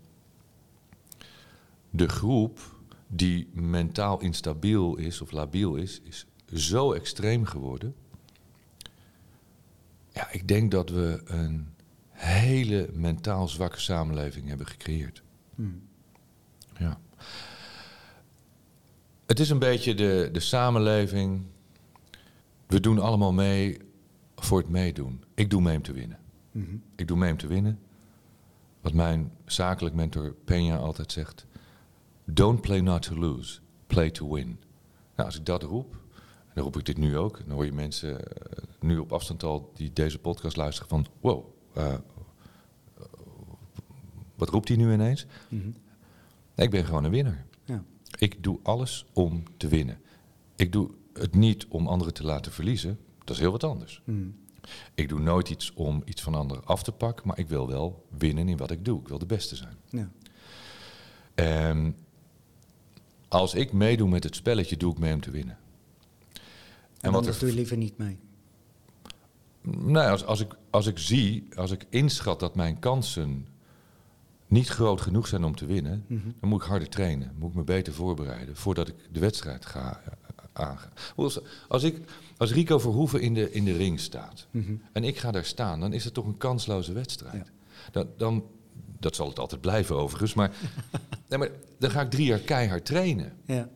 de 1.91 2.09
groep 2.09 2.61
die 3.07 3.49
mentaal 3.53 4.21
instabiel 4.21 4.97
is 4.97 5.21
of 5.21 5.31
labiel 5.31 5.75
is, 5.75 6.01
is 6.05 6.27
zo 6.53 6.93
extreem 6.93 7.45
geworden. 7.45 7.95
Ja, 10.13 10.31
ik 10.31 10.49
denk 10.49 10.71
dat 10.71 10.91
we 10.91 11.21
een 11.25 11.75
hele 12.09 12.89
mentaal 12.93 13.49
zwakke 13.49 13.81
samenleving 13.81 14.49
hebben 14.49 14.67
gecreëerd. 14.67 15.23
Hmm. 15.55 15.83
Ja. 16.79 16.99
Het 19.27 19.41
is 19.41 19.51
een 19.51 19.59
beetje 19.59 19.95
de, 19.95 20.29
de 20.33 20.41
samenleving. 20.41 21.47
We 22.67 22.81
doen 22.81 22.99
allemaal 22.99 23.33
mee 23.33 23.79
voor 24.37 24.59
het 24.59 24.69
meedoen. 24.69 25.25
Ik 25.35 25.51
doe 25.51 25.61
mee 25.61 25.77
om 25.77 25.83
te 25.83 25.93
winnen. 25.93 26.19
Mhm. 26.51 26.77
Ik 26.97 27.09
doe 27.09 27.17
mee 27.17 27.31
om 27.31 27.39
te 27.39 27.47
winnen. 27.47 27.79
Wat 28.81 28.93
mijn 28.93 29.33
zakelijk 29.47 29.95
mentor 29.95 30.35
Peña 30.45 30.77
altijd 30.79 31.13
zegt. 31.13 31.47
Don't 32.25 32.61
play 32.61 32.81
not 32.81 33.03
to 33.03 33.17
lose, 33.17 33.61
play 33.87 34.11
to 34.11 34.33
win. 34.33 34.61
Nou, 35.17 35.29
als 35.29 35.39
ik 35.39 35.47
dat 35.47 35.63
roep, 35.63 36.02
en 36.53 36.59
dan 36.59 36.65
roep 36.65 36.77
ik 36.77 36.85
dit 36.85 36.99
nu 36.99 37.19
ook. 37.19 37.39
Dan 37.39 37.55
hoor 37.55 37.65
je 37.65 37.73
mensen 37.73 38.37
eh, 38.37 38.63
nu 38.81 38.99
op 38.99 39.13
afstand 39.13 39.43
al 39.43 39.71
die 39.75 39.93
deze 39.93 40.19
podcast 40.19 40.57
luisteren 40.57 40.89
van... 40.89 41.07
Wow, 41.21 41.45
uh, 41.77 41.95
wat 44.35 44.49
roept 44.49 44.69
hij 44.69 44.77
nu 44.77 44.93
ineens? 44.93 45.27
Mhm. 45.49 45.71
ik 46.55 46.71
ben 46.71 46.85
gewoon 46.85 47.05
een 47.05 47.11
winnaar. 47.11 47.47
Ja. 47.65 47.85
Ik 48.19 48.43
doe 48.43 48.59
alles 48.63 49.07
om 49.13 49.43
te 49.57 49.69
winnen. 49.69 50.01
Ik 50.57 50.73
doe 50.73 50.91
het 51.13 51.35
niet 51.35 51.67
om 51.69 51.87
anderen 51.87 52.15
te 52.15 52.25
laten 52.25 52.53
verliezen. 52.53 52.99
Dat 53.19 53.35
is 53.35 53.41
heel 53.41 53.51
wat 53.51 53.65
anders. 53.65 54.03
Mhm. 54.05 54.29
Ik 54.95 55.09
doe 55.09 55.21
nooit 55.21 55.51
iets 55.51 55.73
om 55.75 56.03
iets 56.05 56.23
van 56.23 56.35
anderen 56.35 56.65
af 56.65 56.83
te 56.83 56.93
pakken, 56.93 57.27
maar 57.27 57.39
ik 57.39 57.49
wil 57.49 57.69
wel 57.69 58.07
winnen 58.19 58.49
in 58.49 58.57
wat 58.57 58.71
ik 58.71 58.85
doe. 58.85 59.01
Ik 59.01 59.09
wil 59.09 59.19
de 59.19 59.27
beste 59.27 59.57
zijn. 59.57 59.77
Ja. 59.89 60.11
En 61.35 61.97
als 63.29 63.55
ik 63.55 63.73
meedoe 63.73 64.09
met 64.09 64.25
het 64.25 64.37
spelletje, 64.37 64.77
doe 64.77 64.93
ik 64.93 64.99
mee 64.99 65.15
om 65.15 65.21
te 65.21 65.31
winnen. 65.31 65.59
En, 67.03 67.13
wat 67.13 67.25
doe 67.39 67.49
je 67.49 67.55
liever 67.55 67.77
niet 67.77 67.99
mee? 67.99 68.19
Nou, 69.63 70.11
als, 70.11 70.25
als, 70.25 70.41
ik, 70.41 70.57
als 70.71 70.87
ik 70.87 70.99
zie, 70.99 71.49
als 71.55 71.71
ik 71.71 71.87
inschat 71.89 72.41
dat 72.41 72.55
mijn 72.55 72.79
kansen 72.79 73.47
niet 74.47 74.69
groot 74.69 75.01
genoeg 75.01 75.27
zijn 75.27 75.45
om 75.45 75.57
te 75.57 75.67
winnen, 75.67 76.05
mhm. 76.07 76.31
dan 76.41 76.49
moet 76.49 76.63
ik 76.63 76.69
harder 76.69 76.89
trainen. 76.89 77.33
Moet 77.39 77.51
ik 77.51 77.57
me 77.57 77.63
beter 77.63 77.93
voorbereiden 77.93 78.57
voordat 78.57 78.89
ik 78.89 78.95
de 79.13 79.21
wedstrijd 79.21 79.67
ga 79.67 80.01
uh, 80.07 80.13
aangaan. 80.53 80.93
Als, 81.69 81.83
ik, 81.83 81.99
als 82.37 82.53
Rico 82.53 82.79
Verhoeven 82.79 83.21
in 83.21 83.35
de, 83.35 83.53
in 83.53 83.65
de 83.65 83.77
ring 83.77 84.01
staat 84.01 84.47
mhm. 84.51 84.73
en 84.93 85.05
ik 85.05 85.19
ga 85.19 85.31
daar 85.31 85.45
staan, 85.45 85.81
dan 85.81 85.93
is 85.93 86.05
het 86.05 86.15
toch 86.15 86.27
een 86.27 86.37
kansloze 86.37 86.93
wedstrijd. 86.93 87.51
Dan, 87.91 88.07
dan, 88.17 88.45
dat 88.99 89.15
zal 89.15 89.29
het 89.29 89.39
altijd 89.39 89.61
blijven 89.61 89.97
overigens, 89.97 90.35
maar, 90.35 90.51
nee, 91.29 91.39
maar 91.39 91.51
dan 91.79 91.91
ga 91.91 92.01
ik 92.01 92.11
drie 92.11 92.27
jaar 92.27 92.39
keihard 92.39 92.85
trainen. 92.85 93.33
Ja. 93.47 93.69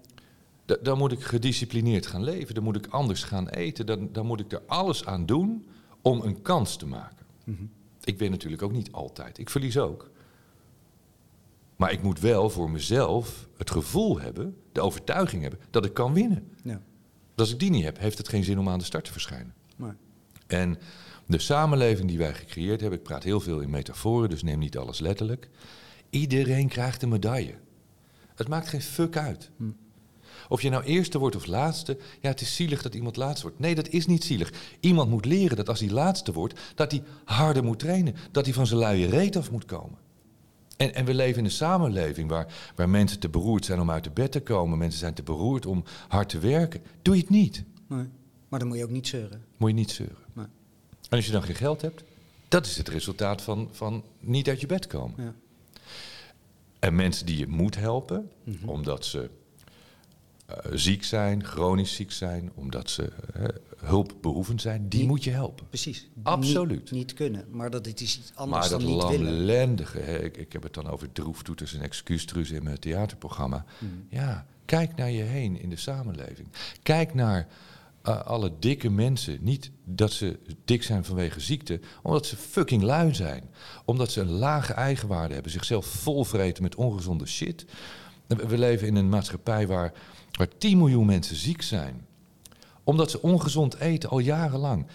Dan 0.83 0.99
moet 0.99 1.13
ik 1.13 1.23
gedisciplineerd 1.23 2.07
gaan 2.07 2.25
leven, 2.25 2.55
dan 2.55 2.65
moet 2.65 2.77
ik 2.77 2.87
anders 2.87 3.23
gaan 3.25 3.49
eten, 3.49 3.87
dan, 3.87 4.09
dan 4.13 4.27
moet 4.27 4.41
ik 4.41 4.53
er 4.53 4.63
alles 4.67 5.05
aan 5.05 5.27
doen 5.27 5.67
om 6.03 6.21
een 6.21 6.43
kans 6.43 6.77
te 6.77 6.87
maken. 6.87 7.27
Mhm. 7.45 7.65
Ik 8.05 8.19
win 8.19 8.31
natuurlijk 8.31 8.63
ook 8.63 8.73
niet 8.73 8.93
altijd, 8.93 9.39
ik 9.39 9.51
verlies 9.51 9.79
ook. 9.79 10.11
Maar 11.77 11.93
ik 11.93 12.03
moet 12.03 12.21
wel 12.21 12.51
voor 12.51 12.71
mezelf 12.71 13.49
het 13.57 13.71
gevoel 13.71 14.21
hebben, 14.21 14.57
de 14.73 14.81
overtuiging 14.81 15.43
hebben, 15.43 15.61
dat 15.71 15.85
ik 15.85 15.95
kan 15.95 16.13
winnen. 16.13 16.51
Ja. 16.63 16.81
Als 17.35 17.53
ik 17.53 17.59
die 17.59 17.71
niet 17.71 17.85
heb, 17.85 17.99
heeft 17.99 18.19
het 18.19 18.29
geen 18.29 18.45
zin 18.45 18.59
om 18.59 18.69
aan 18.69 18.79
de 18.79 18.85
start 18.85 19.05
te 19.05 19.13
verschijnen. 19.13 19.55
En 20.47 20.79
de 21.27 21.39
samenleving 21.39 22.09
die 22.09 22.19
wij 22.19 22.35
gecreëerd 22.35 22.81
hebben, 22.81 22.99
ik 22.99 23.05
praat 23.05 23.23
heel 23.23 23.41
veel 23.41 23.61
in 23.61 23.71
metaforen, 23.71 24.29
dus 24.29 24.43
neem 24.43 24.59
niet 24.59 24.77
alles 24.77 24.99
letterlijk. 24.99 25.49
Iedereen 26.11 26.69
krijgt 26.69 27.03
een 27.03 27.09
medaille. 27.09 27.55
Het 28.35 28.49
maakt 28.49 28.69
geen 28.69 28.83
fuck 28.83 29.17
uit. 29.17 29.51
Hm. 29.57 29.65
Of 30.49 30.63
je 30.63 30.71
nou 30.71 30.85
eerste 30.85 31.19
wordt 31.19 31.37
of 31.37 31.47
laatste, 31.47 31.97
ja, 32.21 32.29
het 32.29 32.41
is 32.41 32.55
zielig 32.55 32.83
dat 32.83 32.95
iemand 32.95 33.17
laatste 33.17 33.43
wordt. 33.43 33.59
Nee, 33.59 33.75
dat 33.75 33.89
is 33.89 34.07
niet 34.07 34.25
zielig. 34.25 34.53
Iemand 34.81 35.11
moet 35.11 35.25
leren 35.25 35.57
dat 35.57 35.69
als 35.69 35.81
hij 35.81 35.91
laatste 35.91 36.33
wordt, 36.33 36.61
dat 36.75 36.91
hij 36.91 37.03
harder 37.25 37.65
moet 37.65 37.79
trainen. 37.79 38.15
Dat 38.31 38.45
hij 38.45 38.55
van 38.55 38.67
zijn 38.67 38.81
luie 38.81 39.07
reet 39.07 39.37
af 39.37 39.51
moet 39.51 39.65
komen. 39.65 39.99
En, 40.77 40.95
en 40.95 41.05
we 41.05 41.15
leven 41.15 41.39
in 41.39 41.45
een 41.45 41.51
samenleving 41.51 42.29
waar, 42.29 42.73
waar 42.75 42.89
mensen 42.89 43.19
te 43.19 43.29
beroerd 43.29 43.65
zijn 43.65 43.81
om 43.81 43.91
uit 43.91 44.05
de 44.05 44.11
bed 44.11 44.33
te 44.33 44.41
komen. 44.41 44.79
Mensen 44.79 45.01
zijn 45.01 45.15
te 45.15 45.23
beroerd 45.23 45.67
om 45.67 45.85
hard 46.09 46.29
te 46.29 46.39
werken. 46.39 46.83
Doe 47.03 47.15
je 47.15 47.21
het 47.21 47.31
niet. 47.31 47.65
Nee. 47.87 48.07
Maar 48.49 48.59
dan 48.59 48.69
moet 48.69 48.77
je 48.77 48.85
ook 48.85 48.91
niet 48.91 49.09
zeuren. 49.09 49.45
Moet 49.57 49.69
je 49.69 49.75
niet 49.75 49.91
zeuren. 49.91 50.17
Nee. 50.33 50.47
En 51.09 51.17
als 51.17 51.27
je 51.27 51.33
dan 51.33 51.43
geen 51.43 51.55
geld 51.55 51.83
hebt, 51.83 52.05
dat 52.49 52.67
is 52.67 52.77
het 52.77 52.89
resultaat 52.89 53.43
van, 53.43 53.69
van 53.73 54.05
niet 54.21 54.49
uit 54.49 54.61
je 54.61 54.67
bed 54.67 54.87
komen. 54.87 55.25
Ja. 55.25 55.35
En 56.79 56.95
mensen 56.95 57.27
die 57.27 57.39
je 57.39 57.47
moet 57.47 57.77
helpen, 57.77 58.31
mhm. 58.45 58.69
omdat 58.69 59.05
ze 59.05 59.31
ziek 60.73 61.05
zijn, 61.05 61.45
chronisch 61.45 61.95
ziek 61.95 62.13
zijn, 62.13 62.51
omdat 62.55 62.91
ze 62.91 63.13
uh, 63.37 63.45
hulpbehoevend 63.77 64.61
zijn, 64.61 64.89
die 64.89 65.07
moet 65.07 65.25
je 65.25 65.31
helpen. 65.31 65.69
Precies. 65.69 66.09
Absoluut. 66.23 66.71
Niet, 66.71 66.91
niet, 66.91 67.15
kunnen, 67.15 67.45
maar 67.51 67.71
dat 67.71 67.87
het 67.87 68.01
is 68.01 68.19
iets 68.19 68.33
anders 68.35 68.71
maar 68.71 68.79
dan 68.79 68.89
niet 68.89 69.03
willen. 69.03 69.09
Maar 69.09 69.19
dat 69.19 69.37
lamlendige, 69.37 70.01
ik, 70.01 70.37
ik 70.37 70.53
heb 70.53 70.63
het 70.63 70.75
dan 70.75 70.91
over 70.91 71.13
droeftoeters 71.13 71.75
en 71.75 71.81
excuustruus 71.81 72.51
in 72.51 72.63
mijn 72.63 72.79
theaterprogramma. 72.79 73.65
Mhm. 73.79 73.93
Ja, 74.09 74.47
kijk 74.65 74.97
naar 74.97 75.11
je 75.11 75.23
heen 75.23 75.61
in 75.61 75.71
de 75.71 75.77
samenleving. 75.77 76.49
Kijk 76.83 77.15
naar 77.15 77.47
uh, 78.05 78.23
alle 78.23 78.53
dikke 78.59 78.91
mensen. 78.91 79.39
Niet 79.41 79.71
dat 79.85 80.13
ze 80.13 80.39
dik 80.65 80.83
zijn 80.83 81.05
vanwege 81.05 81.41
ziekte, 81.41 81.81
omdat 82.03 82.27
ze 82.27 82.37
fucking 82.37 82.83
lui 82.83 83.15
zijn. 83.15 83.51
Omdat 83.85 84.11
ze 84.11 84.21
een 84.21 84.31
lage 84.31 84.73
eigenwaarde 84.73 85.35
hebben, 85.35 85.53
zichzelf 85.53 85.87
volvreten 85.87 86.63
met 86.63 86.75
ongezonde 86.75 87.27
shit. 87.27 87.65
We 88.27 88.59
leven 88.59 88.87
in 88.87 88.97
een 88.97 89.09
maatschappij 89.09 89.67
waar 89.67 89.93
waar 90.37 90.59
10 90.59 90.79
miljoen 90.79 91.07
mensen 91.07 91.37
ziek 91.37 91.63
zijn. 91.63 92.07
Omdat 92.85 93.11
ze 93.11 93.23
ongezond 93.23 93.75
eten 93.75 94.11
al 94.11 94.19
jarenlang. 94.19 94.87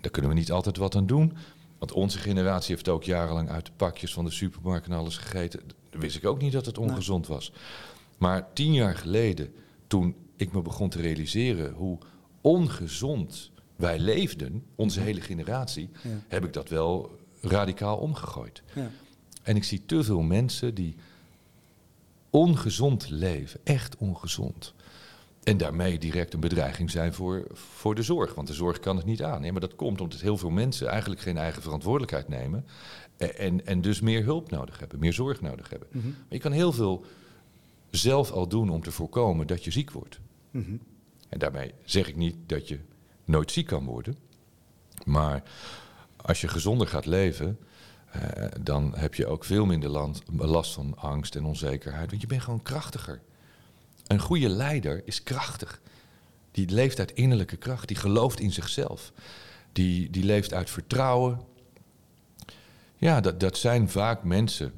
Daar 0.00 0.10
kunnen 0.10 0.30
we 0.30 0.36
niet 0.36 0.52
altijd 0.52 0.76
wat 0.76 0.96
aan 0.96 1.06
doen. 1.06 1.36
Want 1.78 1.92
onze 1.92 2.18
generatie 2.18 2.74
heeft 2.74 2.88
ook 2.88 3.04
jarenlang 3.04 3.48
uit 3.50 3.66
de 3.66 3.72
pakjes 3.76 4.12
van 4.12 4.24
de 4.24 4.30
supermarkt 4.30 4.86
en 4.86 4.92
alles 4.92 5.16
gegeten. 5.16 5.60
Dan 5.90 6.00
wist 6.00 6.16
ik 6.16 6.26
ook 6.26 6.40
niet 6.40 6.52
dat 6.52 6.66
het 6.66 6.78
ongezond 6.78 7.26
was. 7.26 7.52
Maar 8.18 8.52
tien 8.52 8.72
jaar 8.72 8.96
geleden, 8.96 9.54
toen 9.86 10.14
ik 10.36 10.52
me 10.52 10.62
begon 10.62 10.88
te 10.88 11.00
realiseren 11.00 11.72
hoe 11.72 11.98
ongezond 12.40 13.50
wij 13.76 13.98
leefden, 13.98 14.64
onze 14.74 15.00
hele 15.00 15.20
generatie, 15.20 15.90
heb 16.28 16.44
ik 16.44 16.52
dat 16.52 16.68
wel 16.68 17.18
radicaal 17.40 17.96
omgegooid. 17.96 18.62
Ja. 18.74 18.90
En 19.42 19.56
ik 19.56 19.64
zie 19.64 19.82
te 19.86 20.04
veel 20.04 20.20
mensen 20.22 20.74
die 20.74 20.96
ongezond 22.30 23.10
leven, 23.10 23.60
echt 23.64 23.96
ongezond. 23.96 24.74
En 25.50 25.56
daarmee 25.56 25.98
direct 25.98 26.34
een 26.34 26.40
bedreiging 26.40 26.90
zijn 26.90 27.14
voor, 27.14 27.46
voor 27.52 27.94
de 27.94 28.02
zorg. 28.02 28.34
Want 28.34 28.46
de 28.46 28.54
zorg 28.54 28.80
kan 28.80 28.96
het 28.96 29.04
niet 29.04 29.22
aan. 29.22 29.40
Maar 29.40 29.60
dat 29.60 29.74
komt 29.74 30.00
omdat 30.00 30.20
heel 30.20 30.36
veel 30.36 30.50
mensen 30.50 30.88
eigenlijk 30.88 31.20
geen 31.20 31.38
eigen 31.38 31.62
verantwoordelijkheid 31.62 32.28
nemen. 32.28 32.66
En, 33.16 33.66
en 33.66 33.80
dus 33.80 34.00
meer 34.00 34.24
hulp 34.24 34.50
nodig 34.50 34.78
hebben, 34.78 34.98
meer 34.98 35.12
zorg 35.12 35.40
nodig 35.40 35.70
hebben. 35.70 35.88
Mhm. 35.92 36.06
Maar 36.06 36.16
je 36.28 36.38
kan 36.38 36.52
heel 36.52 36.72
veel 36.72 37.04
zelf 37.90 38.30
al 38.30 38.48
doen 38.48 38.70
om 38.70 38.82
te 38.82 38.92
voorkomen 38.92 39.46
dat 39.46 39.64
je 39.64 39.70
ziek 39.70 39.90
wordt. 39.90 40.20
Mhm. 40.50 40.76
En 41.28 41.38
daarmee 41.38 41.74
zeg 41.84 42.08
ik 42.08 42.16
niet 42.16 42.36
dat 42.46 42.68
je 42.68 42.78
nooit 43.24 43.50
ziek 43.50 43.66
kan 43.66 43.84
worden. 43.84 44.16
Maar 45.04 45.42
als 46.16 46.40
je 46.40 46.48
gezonder 46.48 46.86
gaat 46.86 47.06
leven, 47.06 47.58
eh, 48.10 48.44
dan 48.60 48.92
heb 48.96 49.14
je 49.14 49.26
ook 49.26 49.44
veel 49.44 49.66
minder 49.66 49.90
land, 49.90 50.22
last 50.36 50.72
van 50.72 50.96
angst 50.96 51.36
en 51.36 51.44
onzekerheid. 51.44 52.10
Want 52.10 52.22
je 52.22 52.28
bent 52.28 52.42
gewoon 52.42 52.62
krachtiger. 52.62 53.20
Een 54.10 54.20
goede 54.20 54.48
leider 54.48 55.02
is 55.04 55.22
krachtig. 55.22 55.80
Die 56.50 56.70
leeft 56.70 56.98
uit 56.98 57.12
innerlijke 57.12 57.56
kracht, 57.56 57.88
die 57.88 57.96
gelooft 57.96 58.40
in 58.40 58.52
zichzelf. 58.52 59.12
Die, 59.72 60.10
die 60.10 60.24
leeft 60.24 60.54
uit 60.54 60.70
vertrouwen. 60.70 61.40
Ja, 62.96 63.20
dat, 63.20 63.40
dat 63.40 63.58
zijn 63.58 63.88
vaak 63.88 64.24
mensen. 64.24 64.72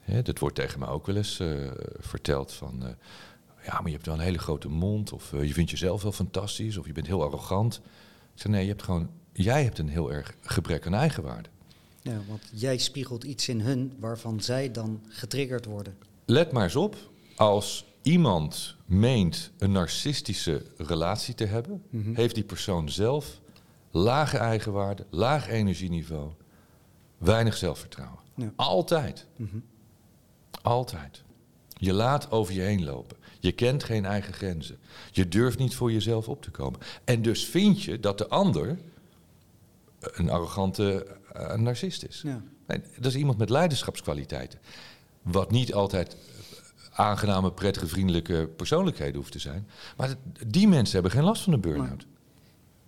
Hè, 0.00 0.22
dat 0.22 0.38
wordt 0.38 0.54
tegen 0.54 0.78
mij 0.78 0.88
ook 0.88 1.06
wel 1.06 1.16
eens 1.16 1.40
uh, 1.40 1.70
verteld 1.98 2.52
van. 2.52 2.82
Uh, 2.82 2.88
ja, 3.64 3.72
maar 3.72 3.86
je 3.86 3.92
hebt 3.92 4.06
wel 4.06 4.14
een 4.14 4.20
hele 4.20 4.38
grote 4.38 4.68
mond. 4.68 5.12
Of 5.12 5.32
eh, 5.32 5.44
je 5.44 5.52
vindt 5.52 5.70
jezelf 5.70 6.02
wel 6.02 6.12
fantastisch. 6.12 6.76
Of 6.76 6.86
je 6.86 6.92
bent 6.92 7.06
heel 7.06 7.22
arrogant. 7.22 7.80
Ik 8.34 8.40
zeg, 8.40 8.52
nee, 8.52 8.62
je 8.62 8.68
hebt 8.68 8.82
gewoon, 8.82 9.10
jij 9.32 9.64
hebt 9.64 9.78
een 9.78 9.88
heel 9.88 10.12
erg 10.12 10.34
gebrek 10.40 10.86
aan 10.86 10.94
eigenwaarde. 10.94 11.48
Ja, 12.02 12.20
want 12.28 12.50
jij 12.52 12.78
spiegelt 12.78 13.24
iets 13.24 13.48
in 13.48 13.60
hun 13.60 13.92
waarvan 13.98 14.40
zij 14.40 14.70
dan 14.70 15.00
getriggerd 15.08 15.64
worden. 15.64 15.96
Let 16.24 16.52
maar 16.52 16.64
eens 16.64 16.76
op, 16.76 16.96
als 17.36 17.87
iemand 18.12 18.76
meent 18.86 19.50
een 19.58 19.72
narcistische 19.72 20.62
relatie 20.76 21.34
te 21.34 21.44
hebben, 21.44 21.82
Mhm. 21.90 22.14
heeft 22.14 22.34
die 22.34 22.44
persoon 22.44 22.88
zelf 22.90 23.40
lage 23.90 24.36
eigenwaarde, 24.38 25.06
laag 25.10 25.48
energieniveau, 25.48 26.30
weinig 27.18 27.56
zelfvertrouwen. 27.56 28.18
Ja. 28.34 28.52
Altijd. 28.56 29.26
Mhm. 29.36 29.56
Altijd. 30.62 31.22
Je 31.78 31.92
laat 31.92 32.30
over 32.30 32.54
je 32.54 32.60
heen 32.60 32.84
lopen. 32.84 33.16
Je 33.40 33.52
kent 33.52 33.84
geen 33.84 34.04
eigen 34.04 34.32
grenzen. 34.32 34.78
Je 35.12 35.28
durft 35.28 35.58
niet 35.58 35.74
voor 35.74 35.92
jezelf 35.92 36.28
op 36.28 36.42
te 36.42 36.50
komen. 36.50 36.80
En 37.04 37.22
dus 37.22 37.44
vind 37.44 37.82
je 37.82 38.00
dat 38.00 38.18
de 38.18 38.28
ander 38.28 38.78
een 40.00 40.30
arrogante 40.30 41.06
eh, 41.32 41.54
narcist 41.54 42.04
is. 42.04 42.20
Ja. 42.24 42.42
Nee, 42.66 42.80
dat 42.96 43.04
is 43.12 43.16
iemand 43.16 43.38
met 43.38 43.50
leiderschapskwaliteiten. 43.50 44.58
Wat 45.22 45.50
niet 45.50 45.74
altijd 45.74 46.16
aangename, 46.98 47.52
prettige, 47.52 47.86
vriendelijke 47.86 48.50
persoonlijkheden 48.56 49.16
hoeft 49.16 49.32
te 49.32 49.38
zijn. 49.38 49.66
Maar 49.96 50.14
die 50.46 50.68
mensen 50.68 50.94
hebben 50.94 51.12
geen 51.12 51.22
last 51.24 51.42
van 51.42 51.52
een 51.52 51.60
burn-out. 51.60 52.06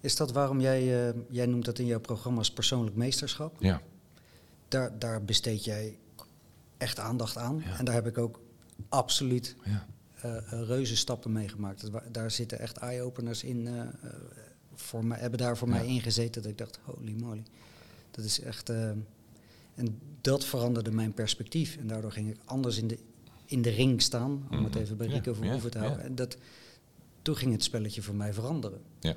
Is 0.01 0.17
dat 0.17 0.33
waarom 0.33 0.61
jij, 0.61 1.09
eh, 1.09 1.15
jij 1.31 1.47
noemt 1.47 1.65
dat 1.65 1.79
in 1.79 1.87
jouw 1.87 2.01
programma's 2.01 2.51
persoonlijk 2.51 2.97
meesterschap? 2.97 3.57
Ja. 3.59 3.81
Daar, 4.69 4.99
daar 4.99 5.25
besteed 5.25 5.65
jij 5.65 5.99
echt 6.77 6.99
aandacht 6.99 7.37
aan. 7.37 7.63
Ja. 7.65 7.79
En 7.79 7.85
daar 7.85 7.95
heb 7.95 8.07
ik 8.07 8.19
ook 8.19 8.41
absoluut 8.89 9.57
ja. 9.65 9.87
eh, 10.21 10.37
reuze 10.67 10.97
stappen 10.97 11.33
mee 11.33 11.49
gemaakt. 11.49 11.81
Dat 11.81 11.91
wa- 11.91 12.03
daar 12.13 12.31
zitten 12.31 12.59
echt 12.59 12.77
eye-openers 12.77 13.45
in. 13.45 13.69
voor 14.75 15.05
mij, 15.05 15.19
hebben 15.19 15.39
daar 15.39 15.57
voor 15.57 15.69
Ja. 15.69 15.75
mij 15.75 15.87
ingezeten 15.87 16.43
dat 16.43 16.51
ik 16.51 16.59
dacht, 16.59 16.79
holy 16.85 17.15
moly. 17.21 17.43
Dat 18.11 18.25
is 18.25 18.41
echt... 18.41 18.69
en 19.75 19.99
dat 20.21 20.45
veranderde 20.45 20.91
mijn 20.91 21.13
perspectief. 21.15 21.77
En 21.77 21.87
daardoor 21.87 22.13
ging 22.13 22.29
ik 22.31 22.37
anders 22.45 22.79
in 22.79 22.87
de, 22.89 22.99
in 23.51 23.63
de 23.63 23.71
ring 23.71 24.03
staan. 24.03 24.47
Om 24.51 24.65
het 24.65 24.73
Mhm. 24.75 24.83
even 24.83 24.97
bij 24.97 25.07
Rico 25.07 25.35
Verhoeven 25.35 25.71
te 25.71 25.79
houden. 25.79 26.05
En 26.05 26.15
dat, 26.15 26.37
toen 27.23 27.37
ging 27.37 27.53
het 27.53 27.63
spelletje 27.65 28.03
voor 28.03 28.15
mij 28.15 28.33
veranderen. 28.33 28.81
Ja. 29.01 29.15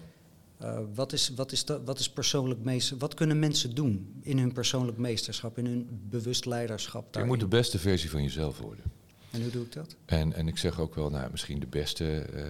Eh, 0.58 0.80
wat, 0.94 1.14
is, 1.14 1.30
wat, 1.36 1.52
is 1.52 1.66
dat, 1.66 1.82
wat 1.86 2.00
is 2.00 2.10
persoonlijk 2.10 2.64
meester? 2.64 2.98
Wat 2.98 3.14
kunnen 3.14 3.40
mensen 3.40 3.76
doen 3.76 4.14
in 4.22 4.38
hun 4.38 4.52
persoonlijk 4.54 4.98
meesterschap, 4.98 5.58
in 5.58 5.66
hun 5.66 5.88
bewust 6.10 6.46
leiderschap? 6.46 7.16
Je 7.16 7.24
moet 7.24 7.40
de 7.40 7.48
beste 7.48 7.80
versie 7.80 8.10
van 8.10 8.24
jezelf 8.24 8.60
worden. 8.60 8.84
En 9.32 9.42
hoe 9.42 9.52
doe 9.52 9.64
ik 9.64 9.72
dat? 9.72 9.96
En, 10.06 10.34
en 10.34 10.48
ik 10.48 10.58
zeg 10.58 10.80
ook 10.80 10.96
wel, 10.96 11.10
nou, 11.10 11.32
misschien 11.32 11.60
de 11.60 11.68
beste. 11.68 12.20
eh, 12.20 12.46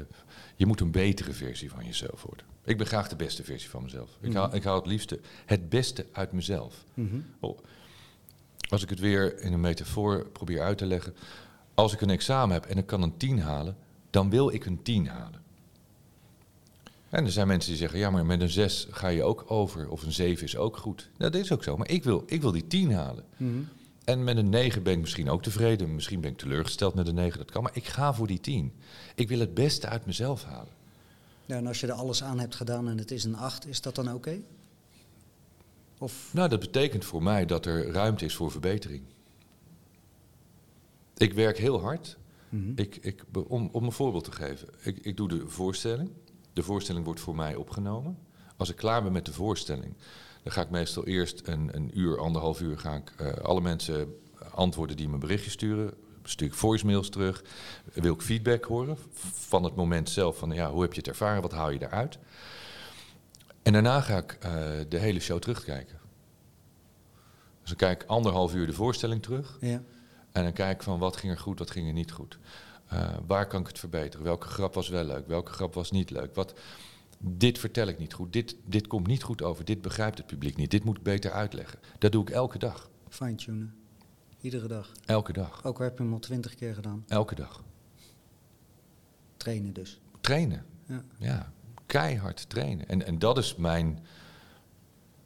je 0.55 0.65
moet 0.65 0.79
een 0.79 0.91
betere 0.91 1.34
versie 1.34 1.69
van 1.69 1.86
jezelf 1.86 2.23
worden. 2.23 2.45
Ik 2.63 2.77
ben 2.77 2.88
graag 2.88 3.07
de 3.09 3.15
beste 3.15 3.43
versie 3.43 3.69
van 3.69 3.84
mezelf. 3.84 4.09
Ik, 4.21 4.29
Mhm. 4.29 4.38
haal, 4.38 4.55
ik 4.55 4.63
haal 4.63 4.75
het 4.75 4.86
liefste 4.86 5.19
het 5.45 5.69
beste 5.69 6.05
uit 6.11 6.31
mezelf. 6.31 6.84
Mhm. 6.93 7.15
Oh, 7.39 7.57
Als 8.69 8.84
ik 8.84 8.89
het 8.89 8.99
weer 8.99 9.39
in 9.41 9.53
een 9.53 9.61
metafoor 9.61 10.29
probeer 10.29 10.61
uit 10.61 10.77
te 10.77 10.86
leggen. 10.86 11.13
Als 11.74 11.93
ik 11.93 12.01
een 12.01 12.09
examen 12.09 12.53
heb 12.53 12.65
en 12.65 12.78
ik 12.78 12.86
kan 12.86 13.01
een 13.01 13.17
10 13.17 13.39
halen, 13.39 13.78
dan 14.09 14.30
wil 14.30 14.53
ik 14.53 14.65
een 14.65 14.82
10 14.82 15.07
halen. 15.07 15.41
En 17.09 17.26
er 17.26 17.32
zijn 17.32 17.47
mensen 17.47 17.69
die 17.69 17.80
zeggen, 17.80 17.99
ja, 17.99 18.09
maar 18.09 18.26
met 18.26 18.41
een 18.41 18.49
6 18.49 18.88
ga 18.89 19.07
je 19.07 19.24
ook 19.24 19.43
over. 19.47 19.89
Of 19.89 20.03
een 20.03 20.11
7 20.11 20.43
is 20.43 20.57
ook 20.57 20.78
goed. 20.78 21.09
Nou, 21.17 21.32
dat 21.32 21.41
is 21.41 21.51
ook 21.51 21.63
zo. 21.63 21.78
Maar 21.78 21.89
ik 21.89 22.03
wil, 22.03 22.24
ik 22.26 22.41
wil 22.41 22.51
die 22.51 22.67
10 22.67 22.93
halen. 22.93 23.24
Mhm. 23.38 23.59
En 24.03 24.24
met 24.24 24.38
een 24.38 24.49
9 24.49 24.84
ben 24.84 24.93
ik 24.93 24.99
misschien 24.99 25.30
ook 25.30 25.43
tevreden. 25.43 25.95
Misschien 25.95 26.21
ben 26.21 26.32
ik 26.32 26.38
teleurgesteld 26.38 26.93
met 26.93 27.07
een 27.07 27.15
9, 27.15 27.38
dat 27.38 27.51
kan. 27.51 27.63
Maar 27.63 27.76
ik 27.76 27.86
ga 27.86 28.13
voor 28.13 28.28
die 28.28 28.39
10. 28.39 28.74
Ik 29.15 29.28
wil 29.28 29.39
het 29.39 29.53
beste 29.53 29.88
uit 29.88 30.05
mezelf 30.05 30.43
halen. 30.43 30.74
Ja, 31.45 31.55
en 31.55 31.67
als 31.67 31.80
je 31.80 31.88
er 31.88 31.93
alles 31.93 32.24
aan 32.24 32.39
hebt 32.39 32.55
gedaan 32.55 32.89
en 32.89 32.97
het 32.97 33.11
is 33.11 33.24
een 33.24 33.36
8, 33.36 33.67
is 33.67 33.82
dat 33.82 33.95
dan 33.95 34.13
oké? 34.13 34.39
Of 35.97 36.30
Nou, 36.32 36.49
dat 36.49 36.59
betekent 36.59 37.05
voor 37.05 37.24
mij 37.24 37.45
dat 37.45 37.65
er 37.65 37.91
ruimte 37.91 38.26
is 38.26 38.36
voor 38.36 38.51
verbetering. 38.51 39.01
Ik 41.24 41.34
werk 41.34 41.57
heel 41.57 41.82
hard. 41.82 42.17
Mhm. 42.49 42.71
Ik, 42.76 42.95
ik, 42.95 43.24
om, 43.47 43.69
om 43.71 43.84
een 43.84 43.91
voorbeeld 43.91 44.24
te 44.24 44.32
geven. 44.32 44.67
Ik, 44.82 44.97
ik 44.97 45.17
doe 45.17 45.28
de 45.28 45.47
voorstelling. 45.47 46.09
De 46.53 46.63
voorstelling 46.63 47.05
wordt 47.05 47.19
voor 47.19 47.36
mij 47.36 47.55
opgenomen. 47.55 48.17
Als 48.57 48.69
ik 48.69 48.76
klaar 48.76 49.03
ben 49.03 49.11
met 49.11 49.26
de 49.26 49.34
voorstelling, 49.34 49.93
dan 50.43 50.53
ga 50.53 50.61
ik 50.61 50.69
meestal 50.69 51.05
eerst 51.05 51.47
een, 51.47 51.69
een 51.76 51.99
uur, 51.99 52.19
anderhalf 52.19 52.61
uur, 52.61 52.80
ga 52.80 52.95
ik 52.95 53.13
eh, 53.17 53.34
alle 53.34 53.61
mensen 53.61 54.15
antwoorden 54.51 54.97
die 54.97 55.07
me 55.07 55.13
een 55.13 55.19
berichtje 55.19 55.49
sturen. 55.49 55.93
Stuur 56.24 56.47
ik 56.47 56.53
voicemails 56.53 57.09
terug. 57.09 57.43
Wil 57.93 58.13
ik 58.13 58.21
feedback 58.21 58.63
horen 58.63 58.97
van 59.34 59.63
het 59.63 59.76
moment 59.76 60.09
zelf. 60.09 60.38
Van 60.38 60.51
ja, 60.51 60.71
hoe 60.71 60.82
heb 60.82 60.93
je 60.93 60.99
het 60.99 61.07
ervaren? 61.07 61.41
Wat 61.41 61.51
haal 61.51 61.69
je 61.69 61.80
daaruit? 61.80 62.17
En 63.61 63.74
daarna 63.74 64.01
ga 64.01 64.17
ik 64.17 64.38
eh, 64.39 64.51
de 64.89 64.97
hele 64.97 65.19
show 65.19 65.39
terugkijken. 65.39 65.99
Dus 67.61 67.69
dan 67.69 67.78
kijk 67.78 68.03
ik 68.03 68.09
anderhalf 68.09 68.53
uur 68.53 68.67
de 68.67 68.74
voorstelling 68.74 69.21
terug. 69.24 69.57
ja. 69.61 69.82
En 70.34 70.43
dan 70.43 70.53
kijk 70.53 70.84
van 70.84 70.99
wat 70.99 71.17
ging 71.17 71.31
er 71.34 71.39
goed, 71.39 71.59
wat 71.59 71.71
ging 71.71 71.88
er 71.88 71.93
niet 71.93 72.11
goed. 72.11 72.38
Eh, 72.88 73.09
waar 73.27 73.47
kan 73.47 73.61
ik 73.61 73.67
het 73.67 73.79
verbeteren? 73.79 74.25
Welke 74.25 74.47
grap 74.47 74.73
was 74.73 74.89
wel 74.89 75.03
leuk? 75.03 75.27
Welke 75.27 75.51
grap 75.51 75.73
was 75.73 75.91
niet 75.91 76.09
leuk? 76.09 76.36
Wat, 76.36 76.53
dit 77.19 77.59
vertel 77.59 77.88
ik 77.88 77.99
niet 77.99 78.13
goed. 78.13 78.34
Dit, 78.34 78.55
dit 78.65 78.88
komt 78.88 79.07
niet 79.07 79.23
goed 79.23 79.41
over. 79.41 79.65
Dit 79.65 79.81
begrijpt 79.81 80.17
het 80.17 80.27
publiek 80.27 80.55
niet. 80.55 80.71
Dit 80.71 80.84
moet 80.84 80.97
ik 80.97 81.03
beter 81.03 81.31
uitleggen. 81.31 81.79
Dat 81.99 82.11
doe 82.11 82.21
ik 82.21 82.29
elke 82.29 82.57
dag. 82.57 82.89
fine-tunen. 83.09 83.75
Iedere 84.41 84.67
dag. 84.67 84.91
Elke 85.05 85.34
dag. 85.34 85.65
Ook 85.65 85.77
al 85.77 85.84
heb 85.84 85.97
je 85.97 86.03
hem 86.03 86.13
al 86.13 86.19
twintig 86.19 86.55
keer 86.55 86.73
gedaan. 86.73 87.03
Elke 87.07 87.36
dag. 87.36 87.63
Trainen 89.38 89.73
dus. 89.73 90.01
Trainen. 90.21 90.65
Ja. 90.88 91.03
Ja, 91.17 91.51
keihard 91.86 92.49
trainen. 92.49 92.88
En, 92.88 93.05
en 93.05 93.19
dat 93.19 93.38
is 93.38 93.55
mijn 93.55 93.99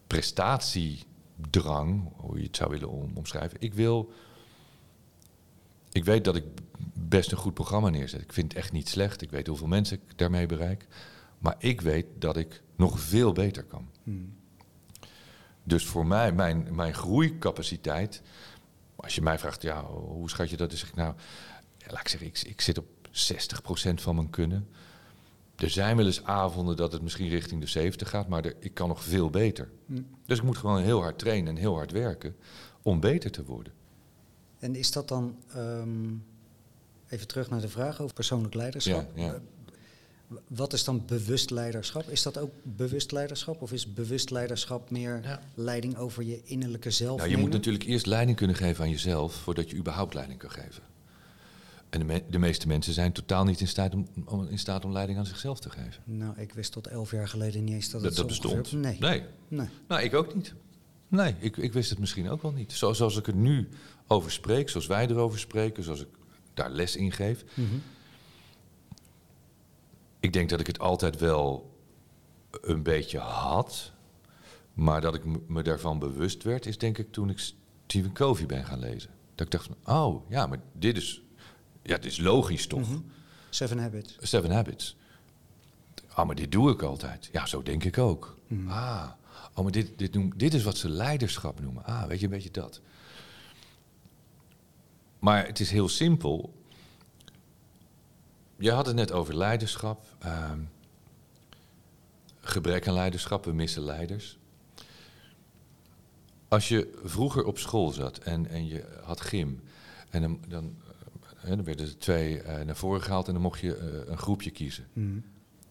prestatiedrang, 0.08 2.12
hoe 2.16 2.38
je 2.38 2.44
het 2.44 2.56
zou 2.56 2.70
willen 2.70 2.90
om- 2.90 3.12
omschrijven. 3.18 3.58
Ik 3.62 3.74
wil. 3.74 4.12
Ik 5.98 6.06
weet 6.06 6.24
dat 6.24 6.36
ik 6.36 6.44
best 6.94 7.32
een 7.32 7.38
goed 7.38 7.54
programma 7.54 7.90
neerzet. 7.90 8.22
Ik 8.22 8.34
vind 8.34 8.52
het 8.52 8.62
echt 8.62 8.72
niet 8.72 8.90
slecht. 8.90 9.22
Ik 9.22 9.30
weet 9.30 9.48
hoeveel 9.48 9.68
mensen 9.68 9.98
ik 9.98 10.18
daarmee 10.18 10.46
bereik. 10.46 10.88
Maar 11.40 11.56
ik 11.58 11.82
weet 11.82 12.06
dat 12.20 12.38
ik 12.38 12.62
nog 12.76 13.00
veel 13.00 13.32
beter 13.32 13.64
kan. 13.64 13.90
Mhm. 14.04 14.18
Dus 15.64 15.86
voor 15.86 16.06
mij, 16.06 16.32
mijn, 16.32 16.76
mijn 16.76 16.94
groeicapaciteit. 16.94 18.22
Als 18.96 19.16
je 19.16 19.22
mij 19.22 19.40
vraagt, 19.40 19.62
ja, 19.62 19.84
hoe 19.86 20.30
schat 20.30 20.50
je 20.50 20.58
dat? 20.58 20.70
Dan 20.70 20.78
zeg 20.78 20.90
ik 20.90 20.96
nou, 20.96 21.14
laat 21.88 22.00
ik 22.00 22.08
zeggen, 22.08 22.28
ik, 22.28 22.42
ik 22.42 22.62
zit 22.62 22.78
op 22.78 22.88
60% 23.08 23.94
van 23.94 24.16
mijn 24.16 24.30
kunnen. 24.30 24.68
Er 25.56 25.70
zijn 25.70 25.98
wel 25.98 26.06
eens 26.06 26.24
avonden 26.24 26.76
dat 26.76 26.92
het 26.92 27.02
misschien 27.02 27.30
richting 27.30 27.62
de 27.62 27.68
70 27.68 28.10
gaat, 28.10 28.28
maar 28.28 28.46
er, 28.46 28.56
ik 28.60 28.74
kan 28.74 28.88
nog 28.88 29.04
veel 29.04 29.30
beter. 29.30 29.72
Mhm. 29.86 30.02
Dus 30.26 30.38
ik 30.38 30.44
moet 30.44 30.58
gewoon 30.58 30.82
heel 30.82 31.02
hard 31.02 31.20
trainen 31.20 31.56
en 31.56 31.62
heel 31.62 31.76
hard 31.76 31.92
werken 31.92 32.36
om 32.82 33.00
beter 33.00 33.32
te 33.32 33.44
worden. 33.44 33.74
En 34.60 34.76
is 34.76 34.92
dat 34.92 35.08
dan, 35.08 35.36
ehm, 35.54 36.14
even 37.10 37.28
terug 37.28 37.50
naar 37.50 37.62
de 37.62 37.70
vraag 37.70 38.02
over 38.02 38.14
persoonlijk 38.16 38.54
leiderschap. 38.54 39.12
Ja, 39.16 39.24
ja. 39.26 39.34
Eh, 39.34 39.40
Wat 40.48 40.74
is 40.74 40.84
dan 40.84 41.04
bewust 41.06 41.50
leiderschap? 41.50 42.10
Is 42.10 42.22
dat 42.24 42.38
ook 42.38 42.52
bewust 42.64 43.12
leiderschap? 43.12 43.62
Of 43.62 43.72
is 43.72 43.94
bewust 43.94 44.30
leiderschap 44.30 44.90
meer 44.92 45.20
Ja. 45.24 45.40
leiding 45.54 45.98
over 45.98 46.24
je 46.24 46.42
innerlijke 46.44 46.92
zelf? 46.92 47.18
Nou, 47.18 47.30
je 47.30 47.38
moet 47.38 47.52
natuurlijk 47.52 47.84
eerst 47.84 48.06
leiding 48.06 48.38
kunnen 48.38 48.56
geven 48.56 48.84
aan 48.84 48.90
jezelf 48.90 49.34
voordat 49.34 49.70
je 49.70 49.76
überhaupt 49.78 50.14
leiding 50.14 50.40
kan 50.40 50.52
geven. 50.52 50.84
En 51.90 52.00
de, 52.00 52.06
me- 52.06 52.24
de 52.30 52.40
meeste 52.40 52.68
mensen 52.68 52.94
zijn 52.94 53.12
totaal 53.12 53.44
niet 53.44 53.60
in 53.60 53.68
staat, 53.68 53.94
om, 53.94 54.08
om- 54.26 54.48
in 54.48 54.60
staat 54.60 54.86
om 54.86 54.92
leiding 54.92 55.18
aan 55.20 55.26
zichzelf 55.26 55.60
te 55.60 55.70
geven. 55.70 56.02
Nou, 56.04 56.34
ik 56.40 56.54
wist 56.54 56.72
tot 56.72 56.88
elf 56.88 57.12
jaar 57.12 57.28
geleden 57.28 57.64
niet 57.64 57.74
eens 57.74 57.90
dat 57.90 58.02
Dat, 58.02 58.18
het 58.18 58.28
dat 58.28 58.36
zo 58.36 58.42
bestond. 58.42 58.60
ongeveer- 58.74 58.80
Nee. 58.80 58.98
nee. 59.00 59.24
nee. 59.48 59.68
Nou, 59.88 60.02
ik 60.02 60.14
ook 60.14 60.36
niet. 60.36 60.54
Nee, 61.08 61.36
ik, 61.40 61.58
ik 61.58 61.74
wist 61.74 61.90
het 61.90 62.00
misschien 62.00 62.30
ook 62.30 62.42
wel 62.42 62.52
niet. 62.52 62.72
Zo, 62.74 62.94
zoals 62.94 63.18
ik 63.18 63.28
er 63.28 63.36
nu 63.36 63.68
over 64.08 64.32
spreek, 64.32 64.70
zoals 64.70 64.88
wij 64.88 65.08
erover 65.08 65.40
spreken, 65.40 65.84
zoals 65.84 66.02
ik 66.02 66.08
daar 66.54 66.70
les 66.70 66.96
in 66.96 67.12
geef. 67.12 67.44
Mhm. 67.54 67.76
Ik 70.20 70.34
denk 70.34 70.50
dat 70.50 70.60
ik 70.60 70.68
het 70.68 70.80
altijd 70.80 71.20
wel 71.20 71.76
een 72.62 72.84
beetje 72.84 73.20
had. 73.20 73.92
Maar 74.74 75.02
dat 75.02 75.16
ik 75.16 75.22
me- 75.48 75.62
daarvan 75.64 76.00
bewust 76.00 76.44
werd, 76.44 76.66
is 76.66 76.78
denk 76.78 76.98
ik 76.98 77.12
toen 77.12 77.30
ik 77.30 77.40
Stephen 77.86 78.14
Covey 78.14 78.46
ben 78.46 78.66
gaan 78.66 78.80
lezen. 78.80 79.10
Dat 79.36 79.46
ik 79.46 79.52
dacht 79.52 79.66
van, 79.84 79.96
oh 79.96 80.30
ja, 80.30 80.48
maar 80.48 80.60
dit 80.74 80.98
is, 80.98 81.22
ja, 81.84 81.96
dit 81.96 82.06
is 82.12 82.18
logisch 82.18 82.68
toch? 82.68 82.80
Mhm. 82.90 83.00
Seven 83.50 83.80
Habits. 83.80 84.16
Seven 84.20 84.52
Habits. 84.52 84.96
Ah, 86.08 86.26
maar 86.26 86.36
dit 86.36 86.52
doe 86.52 86.72
ik 86.72 86.82
altijd. 86.82 87.30
Ja, 87.32 87.46
zo 87.46 87.64
denk 87.64 87.84
ik 87.84 87.98
ook. 87.98 88.38
Mhm. 88.48 88.70
Ah, 88.70 89.10
oh, 89.56 89.64
maar 89.64 89.72
dit, 89.72 89.98
dit, 89.98 90.14
noem, 90.14 90.34
dit 90.38 90.54
is 90.54 90.64
wat 90.64 90.78
ze 90.78 90.90
leiderschap 90.90 91.60
noemen. 91.62 91.84
Ah, 91.86 92.06
weet 92.06 92.20
je, 92.20 92.26
een 92.26 92.32
beetje 92.32 92.52
dat. 92.52 92.82
Maar 95.20 95.46
het 95.46 95.60
is 95.60 95.72
heel 95.72 95.90
simpel. 95.90 96.54
Je 98.58 98.72
had 98.72 98.86
het 98.86 98.96
net 98.96 99.12
over 99.12 99.36
leiderschap. 99.36 100.06
ehm, 100.20 100.60
gebrek 102.40 102.88
aan 102.88 102.94
leiderschap, 102.94 103.46
we 103.46 103.54
missen 103.54 103.84
leiders. 103.84 104.38
Als 106.48 106.68
je 106.68 107.00
vroeger 107.04 107.46
op 107.46 107.58
school 107.58 107.92
zat 107.92 108.18
en, 108.18 108.48
en 108.48 108.68
je 108.68 109.00
had 109.04 109.22
gym... 109.22 109.62
en 110.10 110.22
dan, 110.22 110.40
dan 110.48 110.76
Hè, 111.48 111.56
dan 111.56 111.66
werden 111.66 111.86
er 111.86 111.98
twee 111.98 112.42
eh, 112.42 112.66
naar 112.66 112.76
voren 112.76 113.02
gehaald 113.02 113.28
en 113.28 113.34
dan 113.34 113.42
mocht 113.42 113.60
je 113.60 113.76
eh, 113.76 114.12
een 114.12 114.18
groepje 114.18 114.52
kiezen. 114.52 114.88
Mhm. 114.94 115.20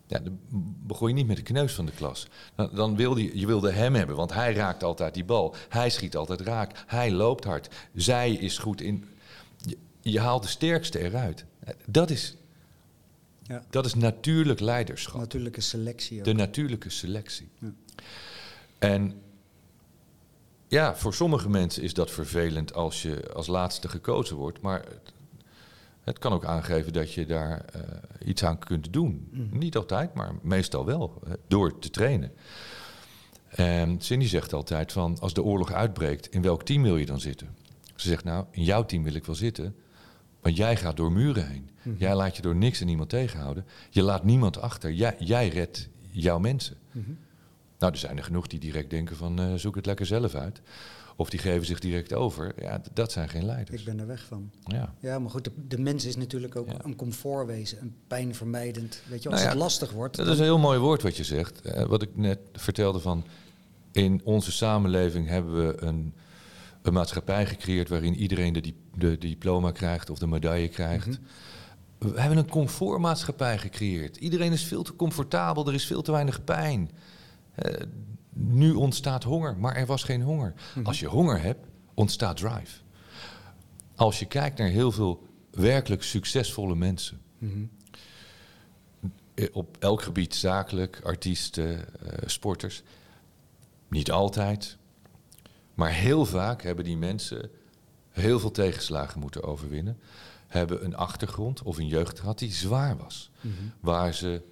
Ja, 0.06 0.18
dan 0.18 0.38
begon 0.86 1.08
je 1.08 1.14
niet 1.14 1.26
met 1.26 1.36
de 1.36 1.42
kneus 1.42 1.74
van 1.74 1.86
de 1.86 1.92
klas. 1.92 2.28
Dan, 2.54 2.70
dan 2.72 2.96
wilde 2.96 3.22
je, 3.22 3.38
je 3.38 3.46
wilde 3.46 3.70
hem 3.70 3.94
hebben, 3.94 4.16
want 4.16 4.32
hij 4.32 4.54
raakt 4.54 4.82
altijd 4.82 5.14
die 5.14 5.24
bal. 5.24 5.54
Hij 5.68 5.90
schiet 5.90 6.16
altijd 6.16 6.40
raak. 6.40 6.84
Hij 6.86 7.10
loopt 7.10 7.44
hard. 7.44 7.68
Zij 7.94 8.32
is 8.32 8.58
goed 8.58 8.80
in. 8.80 9.04
Je, 10.10 10.20
haalt 10.20 10.42
de 10.42 10.48
sterkste 10.48 10.98
eruit. 10.98 11.44
Dat 11.86 12.10
is, 12.10 12.36
Ja. 13.42 13.62
dat 13.70 13.86
is 13.86 13.94
natuurlijk 13.94 14.60
leiderschap. 14.60 15.20
Natuurlijke 15.20 15.60
selectie 15.60 16.18
ook. 16.18 16.24
De 16.24 16.32
natuurlijke 16.32 16.90
selectie. 16.90 17.48
Ja. 17.58 17.72
En 18.78 19.20
ja, 20.68 20.96
voor 20.96 21.14
sommige 21.14 21.48
mensen 21.48 21.82
is 21.82 21.94
dat 21.94 22.10
vervelend 22.10 22.74
als 22.74 23.02
je 23.02 23.32
als 23.32 23.46
laatste 23.46 23.88
gekozen 23.88 24.36
wordt. 24.36 24.60
Maar 24.60 24.84
het, 24.84 25.12
het 26.00 26.18
kan 26.18 26.32
ook 26.32 26.44
aangeven 26.44 26.92
dat 26.92 27.12
je 27.12 27.26
daar 27.26 27.64
eh, 27.64 27.80
iets 28.28 28.44
aan 28.44 28.58
kunt 28.58 28.92
doen. 28.92 29.28
Mhm. 29.30 29.58
Niet 29.58 29.76
altijd, 29.76 30.14
maar 30.14 30.34
meestal 30.42 30.84
wel. 30.84 31.22
door 31.48 31.78
te 31.78 31.90
trainen. 31.90 32.32
En 33.48 34.00
Cindy 34.00 34.26
zegt 34.26 34.52
altijd 34.52 34.92
van, 34.92 35.18
als 35.20 35.34
de 35.34 35.42
oorlog 35.42 35.72
uitbreekt, 35.72 36.26
in 36.26 36.42
welk 36.42 36.62
team 36.62 36.82
wil 36.82 36.96
je 36.96 37.06
dan 37.06 37.20
zitten? 37.20 37.56
Ze 37.94 38.08
zegt 38.08 38.24
nou, 38.24 38.44
in 38.50 38.64
jouw 38.64 38.84
team 38.84 39.02
wil 39.02 39.14
ik 39.14 39.24
wel 39.24 39.34
zitten. 39.34 39.74
Want 40.46 40.58
jij 40.58 40.76
gaat 40.76 40.96
door 40.96 41.12
muren 41.12 41.46
heen. 41.48 41.68
Mhm. 41.82 41.96
Jij 41.98 42.14
laat 42.14 42.36
je 42.36 42.42
door 42.42 42.56
niks 42.56 42.80
en 42.80 42.86
niemand 42.86 43.08
tegenhouden. 43.08 43.64
Je 43.90 44.02
laat 44.02 44.24
niemand 44.24 44.60
achter. 44.60 44.92
Jij, 44.92 45.14
jij 45.18 45.48
redt 45.48 45.88
jouw 46.10 46.38
mensen. 46.38 46.76
Mhm. 46.92 47.10
Nou, 47.78 47.92
er 47.92 47.98
zijn 47.98 48.16
er 48.16 48.24
genoeg 48.24 48.46
die 48.46 48.58
direct 48.58 48.90
denken 48.90 49.16
van 49.16 49.40
eh, 49.40 49.54
zoek 49.54 49.74
het 49.74 49.86
lekker 49.86 50.06
zelf 50.06 50.34
uit. 50.34 50.60
Of 51.16 51.30
die 51.30 51.40
geven 51.40 51.66
zich 51.66 51.78
direct 51.78 52.12
over. 52.12 52.52
Ja, 52.60 52.80
dat 52.92 53.12
zijn 53.12 53.28
geen 53.28 53.44
leiders. 53.46 53.78
Ik 53.80 53.86
ben 53.86 53.98
er 54.00 54.06
weg 54.06 54.24
van. 54.24 54.50
Ja. 54.64 54.94
Ja, 55.00 55.18
maar 55.18 55.30
goed, 55.30 55.44
de, 55.44 55.50
de 55.68 55.78
mens 55.78 56.04
is 56.04 56.16
natuurlijk 56.16 56.56
ook 56.56 56.68
Ja. 56.70 56.84
een 56.84 56.96
comfortwezen, 56.96 57.80
een 57.80 57.94
pijnvermijdend. 58.06 59.00
Weet 59.08 59.22
je, 59.22 59.28
als 59.28 59.38
Nou 59.40 59.50
ja, 59.50 59.54
het 59.54 59.62
lastig 59.64 59.90
wordt, 59.92 60.16
Dat 60.16 60.26
is 60.26 60.38
een 60.38 60.44
heel 60.44 60.58
mooi 60.58 60.78
woord 60.78 61.02
wat 61.02 61.16
je 61.16 61.24
zegt. 61.24 61.60
Eh, 61.60 61.84
wat 61.84 62.02
ik 62.02 62.16
net 62.16 62.38
vertelde 62.52 63.00
van... 63.00 63.24
in 63.92 64.20
onze 64.24 64.52
samenleving 64.52 65.28
hebben 65.28 65.66
we 65.66 65.82
een, 65.82 66.14
een 66.86 66.92
maatschappij 66.92 67.46
gecreëerd... 67.46 67.88
waarin 67.88 68.14
iedereen 68.14 68.52
de, 68.52 68.60
di- 68.60 68.76
de 68.96 69.18
diploma 69.18 69.70
krijgt 69.70 70.10
of 70.10 70.18
de 70.18 70.26
medaille 70.26 70.68
krijgt. 70.68 71.06
Mhm. 71.06 71.16
We 71.98 72.20
hebben 72.20 72.38
een 72.38 72.48
comfortmaatschappij 72.50 73.58
gecreëerd. 73.58 74.16
Iedereen 74.16 74.52
is 74.52 74.64
veel 74.64 74.82
te 74.82 74.96
comfortabel, 74.96 75.66
er 75.66 75.74
is 75.74 75.86
veel 75.86 76.02
te 76.02 76.12
weinig 76.12 76.44
pijn. 76.44 76.90
Eh, 77.54 77.86
nu 78.32 78.72
ontstaat 78.72 79.24
honger, 79.24 79.56
maar 79.56 79.76
er 79.76 79.86
was 79.86 80.02
geen 80.02 80.22
honger. 80.22 80.54
Mhm. 80.74 80.86
Als 80.86 81.00
je 81.00 81.06
honger 81.06 81.40
hebt, 81.40 81.66
ontstaat 81.94 82.36
drive. 82.36 82.80
Als 83.94 84.18
je 84.18 84.26
kijkt 84.26 84.58
naar 84.58 84.68
heel 84.68 84.92
veel 84.92 85.26
werkelijk 85.50 86.02
succesvolle 86.02 86.74
mensen... 86.74 87.20
Mhm. 87.38 87.64
Eh, 89.34 89.46
op 89.52 89.76
elk 89.78 90.02
gebied, 90.02 90.34
zakelijk, 90.34 91.00
artiesten, 91.04 91.78
eh, 92.00 92.18
sporters. 92.26 92.82
Niet 93.88 94.10
altijd, 94.10 94.76
maar 95.76 95.90
heel 95.92 96.26
vaak 96.26 96.62
hebben 96.62 96.84
die 96.84 96.96
mensen 96.96 97.50
heel 98.10 98.38
veel 98.38 98.50
tegenslagen 98.50 99.20
moeten 99.20 99.42
overwinnen. 99.42 99.98
Hebben 100.46 100.84
een 100.84 100.96
achtergrond 100.96 101.62
of 101.62 101.78
een 101.78 101.86
jeugd 101.86 102.20
gehad 102.20 102.38
die 102.38 102.52
zwaar 102.52 102.96
was. 102.96 103.30
Mhm. 103.40 103.52
Waar 103.80 104.14
ze 104.14 104.42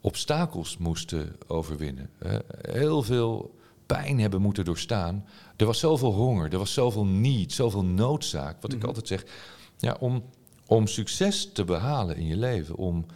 obstakels 0.00 0.76
moesten 0.76 1.36
overwinnen. 1.46 2.10
heel 2.70 3.02
veel 3.02 3.54
pijn 3.86 4.20
hebben 4.20 4.40
moeten 4.40 4.64
doorstaan. 4.64 5.24
Er 5.56 5.66
was 5.66 5.78
zoveel 5.78 6.12
honger, 6.12 6.52
er 6.52 6.58
was 6.58 6.72
zoveel 6.72 7.04
need, 7.06 7.52
zoveel 7.52 7.84
noodzaak. 7.84 8.62
Wat 8.62 8.72
ik 8.72 8.78
Mhm. 8.78 8.86
altijd 8.86 9.06
zeg, 9.08 9.24
ja, 9.78 9.96
om, 10.00 10.22
om 10.66 10.86
succes 10.86 11.52
te 11.52 11.64
behalen 11.64 12.16
in 12.16 12.26
je 12.26 12.36
leven, 12.36 12.76
om, 12.76 13.06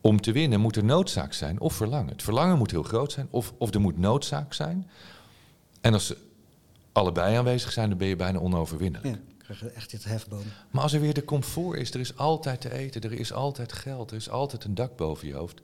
om 0.00 0.20
te 0.20 0.32
winnen, 0.32 0.60
moet 0.60 0.76
er 0.76 0.84
noodzaak 0.84 1.32
zijn 1.32 1.60
of 1.60 1.74
verlangen. 1.74 2.12
Het 2.12 2.22
verlangen 2.22 2.58
moet 2.58 2.70
heel 2.70 2.82
groot 2.82 3.12
zijn 3.12 3.26
of, 3.30 3.52
of 3.58 3.74
er 3.74 3.80
moet 3.80 3.98
noodzaak 3.98 4.52
zijn. 4.54 4.90
En 5.84 5.92
als 5.92 6.06
ze 6.06 6.16
allebei 6.92 7.36
aanwezig 7.36 7.72
zijn, 7.72 7.88
dan 7.88 7.98
ben 7.98 8.08
je 8.08 8.16
bijna 8.16 8.38
onoverwinnelijk. 8.38 9.14
Ja, 9.14 9.20
krijg 9.38 9.60
je 9.60 9.68
echt 9.70 9.92
het 9.92 10.04
hefboom. 10.04 10.42
Maar 10.70 10.82
als 10.82 10.92
er 10.92 11.00
weer 11.00 11.14
de 11.14 11.24
comfort 11.24 11.78
is, 11.78 11.94
er 11.94 12.00
is 12.00 12.16
altijd 12.16 12.60
te 12.60 12.72
eten, 12.72 13.00
er 13.00 13.12
is 13.12 13.32
altijd 13.32 13.72
geld, 13.72 14.10
er 14.10 14.16
is 14.16 14.30
altijd 14.30 14.64
een 14.64 14.74
dak 14.74 14.96
boven 14.96 15.28
je 15.28 15.34
hoofd. 15.34 15.60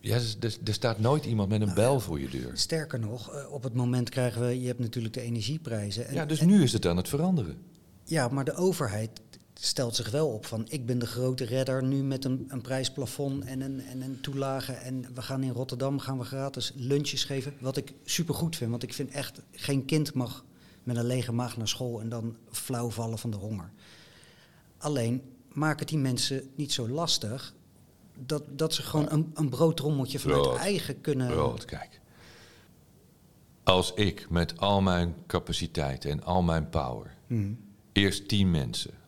Ja, 0.00 0.14
er, 0.14 0.34
er- 0.40 0.56
er 0.64 0.74
staat 0.74 0.98
nooit 0.98 1.24
iemand 1.24 1.48
met 1.48 1.60
een 1.60 1.74
bel 1.74 2.00
voor 2.00 2.20
je 2.20 2.28
deur. 2.28 2.50
Sterker 2.54 2.98
nog, 2.98 3.32
eh, 3.34 3.52
op 3.52 3.62
het 3.62 3.74
moment 3.74 4.08
krijgen 4.08 4.46
we, 4.46 4.60
je 4.60 4.66
hebt 4.66 4.78
natuurlijk 4.78 5.14
de 5.14 5.20
energieprijzen. 5.20 6.06
En, 6.06 6.14
Ja, 6.14 6.26
dus 6.26 6.38
en- 6.40 6.46
nu 6.46 6.62
is 6.62 6.72
het 6.72 6.86
aan 6.86 6.96
het 6.96 7.08
veranderen. 7.08 7.56
ja, 8.04 8.28
maar 8.28 8.44
de 8.44 8.54
overheid 8.54 9.20
stelt 9.64 9.96
zich 9.96 10.10
wel 10.10 10.28
op 10.28 10.46
van 10.46 10.66
ik 10.68 10.86
ben 10.86 10.98
de 10.98 11.06
grote 11.06 11.44
redder 11.44 11.84
nu 11.84 12.02
met 12.02 12.24
een, 12.24 12.44
een 12.48 12.60
prijsplafond 12.60 13.44
en 13.44 13.60
een, 13.60 13.80
en 13.80 14.00
een 14.00 14.20
toelage. 14.20 14.72
En 14.72 15.14
we 15.14 15.22
gaan 15.22 15.42
in 15.42 15.52
Rotterdam 15.52 15.98
gaan 15.98 16.18
we 16.18 16.24
gratis 16.24 16.72
lunches 16.76 17.24
geven. 17.24 17.54
Wat 17.60 17.76
ik 17.76 17.92
supergoed 18.04 18.56
vind, 18.56 18.70
want 18.70 18.82
ik 18.82 18.94
vind 18.94 19.10
echt 19.10 19.40
geen 19.52 19.84
kind 19.84 20.14
mag 20.14 20.44
met 20.82 20.96
een 20.96 21.06
lege 21.06 21.32
maag 21.32 21.56
naar 21.56 21.68
school 21.68 22.00
en 22.00 22.08
dan 22.08 22.36
flauw 22.50 22.90
vallen 22.90 23.18
van 23.18 23.30
de 23.30 23.36
honger. 23.36 23.70
Alleen 24.78 25.22
maak 25.52 25.78
het 25.78 25.88
die 25.88 25.98
mensen 25.98 26.50
niet 26.54 26.72
zo 26.72 26.88
lastig 26.88 27.54
dat, 28.26 28.42
dat 28.58 28.74
ze 28.74 28.82
gewoon 28.82 29.06
een, 29.10 29.30
een 29.34 29.48
broodtrommeltje 29.48 30.18
vanuit 30.18 30.42
Brood. 30.42 30.58
eigen 30.58 31.00
kunnen. 31.00 31.26
Brood, 31.28 31.64
kijk. 31.64 32.00
Als 33.62 33.94
ik 33.94 34.30
met 34.30 34.58
al 34.58 34.80
mijn 34.80 35.14
capaciteiten 35.26 36.10
en 36.10 36.24
al 36.24 36.42
mijn 36.42 36.68
power 36.68 37.14
Mhm. 37.26 37.52
eerst 37.92 38.28
tien 38.28 38.50
mensen 38.50 39.00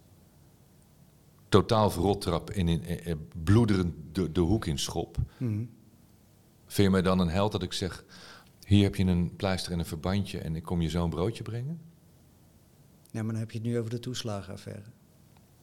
totaal 1.61 1.91
verrot 1.91 2.21
trap 2.21 2.51
en 2.51 2.69
in, 2.69 2.85
eh, 2.85 3.11
eh, 3.11 3.17
bloederend 3.45 3.95
de, 4.13 4.33
de 4.33 4.41
hoek 4.41 4.67
in 4.67 4.79
schop, 4.79 5.17
Mhm. 5.39 5.65
vind 6.67 6.87
je 6.87 6.91
mij 6.91 7.03
dan 7.03 7.19
een 7.19 7.29
held 7.29 7.53
dat 7.53 7.63
ik 7.63 7.73
zeg: 7.73 8.05
hier 8.67 8.83
heb 8.83 8.95
je 8.95 9.05
een 9.05 9.37
pleister 9.37 9.73
en 9.73 9.79
een 9.79 9.85
verbandje 9.87 10.39
en 10.39 10.57
ik 10.57 10.63
kom 10.63 10.81
je 10.81 10.89
zo 10.89 11.05
een 11.05 11.11
broodje 11.11 11.43
brengen? 11.43 11.81
Ja, 13.11 13.23
maar 13.23 13.33
dan 13.33 13.41
heb 13.41 13.51
je 13.51 13.59
het 13.59 13.67
nu 13.67 13.79
over 13.79 13.91
de 13.91 13.99
toeslagenaffaire. 13.99 14.83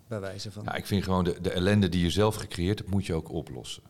Bij 0.07 0.19
wijze 0.19 0.51
van. 0.51 0.63
Ja, 0.63 0.75
ik 0.75 0.85
vind 0.85 1.03
gewoon 1.03 1.23
de, 1.23 1.41
de 1.41 1.51
ellende 1.51 1.89
die 1.89 2.01
je 2.01 2.09
zelf 2.09 2.35
gecreëerd 2.35 2.77
hebt, 2.79 2.91
moet 2.91 3.05
je 3.05 3.13
ook 3.13 3.29
oplossen. 3.31 3.83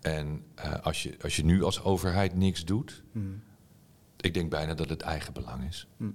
En 0.00 0.44
eh, 0.54 0.72
als, 0.82 1.02
je, 1.02 1.16
als 1.22 1.36
je 1.36 1.44
nu 1.44 1.62
als 1.62 1.82
overheid 1.82 2.34
niks 2.34 2.64
doet, 2.64 3.02
Mhm. 3.12 3.26
ik 4.20 4.34
denk 4.34 4.50
bijna 4.50 4.74
dat 4.74 4.88
het 4.88 5.02
eigen 5.02 5.32
belang 5.32 5.64
is. 5.64 5.86
Hm. 5.96 6.10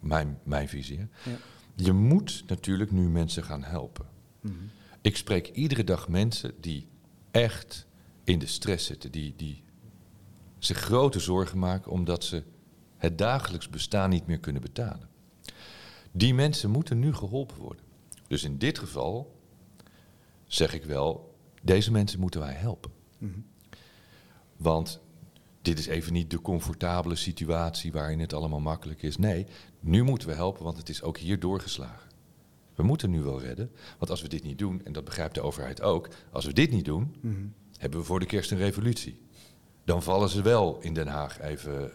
Mijn, 0.00 0.38
mijn 0.42 0.68
visie. 0.68 0.98
Hè? 0.98 1.30
Ja. 1.30 1.36
Je 1.84 1.92
moet 1.92 2.44
natuurlijk 2.46 2.90
nu 2.90 3.08
mensen 3.08 3.44
gaan 3.44 3.62
helpen. 3.62 4.06
Mhm. 4.40 4.54
Ik 5.00 5.16
spreek 5.16 5.48
iedere 5.48 5.84
dag 5.84 6.08
mensen 6.08 6.54
die 6.60 6.88
echt 7.30 7.86
in 8.24 8.38
de 8.38 8.46
stress 8.46 8.86
zitten, 8.86 9.10
die, 9.10 9.34
die 9.36 9.62
zich 10.58 10.78
grote 10.78 11.20
zorgen 11.20 11.58
maken 11.58 11.90
omdat 11.90 12.24
ze 12.24 12.42
het 12.96 13.18
dagelijks 13.18 13.68
bestaan 13.68 14.10
niet 14.10 14.26
meer 14.26 14.38
kunnen 14.38 14.62
betalen. 14.62 15.08
Die 16.12 16.34
mensen 16.34 16.70
moeten 16.70 16.98
nu 16.98 17.14
geholpen 17.14 17.56
worden. 17.56 17.84
Dus 18.26 18.44
in 18.44 18.58
dit 18.58 18.78
geval 18.78 19.38
zeg 20.46 20.74
ik 20.74 20.84
wel, 20.84 21.34
deze 21.62 21.92
mensen 21.92 22.20
moeten 22.20 22.40
wij 22.40 22.54
helpen. 22.54 22.90
Mhm. 23.18 23.40
Want 24.56 25.00
dit 25.62 25.78
is 25.78 25.86
even 25.86 26.12
niet 26.12 26.30
de 26.30 26.40
comfortabele 26.40 27.14
situatie 27.16 27.92
waarin 27.92 28.20
het 28.20 28.32
allemaal 28.32 28.60
makkelijk 28.60 29.02
is. 29.02 29.16
Nee, 29.16 29.46
nu 29.80 30.02
moeten 30.02 30.28
we 30.28 30.34
helpen, 30.34 30.64
want 30.64 30.76
het 30.76 30.88
is 30.88 31.02
ook 31.02 31.18
hier 31.18 31.40
doorgeslagen. 31.40 32.08
We 32.74 32.82
moeten 32.82 33.10
nu 33.10 33.20
wel 33.22 33.40
redden, 33.40 33.70
want 33.98 34.10
als 34.10 34.22
we 34.22 34.28
dit 34.28 34.42
niet 34.42 34.58
doen, 34.58 34.80
en 34.84 34.92
dat 34.92 35.04
begrijpt 35.04 35.34
de 35.34 35.40
overheid 35.40 35.82
ook, 35.82 36.08
als 36.32 36.44
we 36.44 36.52
dit 36.52 36.70
niet 36.70 36.84
doen, 36.84 37.14
Mhm. 37.20 37.34
hebben 37.76 37.98
we 38.00 38.04
voor 38.06 38.20
de 38.20 38.26
kerst 38.26 38.50
een 38.50 38.58
revolutie. 38.58 39.20
Dan 39.84 40.02
vallen 40.02 40.28
ze 40.28 40.42
wel 40.42 40.78
in 40.80 40.94
Den 40.94 41.06
Haag 41.08 41.40
even 41.40 41.90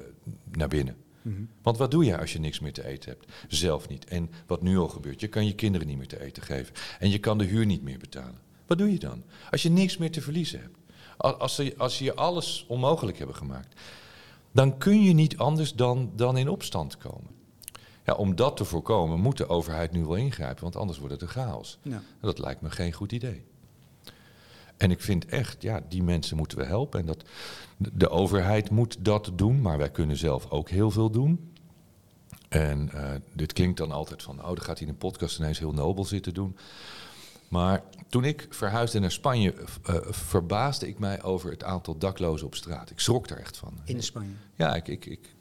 naar 0.51 0.68
binnen. 0.68 0.95
Mhm. 1.22 1.41
Want 1.61 1.78
wat 1.78 1.91
doe 1.91 2.05
je 2.05 2.18
als 2.20 2.34
je 2.34 2.39
niks 2.39 2.59
meer 2.59 2.74
te 2.74 2.86
eten 2.86 3.09
hebt? 3.09 3.32
Zelf 3.47 3.88
niet. 3.89 4.05
En 4.05 4.30
wat 4.47 4.61
nu 4.61 4.78
al 4.78 4.88
gebeurt, 4.88 5.20
je 5.22 5.28
kan 5.28 5.45
je 5.45 5.55
kinderen 5.55 5.88
niet 5.88 5.97
meer 5.97 6.07
te 6.07 6.22
eten 6.22 6.43
geven. 6.43 6.74
En 6.99 7.09
je 7.09 7.20
kan 7.20 7.38
de 7.38 7.43
huur 7.45 7.66
niet 7.66 7.84
meer 7.84 7.97
betalen. 7.97 8.39
Wat 8.68 8.78
doe 8.78 8.91
je 8.91 8.99
dan? 8.99 9.24
Als 9.51 9.63
je 9.63 9.70
niks 9.70 9.97
meer 9.97 10.11
te 10.11 10.22
verliezen 10.22 10.59
hebt. 10.61 10.78
Al- 11.18 11.36
Als 11.38 11.55
ze, 11.55 11.74
als 11.78 11.97
ze 11.97 12.03
je 12.03 12.16
alles 12.16 12.66
onmogelijk 12.68 13.18
hebben 13.18 13.36
gemaakt. 13.36 13.80
Dan 14.51 14.78
kun 14.78 15.03
je 15.03 15.13
niet 15.13 15.38
anders 15.38 15.74
dan, 15.74 16.11
dan 16.16 16.38
in 16.38 16.49
opstand 16.49 16.97
komen. 16.97 17.34
Ja, 18.05 18.13
om 18.13 18.36
dat 18.36 18.57
te 18.57 18.66
voorkomen 18.66 19.20
moet 19.20 19.38
de 19.38 19.47
overheid 19.47 19.91
nu 19.91 20.05
wel 20.05 20.16
ingrijpen. 20.16 20.63
Want 20.63 20.76
anders 20.76 20.97
wordt 20.97 21.13
het 21.13 21.22
een 21.22 21.28
chaos. 21.28 21.78
Ja. 21.82 22.01
Dat 22.22 22.39
lijkt 22.39 22.61
me 22.61 22.70
geen 22.70 22.93
goed 22.93 23.11
idee. 23.11 23.43
En 24.78 24.91
ik 24.91 25.01
vind 25.01 25.26
echt, 25.26 25.61
ja, 25.61 25.82
die 25.89 26.03
mensen 26.03 26.38
moeten 26.38 26.57
we 26.57 26.66
helpen. 26.66 26.99
En 26.99 27.05
dat, 27.05 27.24
de 27.78 28.09
overheid 28.09 28.70
moet 28.70 28.97
dat 28.99 29.32
doen, 29.36 29.61
maar 29.61 29.78
wij 29.78 29.91
kunnen 29.91 30.18
zelf 30.18 30.49
ook 30.49 30.70
heel 30.70 30.91
veel 30.91 31.09
doen. 31.09 31.53
En 32.49 32.89
eh, 32.93 33.09
dit 33.34 33.53
klinkt 33.53 33.78
dan 33.78 33.91
altijd 33.91 34.24
van, 34.24 34.39
oh, 34.39 34.45
dan 34.45 34.61
gaat 34.61 34.78
hij 34.78 34.88
in 34.88 34.93
een 34.93 34.97
podcast 34.99 35.39
ineens 35.39 35.59
heel 35.59 35.74
nobel 35.74 36.05
zitten 36.05 36.34
doen. 36.34 36.57
Maar 37.50 37.84
toen 38.10 38.24
ik 38.24 38.48
verhuisde 38.50 39.00
naar 39.00 39.12
Spanje, 39.12 39.54
eh, 39.84 39.96
verbaasde 40.10 40.88
ik 40.88 41.00
mij 41.00 41.24
over 41.24 41.52
het 41.52 41.64
aantal 41.64 41.98
daklozen 41.98 42.48
op 42.48 42.56
straat. 42.56 42.89
Ik 42.89 43.00
schrok 43.00 43.30
er 43.30 43.38
echt 43.38 43.58
van. 43.58 43.74
In 43.86 44.04
Spanje. 44.04 44.34
Ja, 44.56 44.76
ik, 44.76 44.88
ik, 44.88 45.06
ik 45.06 45.36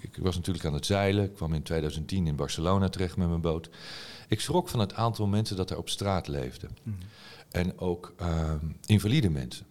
ik, 0.00 0.16
was 0.22 0.36
natuurlijk 0.36 0.64
aan 0.64 0.74
het 0.74 0.86
zeilen. 0.86 1.24
Ik 1.24 1.34
kwam 1.34 1.54
in 1.54 1.62
2010 1.62 2.26
in 2.26 2.36
Barcelona 2.36 2.88
terecht 2.88 3.16
met 3.16 3.28
mijn 3.28 3.40
boot. 3.40 3.70
Ik 4.28 4.40
schrok 4.40 4.68
van 4.68 4.80
het 4.80 4.94
aantal 4.94 5.26
mensen 5.26 5.56
dat 5.56 5.70
er 5.70 5.78
op 5.78 5.88
straat 5.88 6.28
leefden. 6.28 6.70
Mhm. 6.82 6.96
En 7.50 7.78
ook 7.78 8.14
ehm, 8.16 8.66
invalide 8.86 9.30
mensen. 9.30 9.66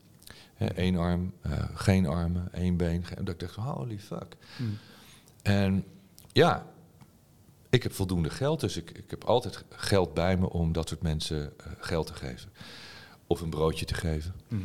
Eén 0.57 0.97
arm, 0.97 1.33
eh, 1.41 1.63
geen 1.73 2.05
armen, 2.05 2.53
één 2.53 2.77
been. 2.77 3.05
Geen, 3.05 3.25
dat 3.25 3.33
ik 3.33 3.39
dacht, 3.39 3.55
holy 3.55 3.99
fuck. 3.99 4.37
Mhm. 4.57 4.69
En 5.41 5.83
ja, 6.31 6.65
ik 7.75 7.83
heb 7.83 7.93
voldoende 7.93 8.29
geld, 8.29 8.59
dus 8.59 8.77
ik, 8.77 8.91
ik 8.91 9.09
heb 9.09 9.23
altijd 9.23 9.63
geld 9.69 10.13
bij 10.13 10.37
me 10.37 10.49
om 10.49 10.71
dat 10.71 10.87
soort 10.89 11.01
mensen 11.01 11.53
eh, 11.59 11.65
geld 11.79 12.07
te 12.07 12.13
geven. 12.13 12.49
Of 13.27 13.41
een 13.41 13.49
broodje 13.49 13.85
te 13.85 13.93
geven, 13.93 14.35
Mhm. 14.47 14.63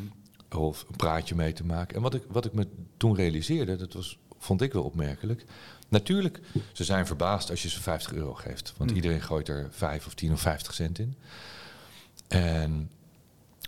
of 0.61 0.85
een 0.89 0.97
praatje 0.97 1.35
mee 1.35 1.53
te 1.53 1.65
maken. 1.65 1.97
En 1.97 2.03
wat 2.03 2.15
ik, 2.15 2.23
wat 2.29 2.45
ik 2.45 2.53
me 2.53 2.67
toen 2.97 3.15
realiseerde, 3.15 3.77
dat 3.77 3.93
was, 3.93 4.19
vond 4.39 4.63
ik 4.63 4.73
wel 4.73 4.83
opmerkelijk. 4.85 5.45
Natuurlijk, 5.89 6.41
ze 6.73 6.85
zijn 6.85 7.07
verbaasd 7.07 7.51
als 7.51 7.63
je 7.63 7.69
ze 7.69 7.81
50 7.83 8.13
euro 8.13 8.35
geeft. 8.35 8.73
Want 8.77 8.91
Mm. 8.91 8.97
iedereen 8.97 9.23
gooit 9.23 9.49
er 9.49 9.69
5 9.71 10.07
of 10.07 10.15
10 10.15 10.33
of 10.33 10.41
50 10.41 10.75
cent 10.75 10.99
in. 10.99 11.17
En 12.29 12.91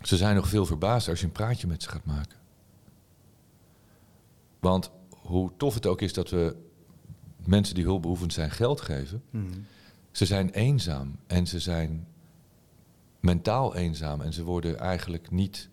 ze 0.03 0.17
zijn 0.17 0.35
nog 0.35 0.49
veel 0.49 0.67
verbaasd 0.67 1.09
als 1.09 1.21
je 1.21 1.27
een 1.27 1.33
praatje 1.33 1.67
met 1.67 1.83
ze 1.83 1.89
gaat 1.89 2.05
maken. 2.05 2.37
Want 4.61 4.91
hoe 5.11 5.51
tof 5.57 5.75
het 5.75 5.87
ook 5.87 6.01
is 6.01 6.13
dat 6.13 6.31
we 6.31 6.57
mensen 7.47 7.75
die 7.75 7.85
hulpbehoevend 7.85 8.33
zijn 8.33 8.51
geld 8.51 8.81
geven, 8.81 9.23
Mhm. 9.31 9.47
ze 10.11 10.27
zijn 10.27 10.51
eenzaam 10.51 11.17
en 11.27 11.47
ze 11.47 11.59
zijn 11.61 12.07
mentaal 13.21 13.75
eenzaam 13.77 14.21
en 14.21 14.33
ze 14.33 14.45
worden 14.45 14.79
eigenlijk 14.79 15.31
niet 15.31 15.69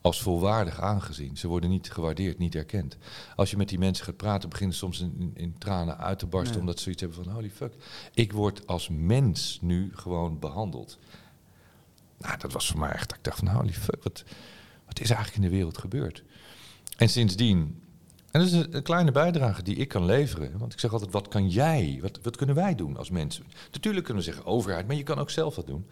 als 0.00 0.22
volwaardig 0.22 0.80
aangezien. 0.80 1.36
Ze 1.36 1.48
worden 1.48 1.70
niet 1.70 1.90
gewaardeerd, 1.92 2.38
niet 2.38 2.54
erkend. 2.54 2.96
Als 3.36 3.50
je 3.50 3.56
met 3.56 3.68
die 3.68 3.78
mensen 3.78 4.04
gaat 4.04 4.16
praten, 4.16 4.48
beginnen 4.48 4.74
ze 4.76 4.80
soms 4.82 5.00
in, 5.34 5.54
tranen 5.58 5.98
uit 5.98 6.18
te 6.18 6.26
barsten 6.26 6.60
omdat 6.60 6.76
ze 6.76 6.82
zoiets 6.82 7.00
hebben 7.02 7.24
van 7.24 7.32
holy 7.32 7.50
fuck, 7.50 7.74
ik 8.14 8.32
word 8.32 8.66
als 8.66 8.88
mens 8.88 9.58
nu 9.62 9.90
gewoon 9.94 10.38
behandeld. 10.38 10.98
Nou, 12.18 12.38
dat 12.38 12.52
was 12.52 12.66
voor 12.70 12.80
mij 12.80 12.90
echt, 12.90 13.12
ik 13.12 13.18
dacht 13.24 13.38
van 13.38 13.48
holy 13.48 13.72
fuck, 13.72 14.02
wat, 14.02 14.24
wat 14.86 15.00
is 15.00 15.10
eigenlijk 15.10 15.36
in 15.44 15.50
de 15.50 15.56
wereld 15.56 15.78
gebeurd? 15.78 16.24
En 16.96 17.08
sindsdien, 17.08 17.82
en 18.32 18.40
dat 18.40 18.42
is 18.42 18.52
een, 18.52 18.82
kleine 18.82 19.12
bijdrage 19.12 19.62
die 19.62 19.76
ik 19.76 19.88
kan 19.88 20.04
leveren. 20.04 20.58
Want 20.58 20.72
ik 20.72 20.80
zeg 20.80 20.92
altijd, 20.92 21.12
wat 21.12 21.28
kan 21.28 21.48
jij, 21.48 21.98
wat, 22.02 22.18
wat 22.22 22.36
kunnen 22.36 22.54
wij 22.54 22.74
doen 22.74 22.96
als 22.96 23.10
mensen? 23.10 23.44
Natuurlijk 23.72 24.04
kunnen 24.04 24.24
we 24.24 24.30
zeggen 24.30 24.46
overheid, 24.46 24.86
maar 24.86 24.96
je 24.96 25.02
kan 25.02 25.18
ook 25.18 25.30
zelf 25.30 25.56
wat 25.56 25.66
doen. 25.66 25.86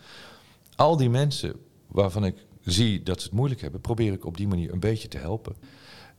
Al 0.76 0.96
die 0.96 1.10
mensen 1.10 1.54
waarvan 1.86 2.24
ik 2.24 2.46
zie 2.60 3.02
dat 3.02 3.20
ze 3.20 3.26
het 3.26 3.36
moeilijk 3.36 3.60
hebben, 3.60 3.80
probeer 3.80 4.12
ik 4.12 4.24
op 4.24 4.36
die 4.36 4.48
manier 4.48 4.72
een 4.72 4.80
beetje 4.80 5.08
te 5.08 5.18
helpen. 5.18 5.56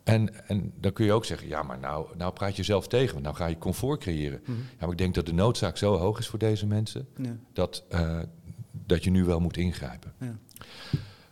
En, 0.03 0.47
en 0.47 0.73
dan 0.79 0.93
kun 0.93 1.05
je 1.05 1.11
ook 1.11 1.25
zeggen, 1.25 1.47
ja, 1.47 1.63
maar 1.63 1.79
nou, 1.79 2.07
nou 2.17 2.33
praat 2.33 2.55
je 2.55 2.63
zelf 2.63 2.87
tegen, 2.87 3.11
want 3.11 3.23
nou 3.23 3.35
ga 3.35 3.45
je 3.45 3.57
comfort 3.57 3.99
creëren. 3.99 4.41
Mhm. 4.43 4.51
Ja, 4.51 4.75
maar 4.79 4.91
ik 4.91 4.97
denk 4.97 5.15
dat 5.15 5.25
de 5.25 5.33
noodzaak 5.33 5.77
zo 5.77 5.97
hoog 5.97 6.19
is 6.19 6.27
voor 6.27 6.39
deze 6.39 6.65
mensen, 6.65 7.07
Ja. 7.17 7.37
dat, 7.53 7.83
eh, 7.89 8.19
dat 8.85 9.03
je 9.03 9.09
nu 9.09 9.23
wel 9.23 9.39
moet 9.39 9.57
ingrijpen. 9.57 10.13
Ja. 10.19 10.37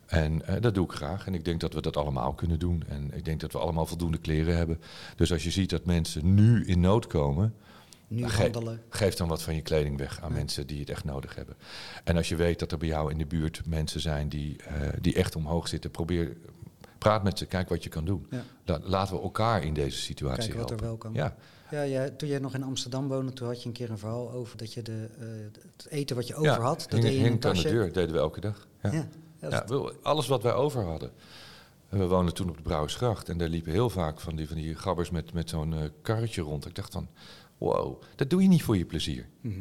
En 0.10 0.46
eh, 0.48 0.62
dat 0.62 0.74
doe 0.76 0.86
ik 0.86 0.92
graag. 0.92 1.26
En 1.28 1.34
ik 1.34 1.46
denk 1.46 1.60
dat 1.60 1.74
we 1.74 1.82
dat 1.82 1.98
allemaal 1.98 2.34
kunnen 2.34 2.60
doen. 2.60 2.84
En 2.88 3.12
ik 3.14 3.26
denk 3.26 3.40
dat 3.40 3.52
we 3.52 3.58
allemaal 3.60 3.86
voldoende 3.86 4.18
kleren 4.18 4.58
hebben. 4.58 4.80
Dus 5.16 5.32
als 5.32 5.44
je 5.44 5.52
ziet 5.52 5.70
dat 5.70 5.86
mensen 5.86 6.34
nu 6.34 6.66
in 6.66 6.80
nood 6.80 7.08
komen, 7.08 7.54
Nu 8.08 8.28
Ge- 8.30 8.42
handelen. 8.42 8.82
geef 8.90 9.14
dan 9.16 9.28
wat 9.28 9.42
van 9.42 9.56
je 9.56 9.62
kleding 9.62 9.98
weg 9.98 10.22
aan 10.22 10.30
Ja. 10.30 10.36
mensen 10.36 10.68
die 10.68 10.80
het 10.80 10.90
echt 10.90 11.04
nodig 11.04 11.36
hebben. 11.36 11.56
En 12.04 12.18
als 12.18 12.30
je 12.30 12.36
weet 12.36 12.60
dat 12.60 12.72
er 12.72 12.78
bij 12.78 12.88
jou 12.88 13.12
in 13.12 13.18
de 13.18 13.26
buurt 13.26 13.62
mensen 13.66 14.00
zijn 14.02 14.30
die, 14.30 14.56
eh, 14.64 14.74
die 15.02 15.14
echt 15.16 15.36
omhoog 15.36 15.68
zitten, 15.68 15.92
probeer, 15.92 16.38
praat 16.98 17.24
met 17.24 17.38
ze, 17.38 17.46
kijk 17.46 17.70
wat 17.70 17.84
je 17.84 17.90
kan 17.90 18.06
doen. 18.06 18.28
Ja. 18.30 18.44
La- 18.66 18.80
laten 18.84 19.16
we 19.16 19.22
elkaar 19.22 19.64
in 19.64 19.74
deze 19.74 19.98
situatie 19.98 20.42
Kijken 20.44 20.60
wat 20.60 20.72
er 20.72 20.86
helpen. 20.86 20.88
wel 20.88 20.98
kan. 20.98 21.14
Ja, 21.14 21.36
Ja, 21.72 21.86
jij, 21.86 22.10
toen 22.10 22.30
jij 22.30 22.40
nog 22.40 22.54
in 22.54 22.64
Amsterdam 22.64 23.08
woonde, 23.08 23.34
toen 23.34 23.48
had 23.48 23.62
je 23.62 23.68
een 23.68 23.74
keer 23.74 23.90
een 23.90 23.98
verhaal 23.98 24.32
over 24.32 24.58
dat 24.58 24.74
je 24.74 24.82
de, 24.82 25.08
eh, 25.20 25.26
het 25.76 25.88
eten 25.90 26.16
wat 26.16 26.28
je 26.28 26.36
over 26.36 26.52
ja. 26.52 26.60
had, 26.60 26.80
dat 26.80 26.92
hing, 26.92 27.02
deed 27.02 27.12
je 27.12 27.18
in 27.18 27.24
een 27.26 27.32
hing 27.32 27.46
aan 27.46 27.52
de 27.52 27.58
tasje. 27.62 27.70
deur, 27.76 27.94
deden 27.94 28.12
we 28.14 28.20
elke 28.20 28.40
dag. 28.40 28.68
Ja. 28.84 28.92
Ja, 28.92 29.08
ja, 29.40 29.66
alles 30.02 30.28
wat 30.28 30.44
wij 30.44 30.54
over 30.54 30.84
hadden. 30.84 31.12
En 31.90 31.98
we 31.98 32.08
woonden 32.08 32.34
toen 32.34 32.50
op 32.50 32.58
de 32.58 32.62
Brouwersgracht 32.64 33.30
en 33.30 33.38
daar 33.38 33.48
liepen 33.48 33.72
heel 33.72 33.90
vaak 33.90 34.20
van 34.20 34.36
die, 34.36 34.48
van 34.48 34.58
die 34.58 34.76
gabbers 34.76 35.10
met, 35.10 35.34
met 35.34 35.50
zo'n 35.50 35.74
eh, 35.74 35.90
karretje 36.02 36.42
rond. 36.42 36.66
Ik 36.66 36.76
dacht 36.76 36.94
van, 36.94 37.08
wow, 37.58 38.02
dat 38.16 38.30
doe 38.30 38.42
je 38.42 38.48
niet 38.48 38.64
voor 38.64 38.78
je 38.78 38.86
plezier. 38.86 39.30
Mhm. 39.42 39.60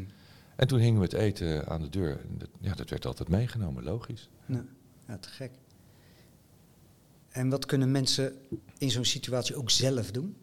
En 0.57 0.67
toen 0.67 0.79
hingen 0.79 1.01
we 1.01 1.05
het 1.05 1.15
eten 1.15 1.67
aan 1.67 1.81
de 1.81 1.89
deur. 1.89 2.21
En 2.21 2.39
dat, 2.39 2.49
ja, 2.61 2.75
dat 2.75 2.91
werd 2.91 3.07
altijd 3.07 3.29
meegenomen, 3.29 3.85
logisch. 3.85 4.29
Ja, 4.47 4.65
ja, 5.07 5.19
te 5.19 5.29
gek. 5.29 5.51
En 7.29 7.49
wat 7.49 7.67
kunnen 7.67 7.91
mensen 7.91 8.35
in 8.79 8.91
zo'n 8.91 9.05
situatie 9.05 9.57
ook 9.57 9.71
zelf 9.71 10.11
doen? 10.11 10.37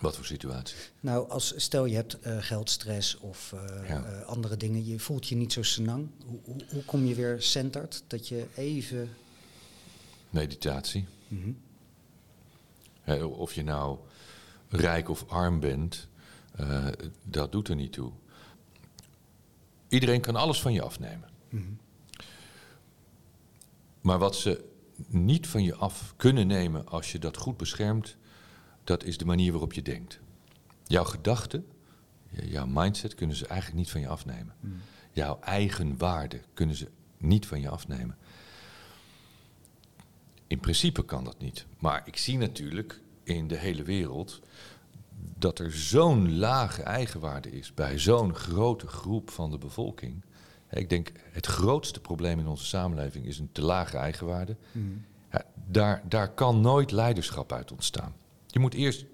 Wat 0.00 0.16
voor 0.16 0.24
situatie? 0.24 0.76
Nou, 1.00 1.30
als, 1.30 1.52
stel 1.56 1.84
je 1.84 1.94
hebt 1.94 2.20
eh, 2.20 2.36
geldstress 2.40 3.16
of 3.18 3.52
eh, 3.52 3.88
Ja. 3.88 4.04
eh, 4.04 4.26
andere 4.26 4.56
dingen, 4.56 4.86
je 4.86 4.98
voelt 4.98 5.28
je 5.28 5.36
niet 5.36 5.52
zo 5.52 5.62
senang. 5.62 6.08
Hoe, 6.26 6.40
hoe, 6.44 6.64
hoe 6.70 6.84
kom 6.84 7.04
je 7.04 7.14
weer 7.14 7.42
centered? 7.42 8.04
Dat 8.06 8.28
je 8.28 8.46
even... 8.54 9.16
Meditatie. 10.30 11.06
Mhm. 11.28 11.52
Of 13.24 13.54
je 13.54 13.62
nou 13.64 13.98
rijk 14.68 15.08
of 15.08 15.24
arm 15.28 15.60
bent, 15.60 16.08
dat 17.22 17.52
doet 17.52 17.68
er 17.68 17.74
niet 17.74 17.92
toe. 17.92 18.12
Iedereen 19.88 20.20
kan 20.20 20.36
alles 20.36 20.60
van 20.60 20.72
je 20.72 20.82
afnemen. 20.82 21.28
Mhm. 21.48 21.62
Maar 24.00 24.18
wat 24.18 24.36
ze 24.36 24.64
niet 25.06 25.46
van 25.46 25.62
je 25.64 25.74
af 25.74 26.14
kunnen 26.16 26.46
nemen 26.46 26.86
als 26.88 27.12
je 27.12 27.18
dat 27.18 27.36
goed 27.36 27.56
beschermt, 27.56 28.16
dat 28.84 29.04
is 29.04 29.18
de 29.18 29.24
manier 29.24 29.50
waarop 29.50 29.72
je 29.72 29.82
denkt. 29.82 30.20
Jouw 30.86 31.04
gedachten, 31.04 31.66
jouw 32.28 32.66
mindset 32.66 33.14
kunnen 33.14 33.36
ze 33.36 33.46
eigenlijk 33.46 33.78
niet 33.78 33.90
van 33.90 34.00
je 34.00 34.08
afnemen. 34.08 34.54
Mhm. 34.60 34.74
Jouw 35.12 35.38
eigen 35.40 35.98
waarde 35.98 36.40
kunnen 36.54 36.76
ze 36.76 36.88
niet 37.18 37.46
van 37.46 37.60
je 37.60 37.68
afnemen. 37.68 38.16
In 40.46 40.60
principe 40.60 41.04
kan 41.04 41.24
dat 41.24 41.38
niet. 41.38 41.66
Maar 41.78 42.02
ik 42.04 42.16
zie 42.16 42.38
natuurlijk 42.38 43.00
in 43.22 43.48
de 43.48 43.56
hele 43.56 43.82
wereld 43.82 44.40
dat 45.38 45.58
er 45.58 45.72
zo'n 45.72 46.38
lage 46.38 46.82
eigenwaarde 46.82 47.50
is 47.50 47.74
bij 47.74 47.98
zo'n 47.98 48.34
grote 48.34 48.86
groep 48.86 49.30
van 49.30 49.50
de 49.50 49.58
bevolking. 49.58 50.22
Ik 50.70 50.88
denk 50.88 51.12
het 51.30 51.46
grootste 51.46 52.00
probleem 52.00 52.38
in 52.38 52.46
onze 52.46 52.64
samenleving 52.64 53.26
is 53.26 53.38
een 53.38 53.52
te 53.52 53.62
lage 53.62 53.96
eigenwaarde. 53.96 54.56
Ja, 55.30 55.44
daar, 55.66 56.02
daar 56.08 56.34
kan 56.34 56.60
nooit 56.60 56.90
leiderschap 56.90 57.52
uit 57.52 57.72
ontstaan. 57.72 58.14
Je 58.54 58.60
moet 58.60 58.74
eerst 58.74 59.04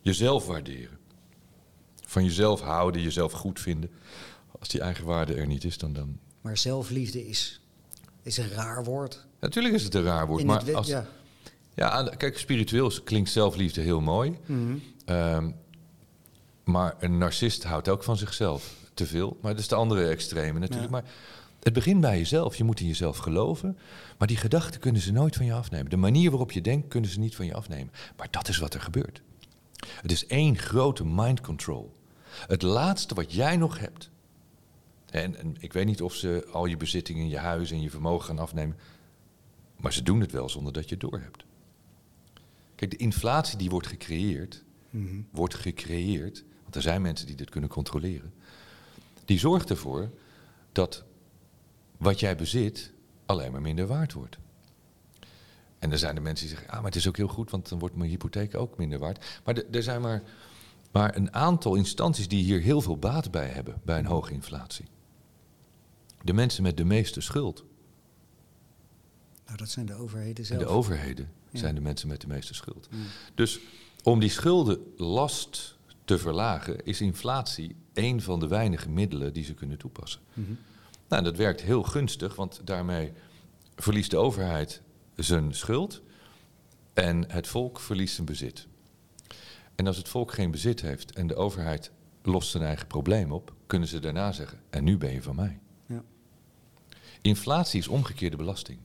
jezelf 0.00 0.46
waarderen. 0.46 0.98
Van 2.06 2.24
jezelf 2.24 2.60
houden, 2.60 3.02
jezelf 3.02 3.32
goed 3.32 3.60
vinden. 3.60 3.90
Als 4.58 4.68
die 4.68 4.80
eigenwaarde 4.80 5.34
er 5.34 5.46
niet 5.46 5.64
is, 5.64 5.78
dan... 5.78 5.92
dan... 5.92 6.18
Maar 6.40 6.56
zelfliefde 6.56 7.28
is, 7.28 7.60
is 8.22 8.36
een 8.36 8.48
raar 8.48 8.84
woord. 8.84 9.26
Natuurlijk 9.40 9.74
is 9.74 9.82
het 9.82 9.94
een 9.94 10.02
raar 10.02 10.26
woord, 10.26 10.40
In 10.40 10.46
maar 10.46 10.64
het 10.64 10.74
als, 10.74 10.86
ja. 10.86 11.06
Ja, 11.74 12.02
kijk, 12.16 12.38
spiritueel 12.38 12.92
klinkt 13.04 13.30
zelfliefde 13.30 13.80
heel 13.80 14.00
mooi. 14.00 14.38
Mhm. 14.46 14.76
Ehm, 15.04 15.50
maar 16.64 16.96
een 17.00 17.18
narcist 17.18 17.64
houdt 17.64 17.88
ook 17.88 18.02
van 18.02 18.16
zichzelf 18.16 18.74
te 18.94 19.06
veel. 19.06 19.38
Maar 19.40 19.52
dat 19.52 19.60
is 19.60 19.68
de 19.68 19.74
andere 19.74 20.08
extreme 20.08 20.58
natuurlijk. 20.58 20.92
Ja. 20.92 21.00
Maar 21.00 21.10
het 21.68 21.84
begint 21.84 22.00
bij 22.00 22.18
jezelf. 22.18 22.56
Je 22.56 22.64
moet 22.64 22.80
in 22.80 22.86
jezelf 22.86 23.16
geloven. 23.16 23.78
Maar 24.18 24.28
die 24.28 24.36
gedachten 24.36 24.80
kunnen 24.80 25.00
ze 25.02 25.12
nooit 25.12 25.36
van 25.36 25.46
je 25.46 25.52
afnemen. 25.52 25.90
De 25.90 25.96
manier 25.96 26.30
waarop 26.30 26.52
je 26.52 26.60
denkt 26.60 26.88
kunnen 26.88 27.10
ze 27.10 27.18
niet 27.18 27.36
van 27.36 27.46
je 27.46 27.54
afnemen. 27.54 27.92
Maar 28.16 28.28
dat 28.30 28.48
is 28.48 28.58
wat 28.58 28.74
er 28.74 28.80
gebeurt. 28.80 29.22
Het 30.00 30.10
is 30.10 30.26
één 30.26 30.58
grote 30.58 31.04
mind 31.04 31.40
control. 31.40 31.94
Het 32.46 32.62
laatste 32.62 33.14
wat 33.14 33.32
jij 33.32 33.56
nog 33.56 33.78
hebt. 33.78 34.10
En, 35.10 35.36
en 35.36 35.56
ik 35.58 35.72
weet 35.72 35.86
niet 35.86 36.02
of 36.02 36.14
ze 36.14 36.48
al 36.52 36.66
je 36.66 36.76
bezittingen, 36.76 37.28
je 37.28 37.38
huis 37.38 37.70
en 37.70 37.80
je 37.80 37.90
vermogen 37.90 38.26
gaan 38.26 38.38
afnemen. 38.38 38.76
Maar 39.76 39.92
ze 39.92 40.02
doen 40.02 40.20
het 40.20 40.32
wel 40.32 40.48
zonder 40.48 40.72
dat 40.72 40.84
je 40.88 40.90
het 40.90 41.00
doorhebt. 41.10 41.44
Kijk, 42.74 42.90
de 42.90 42.96
inflatie 42.96 43.58
die 43.58 43.70
wordt 43.70 43.86
gecreëerd, 43.86 44.64
Mhm. 44.90 45.20
wordt 45.30 45.54
gecreëerd, 45.54 46.44
want 46.62 46.74
er 46.74 46.82
zijn 46.82 47.02
mensen 47.02 47.26
die 47.26 47.36
dit 47.36 47.50
kunnen 47.50 47.70
controleren, 47.70 48.32
die 49.24 49.38
zorgt 49.38 49.70
ervoor 49.70 50.10
dat 50.72 51.04
wat 51.98 52.20
jij 52.20 52.36
bezit 52.36 52.92
alleen 53.26 53.52
maar 53.52 53.60
minder 53.60 53.86
waard 53.86 54.12
wordt. 54.12 54.38
En 55.78 55.92
er 55.92 55.98
zijn 55.98 56.14
de 56.14 56.20
mensen 56.20 56.46
die 56.46 56.54
zeggen, 56.56 56.72
ah, 56.72 56.76
maar 56.82 56.90
het 56.90 56.96
is 57.00 57.08
ook 57.08 57.16
heel 57.16 57.28
goed, 57.28 57.50
want 57.50 57.68
dan 57.68 57.78
wordt 57.78 57.96
mijn 57.96 58.10
hypotheek 58.10 58.54
ook 58.56 58.76
minder 58.76 58.98
waard. 58.98 59.40
Maar 59.44 59.62
er 59.70 59.82
zijn 59.82 60.00
maar, 60.00 60.22
maar 60.92 61.16
een 61.16 61.34
aantal 61.34 61.74
instanties 61.74 62.28
die 62.28 62.42
hier 62.44 62.60
heel 62.60 62.80
veel 62.80 62.98
baat 62.98 63.30
bij 63.30 63.48
hebben, 63.48 63.80
bij 63.84 63.98
een 63.98 64.06
hoge 64.06 64.32
inflatie. 64.32 64.84
De 66.22 66.32
mensen 66.32 66.62
met 66.62 66.76
de 66.76 66.84
meeste 66.84 67.20
schuld. 67.20 67.64
Nou, 69.46 69.56
dat 69.58 69.68
zijn 69.68 69.86
de 69.86 69.94
overheden 69.94 70.36
En 70.36 70.44
zelf. 70.44 70.60
de 70.62 70.66
overheden 70.68 71.30
Ja. 71.50 71.58
zijn 71.58 71.74
de 71.74 71.80
mensen 71.80 72.08
met 72.08 72.20
de 72.20 72.26
meeste 72.26 72.54
schuld. 72.54 72.88
Ja. 72.90 72.96
Dus 73.34 73.60
om 74.02 74.20
die 74.20 74.30
schuldenlast 74.30 75.76
te 76.04 76.18
verlagen, 76.18 76.84
is 76.84 77.00
inflatie 77.00 77.76
een 77.94 78.22
van 78.22 78.40
de 78.40 78.46
weinige 78.48 78.88
middelen 78.88 79.32
die 79.32 79.44
ze 79.44 79.54
kunnen 79.54 79.78
toepassen. 79.78 80.20
Mhm. 80.34 80.52
Nou, 81.08 81.22
dat 81.22 81.36
werkt 81.36 81.60
heel 81.60 81.82
gunstig, 81.82 82.34
want 82.34 82.60
daarmee 82.64 83.12
verliest 83.76 84.10
de 84.10 84.16
overheid 84.16 84.82
zijn 85.16 85.54
schuld 85.54 86.02
en 86.94 87.30
het 87.30 87.46
volk 87.46 87.80
verliest 87.80 88.14
zijn 88.14 88.26
bezit. 88.26 88.66
En 89.74 89.86
als 89.86 89.96
het 89.96 90.08
volk 90.08 90.32
geen 90.32 90.50
bezit 90.50 90.80
heeft 90.80 91.12
en 91.12 91.26
de 91.26 91.36
overheid 91.36 91.90
lost 92.22 92.50
zijn 92.50 92.62
eigen 92.62 92.86
probleem 92.86 93.32
op, 93.32 93.54
kunnen 93.66 93.88
ze 93.88 93.98
daarna 93.98 94.32
zeggen: 94.32 94.60
En 94.70 94.84
nu 94.84 94.96
ben 94.96 95.12
je 95.12 95.22
van 95.22 95.36
mij. 95.36 95.58
Ja. 95.86 96.02
Inflatie 97.20 97.80
is 97.80 97.88
omgekeerde 97.88 98.36
belasting. 98.36 98.78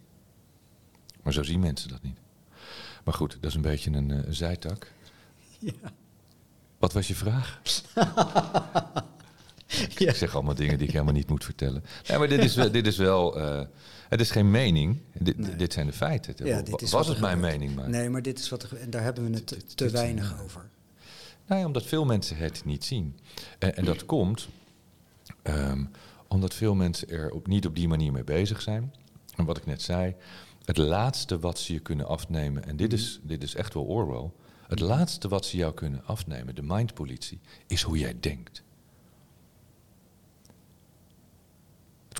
Maar 1.24 1.34
zo 1.34 1.43
zien 1.43 1.59
mensen 1.59 1.89
dat 1.89 2.01
niet. 2.01 2.17
Maar 3.03 3.13
goed, 3.13 3.32
dat 3.32 3.49
is 3.49 3.55
een 3.55 3.61
beetje 3.61 3.91
een 3.91 4.09
uh, 4.09 4.19
zijtak. 4.30 4.91
Ja. 5.59 5.93
Wat 6.78 6.93
was 6.93 7.07
je 7.07 7.15
vraag? 7.15 7.61
ja. 10.04 10.10
Ik 10.10 10.16
zeg 10.16 10.34
allemaal 10.34 10.56
dingen 10.56 10.78
die 10.78 10.88
ik 10.88 10.93
helemaal 10.93 11.14
niet 11.14 11.30
moet 11.30 11.43
vertellen. 11.43 11.84
Nee, 12.08 12.18
maar 12.18 12.28
dit 12.28 12.43
is, 12.43 12.54
dit 12.54 12.88
is 12.88 12.97
wel. 12.97 13.39
Uh, 13.39 13.62
het 14.10 14.20
is 14.20 14.32
geen 14.32 14.51
mening. 14.51 14.97
Dit, 15.20 15.38
nee. 15.38 15.56
dit 15.56 15.74
zijn 15.74 15.86
de 15.86 15.93
feiten. 15.93 16.45
Ja, 16.45 16.62
dit 16.62 16.82
is 16.82 16.91
was 16.91 17.08
het 17.08 17.20
mijn 17.20 17.39
mening 17.39 17.76
maar? 17.76 17.89
Nee, 17.89 18.10
maar 18.10 18.22
dit 18.22 18.39
is 18.39 18.49
wat 18.49 18.64
er, 18.64 18.78
en 18.78 18.89
daar 18.89 19.04
hebben 19.04 19.30
we 19.30 19.36
het 19.36 19.49
dit, 19.49 19.78
te, 19.78 19.89
weinig 19.89 20.43
over. 20.43 20.70
Nou 21.47 21.60
ja, 21.60 21.68
omdat 21.68 21.84
veel 21.86 22.06
mensen 22.06 22.38
het 22.38 22.66
niet 22.66 22.86
zien. 22.86 23.20
En, 23.60 23.76
en 23.76 23.86
dat 23.86 24.06
komt 24.06 24.47
um, 25.43 25.89
omdat 26.28 26.54
veel 26.54 26.76
mensen 26.76 27.10
er 27.10 27.32
op, 27.32 27.47
niet 27.47 27.66
op 27.66 27.76
die 27.76 27.88
manier 27.88 28.12
mee 28.12 28.24
bezig 28.24 28.62
zijn. 28.62 28.93
En 29.36 29.45
wat 29.45 29.58
ik 29.58 29.66
net 29.66 29.82
zei, 29.82 30.16
het 30.66 30.78
laatste 30.78 31.39
wat 31.39 31.60
ze 31.60 31.74
je 31.74 31.80
kunnen 31.80 32.08
afnemen, 32.08 32.66
en 32.66 32.76
dit 32.76 32.93
is, 32.93 33.20
dit 33.24 33.43
is 33.43 33.56
echt 33.56 33.74
wel 33.74 33.84
Orwell, 33.84 34.30
het 34.68 34.80
laatste 34.80 35.28
wat 35.28 35.45
ze 35.45 35.58
jou 35.58 35.74
kunnen 35.74 36.06
afnemen, 36.06 36.56
de 36.56 36.62
mindpolitie, 36.62 37.39
is 37.68 37.82
hoe 37.82 37.97
jij 37.97 38.16
denkt. 38.20 38.64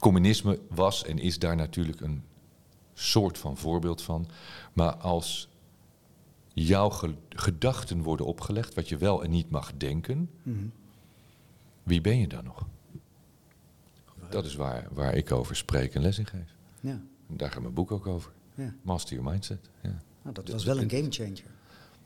Communisme 0.04 0.60
was 0.70 1.06
en 1.06 1.20
is 1.20 1.39
daar 1.39 1.56
natuurlijk 1.56 2.01
een 2.01 2.24
soort 2.93 3.38
van 3.38 3.58
voorbeeld 3.58 4.01
van. 4.01 4.28
Maar 4.74 4.95
als 4.95 5.49
jouw 6.54 6.91
gedachten 7.30 8.01
worden 8.01 8.26
opgelegd, 8.26 8.74
wat 8.74 8.89
je 8.89 8.97
wel 8.97 9.24
en 9.24 9.30
niet 9.30 9.49
mag 9.49 9.72
denken, 9.78 10.30
mm-hmm. 10.43 10.72
wie 11.84 12.01
ben 12.01 12.20
je 12.20 12.28
dan 12.28 12.43
nog? 12.43 12.68
Dat 14.30 14.45
is 14.45 14.56
waar, 14.56 14.88
waar 14.91 15.16
ik 15.16 15.32
over 15.32 15.56
spreek 15.56 15.95
en 15.95 16.01
les 16.01 16.20
in 16.20 16.26
geef. 16.26 16.56
Ja. 16.80 17.01
Daar 17.28 17.51
gaat 17.51 17.62
mijn 17.62 17.74
boek 17.74 17.91
ook 17.91 18.08
over. 18.08 18.32
Ja. 18.56 18.74
Master 18.82 19.16
Your 19.16 19.32
Mindset. 19.32 19.70
Ja. 19.82 20.01
Nou, 20.22 20.36
dat 20.36 20.49
was 20.49 20.64
wel 20.64 20.82
een 20.82 20.89
game 20.89 21.08
changer. 21.10 21.43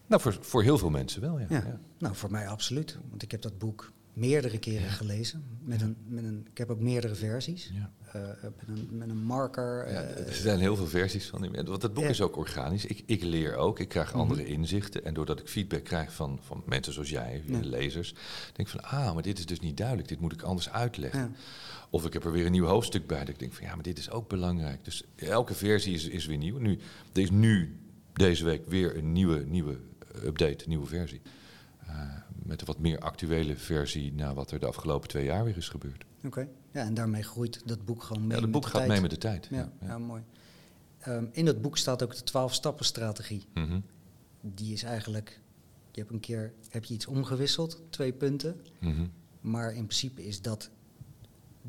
Nou, 0.08 0.22
voor, 0.22 0.38
voor 0.42 0.64
heel 0.64 0.78
veel 0.78 0.90
mensen 0.90 1.22
wel, 1.22 1.40
ja. 1.40 1.46
ja. 1.50 1.80
Nou, 1.98 2.16
voor 2.16 2.32
mij 2.32 2.48
absoluut. 2.48 2.98
Want 3.10 3.24
ik 3.24 3.32
heb 3.32 3.42
dat 3.42 3.58
boek 3.58 3.92
meerdere 4.18 4.58
keren 4.58 4.90
gelezen. 4.90 5.44
Met 5.64 5.82
een, 5.82 5.96
met 6.08 6.24
een, 6.24 6.48
ik 6.52 6.58
heb 6.58 6.70
ook 6.70 6.80
meerdere 6.80 7.16
versies. 7.16 7.72
Ja. 7.74 7.92
Uh, 8.16 8.22
met, 8.42 8.68
een, 8.68 8.88
met 8.92 9.10
een 9.10 9.24
marker. 9.24 9.86
Er 9.86 10.34
zijn 10.34 10.60
heel 10.60 10.76
veel 10.76 10.88
versies 10.88 11.28
van 11.28 11.42
die 11.42 11.52
Want 11.52 11.82
het 11.82 11.94
boek 11.94 12.04
is 12.04 12.22
ook 12.22 12.38
organisch. 12.38 12.86
Ik, 12.86 13.04
ik 13.06 13.24
leer 13.24 13.56
ook. 13.56 13.80
Ik 13.80 13.90
krijg 13.90 14.12
mhm. 14.12 14.20
andere 14.20 14.46
inzichten. 14.46 15.06
En 15.06 15.14
doordat 15.14 15.40
ik 15.40 15.48
feedback 15.48 15.84
krijg 15.84 16.14
van, 16.14 16.40
van 16.42 16.64
mensen 16.66 16.94
zoals 16.94 17.10
jij, 17.10 17.44
lezers, 17.62 18.14
denk 18.54 18.58
ik 18.58 18.68
van, 18.68 18.84
ah, 18.84 19.14
maar 19.14 19.24
dit 19.24 19.40
is 19.40 19.46
dus 19.46 19.60
niet 19.60 19.78
duidelijk. 19.78 20.08
Dit 20.08 20.20
moet 20.20 20.34
ik 20.34 20.42
anders 20.42 20.70
uitleggen. 20.70 21.36
Of 21.90 22.06
ik 22.06 22.14
heb 22.14 22.26
er 22.26 22.32
weer 22.32 22.46
een 22.46 22.52
nieuw 22.52 22.66
hoofdstuk 22.66 23.08
bij. 23.08 23.20
Dat 23.20 23.30
ik 23.30 23.40
denk 23.40 23.54
van, 23.54 23.66
ja, 23.66 23.74
maar 23.74 23.84
dit 23.84 23.98
is 23.98 24.10
ook 24.10 24.30
belangrijk. 24.30 24.86
Dus 24.86 25.04
elke 25.16 25.54
versie 25.54 25.94
is, 25.94 26.08
is 26.08 26.26
weer 26.26 26.38
nieuw. 26.38 26.58
Nu, 26.58 26.80
er 27.14 27.22
is 27.22 27.32
nu 27.32 27.78
deze 28.14 28.46
week 28.46 28.68
weer 28.68 28.98
een 28.98 29.12
nieuwe, 29.12 29.46
nieuwe 29.46 29.78
update, 30.24 30.68
nieuwe 30.68 30.88
versie. 30.88 31.22
Uh, 31.88 32.14
met 32.48 32.62
een 32.62 32.68
wat 32.68 32.80
meer 32.80 33.00
actuele 33.00 33.56
versie 33.56 34.14
naar 34.14 34.34
wat 34.34 34.52
er 34.52 34.60
de 34.60 34.66
afgelopen 34.66 35.10
twee 35.10 35.26
jaar 35.26 35.44
weer 35.44 35.58
is 35.58 35.70
gebeurd. 35.70 36.06
Oké, 36.26 36.48
ja, 36.72 36.84
en 36.84 36.94
daarmee 36.94 37.24
groeit 37.24 37.62
dat 37.66 37.86
boek 37.86 38.04
gewoon 38.04 38.28
mee. 38.28 38.38
Ja, 38.38 38.44
het 38.44 38.52
boek 38.52 38.66
gaat 38.66 38.88
mee 38.88 39.02
met 39.02 39.10
de 39.10 39.18
tijd. 39.18 39.48
Ja, 39.52 39.72
ja. 39.82 39.98
mooi. 39.98 40.24
Um, 41.08 41.30
in 41.32 41.46
dat 41.46 41.62
boek 41.62 41.78
staat 41.78 42.04
ook 42.04 42.16
de 42.16 42.32
12-stappen-strategie. 42.32 43.46
Mm 43.54 43.68
-hmm. 43.68 43.84
Die 44.42 44.74
is 44.74 44.84
eigenlijk, 44.84 45.40
je 45.92 46.00
hebt 46.00 46.12
een 46.12 46.20
keer 46.20 46.54
heb 46.70 46.86
je 46.86 46.94
iets 46.94 47.06
omgewisseld, 47.06 47.82
twee 47.90 48.14
punten. 48.14 48.62
Mm 48.80 48.96
-hmm. 48.96 49.12
Maar 49.42 49.74
in 49.74 49.86
principe 49.86 50.26
is 50.26 50.42
dat 50.42 50.70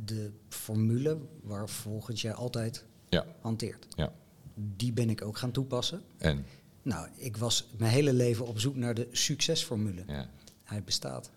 de 0.05 0.31
formule 0.49 1.19
waar 1.43 1.69
volgens 1.69 2.21
jij 2.23 2.35
altijd 2.35 2.85
ja. 3.09 3.27
hanteert. 3.41 3.87
Ja. 3.97 4.13
Die 4.55 4.93
ben 4.93 5.11
ik 5.11 5.23
ook 5.23 5.39
gaan 5.39 5.51
toepassen. 5.51 6.03
En? 6.17 6.45
Nou, 6.83 7.09
ik 7.17 7.37
was 7.37 7.69
mijn 7.79 7.93
hele 7.93 8.13
leven 8.13 8.47
op 8.47 8.61
zoek 8.61 8.77
naar 8.77 8.95
de 8.95 9.09
succesformule. 9.11 10.03
Ja. 10.07 10.31
Hij 10.69 10.83
bestaat. 10.85 11.31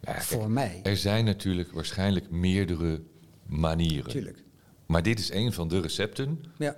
Nou 0.00 0.22
voor 0.22 0.50
mij. 0.50 0.80
Er 0.82 0.96
zijn 0.96 1.24
natuurlijk 1.24 1.72
waarschijnlijk 1.72 2.30
meerdere 2.30 3.02
manieren. 3.46 4.10
Tuurlijk. 4.10 4.42
Maar 4.86 5.02
dit 5.02 5.18
is 5.18 5.30
een 5.30 5.52
van 5.52 5.68
de 5.68 5.80
recepten 5.80 6.44
ja. 6.58 6.76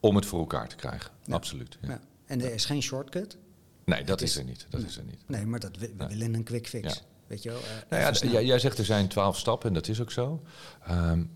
om 0.00 0.16
het 0.16 0.26
voor 0.26 0.38
elkaar 0.38 0.68
te 0.68 0.76
krijgen. 0.76 1.10
Absoluut. 1.28 1.78
Ja. 1.80 2.00
En 2.26 2.40
er 2.40 2.52
is 2.52 2.64
geen 2.64 2.82
shortcut? 2.82 3.36
Nee, 3.84 4.04
dat 4.04 4.20
is, 4.20 4.36
er 4.36 4.44
niet. 4.44 4.66
Dat 4.68 4.82
is 4.82 4.96
er 4.96 5.04
niet. 5.04 5.20
Nee, 5.26 5.46
maar 5.46 5.60
dat, 5.60 5.76
we, 5.76 5.92
we 5.96 6.06
willen 6.06 6.34
een 6.34 6.44
quick 6.44 6.66
fix. 6.66 7.04
Weet 7.26 7.42
je 7.42 7.48
wel, 7.48 7.58
uh, 7.58 8.00
nou 8.12 8.30
ja, 8.32 8.40
jij 8.40 8.58
zegt 8.58 8.78
er 8.78 8.84
zijn 8.84 9.08
twaalf 9.08 9.38
stappen 9.38 9.68
en 9.68 9.74
dat 9.74 9.88
is 9.88 10.00
ook 10.00 10.10
zo. 10.10 10.42
Um, 10.90 11.30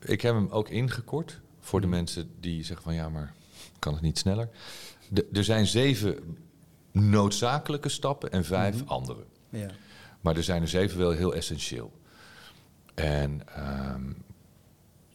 ik 0.00 0.20
heb 0.20 0.34
hem 0.34 0.48
ook 0.48 0.68
ingekort 0.68 1.40
voor 1.60 1.80
de 1.80 1.86
mhm. 1.86 1.96
mensen 1.96 2.30
die 2.40 2.64
zeggen 2.64 2.84
van 2.84 2.94
ja, 2.94 3.08
maar 3.08 3.34
kan 3.78 3.92
het 3.92 4.02
niet 4.02 4.18
sneller. 4.18 4.48
De, 5.08 5.26
er 5.32 5.44
zijn 5.44 5.66
zeven 5.66 6.38
noodzakelijke 6.92 7.88
stappen 7.88 8.30
en 8.30 8.44
vijf 8.44 8.74
mm 8.74 8.80
-hmm. 8.80 8.88
andere. 8.88 9.24
Ja. 9.50 9.70
Maar 10.20 10.36
er 10.36 10.42
zijn 10.42 10.62
er 10.62 10.68
zeven 10.68 10.98
wel 10.98 11.10
heel 11.10 11.34
essentieel. 11.34 11.92
En 12.94 13.42
um, 13.94 14.16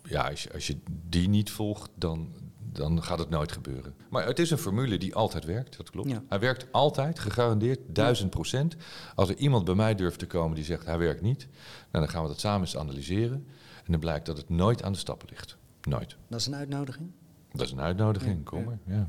ja, 0.03 0.29
als 0.29 0.43
je, 0.43 0.53
als 0.53 0.67
je 0.67 0.77
die 1.09 1.29
niet 1.29 1.51
volgt, 1.51 1.89
dan, 1.95 2.33
dan 2.71 3.03
gaat 3.03 3.19
het 3.19 3.29
nooit 3.29 3.51
gebeuren. 3.51 3.95
Maar 4.09 4.25
het 4.25 4.39
is 4.39 4.51
een 4.51 4.57
formule 4.57 4.97
die 4.97 5.15
altijd 5.15 5.45
werkt, 5.45 5.77
dat 5.77 5.89
klopt. 5.89 6.09
Ja. 6.09 6.23
Hij 6.29 6.39
werkt 6.39 6.67
altijd, 6.71 7.19
gegarandeerd, 7.19 7.79
duizend 7.87 8.29
procent. 8.29 8.75
Als 9.15 9.29
er 9.29 9.35
iemand 9.35 9.65
bij 9.65 9.75
mij 9.75 9.95
durft 9.95 10.19
te 10.19 10.27
komen 10.27 10.55
die 10.55 10.65
zegt 10.65 10.85
hij 10.85 10.97
werkt 10.97 11.21
niet, 11.21 11.47
nou, 11.91 12.05
dan 12.05 12.09
gaan 12.09 12.21
we 12.21 12.27
dat 12.27 12.39
samen 12.39 12.61
eens 12.61 12.77
analyseren. 12.77 13.47
En 13.85 13.91
dan 13.91 13.99
blijkt 13.99 14.25
dat 14.25 14.37
het 14.37 14.49
nooit 14.49 14.83
aan 14.83 14.91
de 14.91 14.97
stappen 14.97 15.27
ligt. 15.29 15.57
Nooit. 15.81 16.15
Dat 16.27 16.39
is 16.39 16.45
een 16.45 16.55
uitnodiging? 16.55 17.11
Dat 17.51 17.65
is 17.65 17.71
een 17.71 17.81
uitnodiging, 17.81 18.37
ja, 18.37 18.43
kom 18.43 18.63
maar. 18.63 18.79
Ja. 18.85 19.07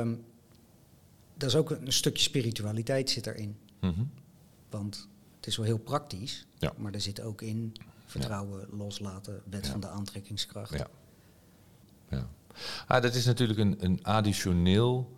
Um, 0.00 0.24
dat 1.42 1.50
is 1.50 1.56
ook 1.56 1.70
een 1.70 1.92
stukje 1.92 2.22
spiritualiteit 2.22 3.10
zit 3.10 3.26
erin. 3.26 3.56
Mm 3.80 3.94
-hmm. 3.94 4.10
Want 4.70 5.08
het 5.36 5.46
is 5.46 5.56
wel 5.56 5.66
heel 5.66 5.78
praktisch, 5.78 6.46
ja. 6.58 6.72
maar 6.76 6.92
er 6.92 7.00
zit 7.00 7.20
ook 7.20 7.42
in 7.42 7.72
vertrouwen, 8.06 8.66
loslaten, 8.70 9.42
wet 9.50 9.66
van 9.66 9.80
de 9.80 9.88
aantrekkingskracht. 9.88 10.78
Ja. 10.78 10.86
ja. 12.08 12.28
Ah, 12.86 13.02
dat 13.02 13.14
is 13.14 13.24
natuurlijk 13.24 13.58
een, 13.58 13.76
een 13.78 14.04
additioneel 14.04 15.16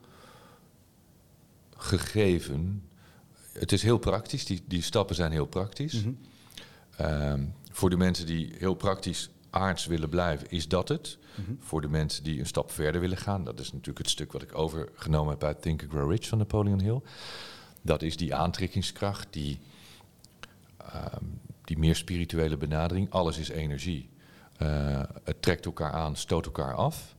gegeven. 1.77 2.83
Het 3.53 3.72
is 3.72 3.83
heel 3.83 3.99
praktisch, 3.99 4.45
die, 4.45 4.62
die 4.66 4.83
stappen 4.83 5.14
zijn 5.14 5.33
heel 5.33 5.47
praktisch. 5.47 6.05
Mm 6.05 6.18
-hmm. 6.97 7.07
um, 7.07 7.55
voor 7.70 7.91
de 7.91 7.97
mensen 7.97 8.27
die 8.27 8.55
heel 8.59 8.75
praktisch 8.75 9.31
aards 9.55 9.86
willen 9.86 10.09
blijven, 10.09 10.50
is 10.50 10.68
dat 10.68 10.88
het. 10.88 11.18
Mhm. 11.34 11.52
Voor 11.59 11.80
de 11.80 11.88
mensen 11.88 12.24
die 12.24 12.38
een 12.38 12.46
stap 12.46 12.70
verder 12.70 13.00
willen 13.00 13.16
gaan, 13.16 13.44
dat 13.44 13.61
is 13.61 13.72
natuurlijk 13.72 13.98
het 13.98 14.11
stuk 14.11 14.32
wat 14.32 14.42
ik 14.42 14.59
overgenomen 14.59 15.30
heb 15.30 15.44
uit 15.44 15.62
Think 15.62 15.82
and 15.82 15.90
Grow 15.90 16.11
Rich 16.11 16.28
van 16.28 16.38
Napoleon 16.38 16.80
Hill. 16.80 17.00
Dat 17.82 18.02
is 18.02 18.16
die 18.16 18.34
aantrekkingskracht, 18.34 19.26
die, 19.30 19.59
ehm, 20.76 21.24
die 21.64 21.78
meer 21.78 21.96
spirituele 21.96 22.57
benadering. 22.57 23.11
Alles 23.11 23.38
is 23.38 23.48
energie. 23.48 24.09
Uh, 24.62 25.02
het 25.24 25.42
trekt 25.42 25.64
elkaar 25.64 25.92
aan, 25.92 26.16
stoot 26.16 26.46
elkaar 26.46 26.74
af. 26.74 27.16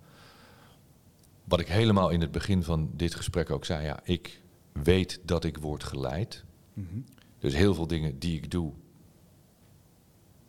Wat 1.44 1.60
ik 1.60 1.68
helemaal 1.68 2.10
in 2.10 2.22
het 2.22 2.32
begin 2.32 2.64
van 2.64 2.90
dit 2.94 3.16
gesprek 3.16 3.50
ook 3.50 3.66
zei, 3.66 3.86
ja, 3.86 4.00
ik 4.04 4.42
weet 4.72 5.20
dat 5.24 5.44
ik 5.44 5.58
word 5.58 5.84
geleid. 5.84 6.44
Mm 6.74 6.88
-hmm. 6.90 7.06
Dus 7.40 7.54
heel 7.54 7.74
veel 7.74 7.88
dingen 7.88 8.20
die 8.20 8.38
ik 8.38 8.52
doe, 8.52 8.74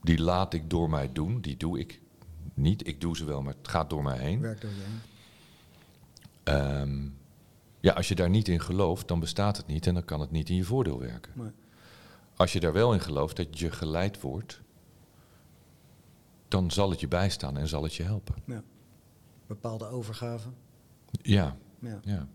die 0.07 0.19
laat 0.19 0.55
ik 0.55 0.71
door 0.71 0.91
mij 0.91 1.13
doen. 1.13 1.41
Die 1.41 1.57
doe 1.57 1.79
ik 1.79 2.01
niet. 2.55 2.87
Ik 2.87 3.01
doe 3.01 3.17
ze 3.17 3.25
wel, 3.25 3.43
maar 3.43 3.55
het 3.59 3.69
gaat 3.69 3.91
door 3.91 4.03
mij 4.03 4.19
heen. 4.19 4.41
Werkt 4.41 4.61
door 4.61 4.71
je 4.71 4.85
heen. 4.85 6.81
Um, 6.81 7.19
ja, 7.81 7.93
als 7.93 8.09
je 8.09 8.15
daar 8.15 8.31
niet 8.31 8.49
in 8.49 8.61
gelooft, 8.61 9.09
dan 9.09 9.21
bestaat 9.21 9.57
het 9.57 9.67
niet 9.67 9.87
en 9.87 9.95
dan 9.95 10.05
kan 10.05 10.21
het 10.21 10.31
niet 10.31 10.49
in 10.49 10.57
je 10.57 10.65
voordeel 10.65 10.99
werken. 10.99 11.33
Nee. 11.35 11.51
Als 12.37 12.53
je 12.53 12.61
daar 12.61 12.73
wel 12.73 12.93
in 12.93 13.01
gelooft 13.01 13.37
dat 13.37 13.59
je 13.59 13.71
geleid 13.71 14.21
wordt, 14.21 14.61
dan 16.49 16.71
zal 16.71 16.91
het 16.91 17.01
je 17.01 17.09
bijstaan 17.09 17.57
en 17.57 17.69
zal 17.69 17.83
het 17.83 17.95
je 17.95 18.03
helpen. 18.03 18.35
Ja. 18.45 18.63
Bepaalde 19.47 19.87
overgave. 19.87 20.49
Ja. 21.11 21.57
ja. 21.79 22.01
ja. 22.05 22.29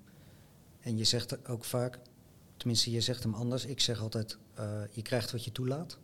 En 0.79 0.97
je 0.97 1.03
zegt 1.03 1.47
ook 1.47 1.63
vaak, 1.63 1.99
tenminste 2.57 2.91
je 2.91 3.01
zegt 3.01 3.23
hem 3.23 3.33
anders, 3.33 3.65
ik 3.65 3.79
zeg 3.79 4.01
altijd, 4.01 4.37
uh, 4.59 4.81
je 4.91 5.01
krijgt 5.01 5.31
wat 5.31 5.43
je 5.43 5.51
toelaat. 5.51 5.99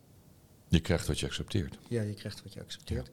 Je 0.68 0.80
krijgt 0.80 1.06
wat 1.06 1.20
je 1.20 1.26
accepteert. 1.26 1.78
Ja, 1.88 2.02
je 2.02 2.14
krijgt 2.14 2.42
wat 2.42 2.52
je 2.52 2.60
accepteert. 2.60 3.10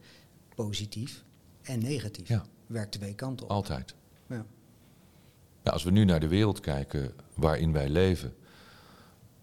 Positief 0.56 1.24
en 1.62 1.80
negatief. 1.80 2.28
Ja. 2.28 2.45
Werkt 2.68 2.91
twee 2.91 3.16
kanten 3.16 3.45
op. 3.45 3.51
Altijd. 3.51 3.95
Ja. 4.28 4.45
Nou, 5.64 5.78
als 5.78 5.84
we 5.84 5.91
nu 5.91 6.06
naar 6.06 6.20
de 6.20 6.28
wereld 6.28 6.60
kijken 6.60 7.14
waarin 7.34 7.72
wij 7.72 7.89
leven, 7.89 8.36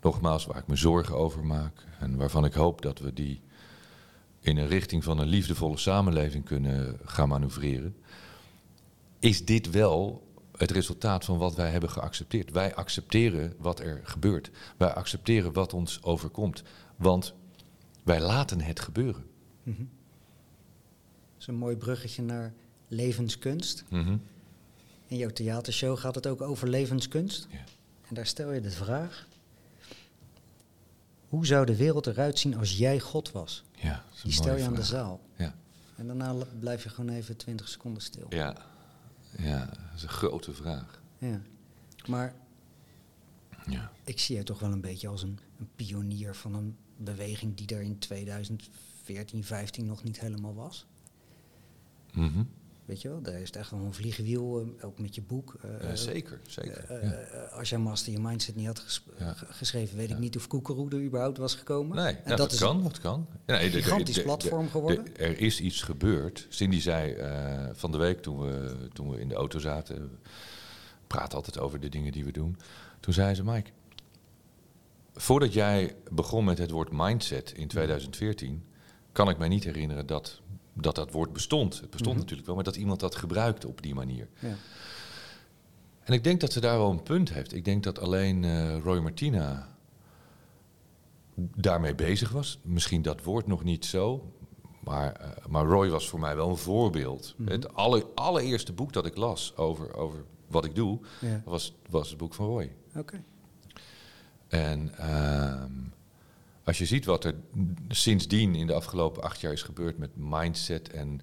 nogmaals, 0.00 0.46
waar 0.46 0.58
ik 0.58 0.66
me 0.66 0.76
zorgen 0.76 1.16
over 1.16 1.44
maak 1.44 1.84
en 2.00 2.16
waarvan 2.16 2.44
ik 2.44 2.52
hoop 2.52 2.82
dat 2.82 2.98
we 2.98 3.12
die 3.12 3.40
in 4.40 4.56
een 4.56 4.68
richting 4.68 5.04
van 5.04 5.18
een 5.18 5.28
liefdevolle 5.28 5.78
samenleving 5.78 6.44
kunnen 6.44 6.98
gaan 7.04 7.28
manoeuvreren, 7.28 7.96
is 9.18 9.44
dit 9.44 9.70
wel 9.70 10.26
het 10.56 10.70
resultaat 10.70 11.24
van 11.24 11.38
wat 11.38 11.54
wij 11.54 11.70
hebben 11.70 11.90
geaccepteerd. 11.90 12.50
Wij 12.50 12.74
accepteren 12.74 13.54
wat 13.58 13.80
er 13.80 14.00
gebeurt. 14.04 14.50
Wij 14.76 14.94
accepteren 14.94 15.52
wat 15.52 15.72
ons 15.72 16.02
overkomt. 16.02 16.62
Want 16.96 17.34
wij 18.02 18.20
laten 18.20 18.60
het 18.60 18.80
gebeuren. 18.80 19.24
Mhm. 19.62 19.78
Dat 19.78 21.40
is 21.40 21.46
een 21.46 21.54
mooi 21.54 21.76
bruggetje 21.76 22.22
naar 22.22 22.52
levenskunst. 22.88 23.84
Mhm. 23.88 24.16
In 25.06 25.16
jouw 25.16 25.30
theatershow 25.30 25.98
gaat 25.98 26.14
het 26.14 26.26
ook 26.26 26.40
over 26.40 26.68
levenskunst. 26.68 27.46
Ja. 27.50 27.58
En 28.08 28.14
daar 28.14 28.26
stel 28.26 28.52
je 28.52 28.60
de 28.60 28.70
vraag: 28.70 29.26
hoe 31.28 31.46
zou 31.46 31.66
de 31.66 31.76
wereld 31.76 32.06
eruit 32.06 32.38
zien 32.38 32.56
als 32.56 32.76
jij 32.78 33.00
God 33.00 33.32
was? 33.32 33.64
Ja, 33.74 33.88
dat 33.90 34.14
is 34.14 34.22
een 34.22 34.28
Die 34.28 34.32
stel 34.32 34.56
je 34.56 34.64
aan 34.64 34.74
de 34.74 34.82
zaal. 34.82 35.20
Ja. 35.36 35.54
En 35.96 36.06
daarna 36.06 36.34
blijf 36.58 36.82
je 36.82 36.88
gewoon 36.88 37.10
even 37.10 37.36
20 37.36 37.68
seconden 37.68 38.02
stil. 38.02 38.26
Ja. 38.28 38.56
ja, 39.38 39.64
dat 39.66 39.78
is 39.96 40.02
een 40.02 40.08
grote 40.08 40.52
vraag. 40.52 41.00
Ja. 41.18 41.40
Maar 42.06 42.34
Ja. 43.66 43.92
ik 44.04 44.18
zie 44.18 44.36
je 44.36 44.42
toch 44.42 44.58
wel 44.58 44.72
een 44.72 44.80
beetje 44.80 45.08
als 45.08 45.22
een, 45.22 45.38
een 45.58 45.68
pionier 45.76 46.34
van 46.34 46.54
een 46.54 46.76
beweging 47.02 47.54
die 47.56 47.76
er 47.76 47.82
in 47.82 47.98
2014, 47.98 49.44
15 49.44 49.84
nog 49.86 50.02
niet 50.04 50.20
helemaal 50.20 50.54
was. 50.54 50.86
Mhm. 52.12 52.42
Weet 52.84 53.02
je 53.02 53.08
wel, 53.08 53.22
daar 53.22 53.40
is 53.40 53.46
het 53.46 53.56
echt 53.56 53.70
wel 53.70 53.80
een 53.80 53.94
vliegwiel, 53.94 54.60
eh, 54.78 54.86
ook 54.86 54.98
met 54.98 55.14
je 55.14 55.22
boek. 55.22 55.56
eh, 55.62 55.88
Ja, 55.88 55.96
zeker, 55.96 56.40
zeker. 56.46 56.84
eh, 56.90 57.10
ja. 57.10 57.40
als 57.44 57.68
jij 57.68 57.78
Master 57.78 58.12
Your 58.12 58.28
Mindset 58.28 58.56
niet 58.56 58.66
had 58.66 58.78
ges- 58.78 59.04
Ja. 59.18 59.32
ge- 59.32 59.46
geschreven, 59.52 59.96
weet 59.96 60.10
ik 60.10 60.18
niet 60.18 60.36
of 60.36 60.46
Koekeroe 60.46 60.90
er 60.90 61.02
überhaupt 61.02 61.38
was 61.38 61.54
gekomen. 61.54 61.96
Nee, 61.96 62.06
en 62.06 62.20
ja, 62.22 62.28
dat, 62.28 62.38
dat, 62.38 62.52
is 62.52 62.58
kan, 62.58 62.82
dat 62.82 62.98
kan. 63.00 63.26
Nee, 63.46 63.70
de- 63.70 63.82
gigantisch 63.82 64.14
de- 64.14 64.20
de- 64.20 64.26
platform 64.26 64.64
de- 64.64 64.70
geworden. 64.70 65.04
de- 65.04 65.10
er 65.12 65.38
is 65.40 65.60
iets 65.60 65.82
gebeurd. 65.82 66.46
Cindy 66.48 66.80
zei 66.80 67.16
van 67.74 67.92
de 67.92 67.98
week 67.98 68.22
toen 68.22 68.38
we, 68.40 68.76
toen 68.92 69.10
we 69.10 69.20
in 69.20 69.28
de 69.28 69.34
auto 69.34 69.58
zaten, 69.58 70.18
praten 71.06 71.36
altijd 71.36 71.58
over 71.58 71.80
de 71.80 71.88
dingen 71.88 72.12
die 72.12 72.24
we 72.24 72.32
doen. 72.32 72.56
Toen 73.00 73.12
zei 73.12 73.34
ze, 73.34 73.44
Mike, 73.44 73.70
voordat 75.14 75.52
jij 75.52 75.96
begon 76.10 76.44
met 76.44 76.58
het 76.58 76.70
woord 76.70 76.88
mindset 76.92 77.52
in 77.52 77.68
2014, 77.68 78.64
kan 79.12 79.28
ik 79.28 79.38
mij 79.38 79.48
niet 79.48 79.64
herinneren 79.64 80.06
dat 80.06 80.40
dat, 80.74 80.94
dat 80.94 81.12
woord 81.12 81.32
bestond. 81.32 81.80
Het 81.80 81.90
bestond 81.90 82.10
Mhm. 82.10 82.18
natuurlijk 82.18 82.46
wel, 82.46 82.54
maar 82.54 82.64
dat 82.64 82.76
iemand 82.76 83.00
dat 83.00 83.14
gebruikte 83.14 83.68
op 83.68 83.82
die 83.82 83.94
manier. 83.94 84.28
Ja. 84.38 84.54
En 86.02 86.12
ik 86.12 86.24
denk 86.24 86.40
dat 86.40 86.52
ze 86.52 86.60
daar 86.60 86.78
wel 86.78 86.90
een 86.90 87.02
punt 87.02 87.32
heeft. 87.32 87.52
Ik 87.54 87.64
denk 87.64 87.82
dat 87.82 87.98
alleen 87.98 88.44
eh, 88.44 88.78
Roy 88.78 88.98
Martina 88.98 89.68
daarmee 91.56 91.94
bezig 91.94 92.30
was. 92.30 92.58
Misschien 92.62 93.02
dat 93.02 93.22
woord 93.24 93.46
nog 93.46 93.64
niet 93.64 93.84
zo. 93.84 94.32
Maar, 94.80 95.12
eh, 95.12 95.46
maar 95.48 95.64
Roy 95.64 95.88
was 95.90 96.08
voor 96.08 96.20
mij 96.20 96.36
wel 96.36 96.48
een 96.48 96.56
voorbeeld. 96.56 97.34
Mhm. 97.36 97.50
Het 97.50 97.74
alle, 97.74 98.06
allereerste 98.14 98.72
boek 98.72 98.92
dat 98.92 99.06
ik 99.06 99.16
las 99.16 99.56
over, 99.56 99.94
over 99.94 100.24
wat 100.46 100.64
ik 100.64 100.74
doe, 100.74 100.98
Ja. 101.20 101.42
was, 101.44 101.74
was 101.90 102.08
het 102.08 102.18
boek 102.18 102.34
van 102.34 102.46
Roy. 102.46 102.72
Oké. 102.96 103.22
En 104.52 104.98
ehm, 104.98 105.70
als 106.64 106.78
je 106.78 106.86
ziet 106.86 107.04
wat 107.04 107.24
er 107.24 107.34
sindsdien 107.88 108.54
in 108.54 108.66
de 108.66 108.72
afgelopen 108.74 109.22
acht 109.22 109.40
jaar 109.40 109.52
is 109.52 109.62
gebeurd 109.62 109.98
met 109.98 110.10
mindset 110.16 110.90
en 110.90 111.20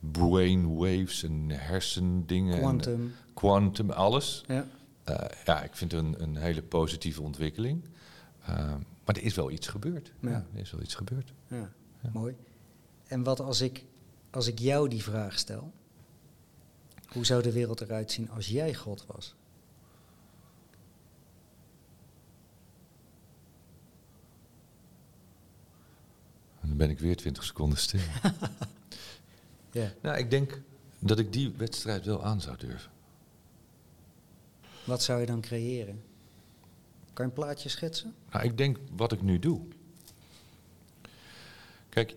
brainwaves 0.00 1.22
en 1.22 1.50
hersendingen. 1.50 2.54
en- 2.54 2.60
Quantum. 2.60 3.12
quantum, 3.34 3.90
alles. 3.90 4.44
Ja. 4.46 4.66
Eh, 5.04 5.24
ja, 5.44 5.62
ik 5.62 5.76
vind 5.76 5.92
het 5.92 6.02
een, 6.04 6.22
een 6.22 6.36
hele 6.36 6.62
positieve 6.62 7.22
ontwikkeling. 7.22 7.84
Eh, 8.44 8.56
maar 9.04 9.16
er 9.16 9.22
is 9.22 9.34
wel 9.34 9.50
iets 9.50 9.68
gebeurd. 9.68 10.12
Ja. 10.20 10.30
Ja. 10.30 10.46
er 10.54 10.60
is 10.60 10.70
wel 10.70 10.82
iets 10.82 10.94
gebeurd. 10.94 11.32
Ja, 11.48 11.70
mooi. 12.12 12.36
En 13.06 13.22
wat 13.22 13.40
als 13.40 13.60
ik, 13.60 13.84
als 14.30 14.46
ik 14.46 14.58
jou 14.58 14.88
die 14.88 15.02
vraag 15.02 15.38
stel? 15.38 15.72
Hoe 17.12 17.24
zou 17.26 17.42
de 17.42 17.52
wereld 17.52 17.80
eruit 17.80 18.12
zien 18.12 18.30
als 18.30 18.46
jij 18.48 18.74
God 18.74 19.04
was? 19.06 19.34
Ben 26.80 26.90
ik 26.90 26.98
weer 26.98 27.16
20 27.16 27.44
seconden 27.44 27.78
stil. 27.78 28.00
Ja. 29.72 29.92
nou, 30.02 30.18
ik 30.18 30.30
denk 30.30 30.60
dat 30.98 31.18
ik 31.18 31.32
die 31.32 31.52
wedstrijd 31.56 32.04
wel 32.04 32.24
aan 32.24 32.40
zou 32.40 32.56
durven. 32.56 32.90
Wat 34.84 35.02
zou 35.02 35.20
je 35.20 35.26
dan 35.26 35.40
creëren? 35.40 36.02
Kan 37.12 37.24
je 37.24 37.30
een 37.30 37.32
plaatje 37.44 37.68
schetsen? 37.68 38.14
Nou, 38.30 38.44
ik 38.44 38.56
denk 38.58 38.78
wat 38.96 39.12
ik 39.12 39.22
nu 39.22 39.38
doe. 39.38 39.60
Kijk, 41.88 42.14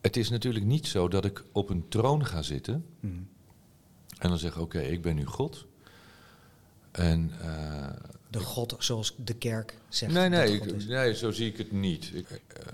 het 0.00 0.16
is 0.16 0.30
natuurlijk 0.30 0.64
niet 0.64 0.86
zo 0.86 1.08
dat 1.08 1.24
ik 1.24 1.42
op 1.52 1.68
een 1.70 1.88
troon 1.88 2.26
ga 2.26 2.42
zitten 2.42 2.86
en 4.18 4.28
dan 4.28 4.38
zeg: 4.38 4.58
Oké, 4.58 4.80
ik 4.80 5.02
ben 5.02 5.14
nu 5.16 5.24
God. 5.24 5.66
En 6.90 7.30
eh, 7.40 7.88
De 8.30 8.38
God 8.40 8.76
zoals 8.78 9.14
de 9.16 9.34
kerk 9.34 9.74
zegt 9.88 10.12
nee, 10.12 10.28
nee, 10.28 10.60
ik- 10.60 10.86
nee, 10.86 11.14
zo 11.14 11.30
zie 11.30 11.46
ik 11.48 11.56
het 11.56 11.72
niet. 11.72 12.10
Ik, 12.14 12.28
eh, 12.30 12.66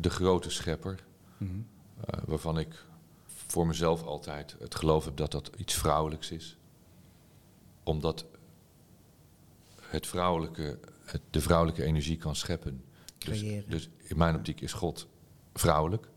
de 0.00 0.10
grote 0.10 0.50
schepper, 0.50 1.04
Mhm. 1.36 1.52
eh, 2.06 2.20
waarvan 2.26 2.58
ik 2.58 2.84
voor 3.26 3.66
mezelf 3.66 4.02
altijd 4.02 4.56
het 4.58 4.74
geloof 4.74 5.04
heb 5.04 5.16
dat 5.16 5.30
dat 5.30 5.50
iets 5.56 5.74
vrouwelijks 5.74 6.30
is. 6.30 6.56
Omdat 7.82 8.24
het 9.80 10.06
vrouwelijke, 10.06 10.78
het, 11.04 11.20
de 11.30 11.40
vrouwelijke 11.40 11.82
energie 11.84 12.16
kan 12.16 12.36
scheppen. 12.36 12.84
Dus, 13.18 13.38
Creëren. 13.40 13.70
dus 13.70 13.88
in 14.02 14.16
mijn 14.18 14.34
optiek 14.34 14.60
is 14.60 14.72
God 14.72 15.06
vrouwelijk. 15.54 16.08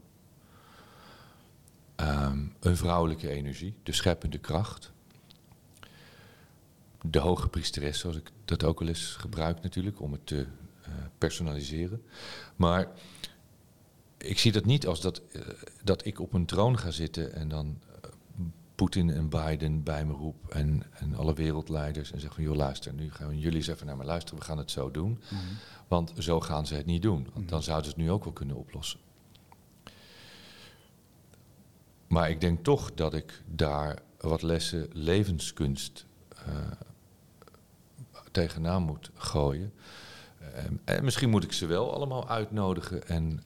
Ehm, 1.95 2.45
een 2.59 2.77
vrouwelijke 2.77 3.29
energie, 3.29 3.73
de 3.83 3.91
scheppende 3.91 4.37
kracht. 4.37 4.91
De 7.01 7.19
hoge 7.19 7.49
priesteres, 7.49 7.99
zoals 7.99 8.15
ik 8.15 8.31
dat 8.45 8.63
ook 8.63 8.79
wel 8.79 8.87
eens 8.87 9.15
gebruik 9.19 9.61
natuurlijk, 9.61 10.01
om 10.01 10.11
het 10.11 10.25
te 10.27 10.47
eh, 10.81 10.91
personaliseren. 11.17 12.03
Maar 12.55 12.87
ik 14.19 14.39
zie 14.39 14.51
dat 14.51 14.65
niet 14.65 14.87
als 14.87 15.01
dat, 15.01 15.21
eh, 15.31 15.41
dat 15.83 16.05
ik 16.05 16.19
op 16.19 16.33
een 16.33 16.45
troon 16.45 16.77
ga 16.79 16.91
zitten 16.91 17.33
en 17.33 17.47
dan 17.47 17.79
eh, 18.01 18.09
Poetin 18.75 19.09
en 19.09 19.29
Biden 19.29 19.83
bij 19.83 20.05
me 20.05 20.13
roep 20.13 20.47
en, 20.49 20.83
en 20.91 21.15
alle 21.15 21.33
wereldleiders 21.33 22.11
en 22.11 22.19
zeg 22.19 22.33
van 22.33 22.43
joh 22.43 22.55
luister, 22.55 22.93
nu 22.93 23.11
gaan 23.11 23.39
jullie 23.39 23.57
eens 23.57 23.67
even 23.67 23.85
naar 23.85 23.97
me 23.97 24.03
luisteren, 24.03 24.39
we 24.39 24.45
gaan 24.45 24.57
het 24.57 24.71
zo 24.71 24.91
doen. 24.91 25.19
Mhm. 25.29 25.35
Want 25.87 26.13
zo 26.17 26.39
gaan 26.39 26.67
ze 26.67 26.75
het 26.75 26.85
niet 26.85 27.01
doen, 27.01 27.23
want 27.23 27.35
Mhm. 27.37 27.47
dan 27.47 27.63
zouden 27.63 27.85
ze 27.89 27.95
het 27.97 28.05
nu 28.05 28.11
ook 28.11 28.23
wel 28.23 28.33
kunnen 28.33 28.55
oplossen. 28.55 28.99
Maar 32.07 32.29
ik 32.29 32.41
denk 32.41 32.63
toch 32.63 32.93
dat 32.93 33.13
ik 33.13 33.43
daar 33.45 33.99
wat 34.19 34.41
lessen 34.41 34.87
levenskunst 34.93 36.05
eh, 36.45 36.55
tegenaan 38.31 38.83
moet 38.83 39.11
gooien. 39.13 39.73
En, 40.53 40.79
en 40.85 41.03
misschien 41.03 41.29
moet 41.29 41.43
ik 41.43 41.51
ze 41.51 41.65
wel 41.65 41.93
allemaal 41.93 42.29
uitnodigen 42.29 43.07
en, 43.07 43.43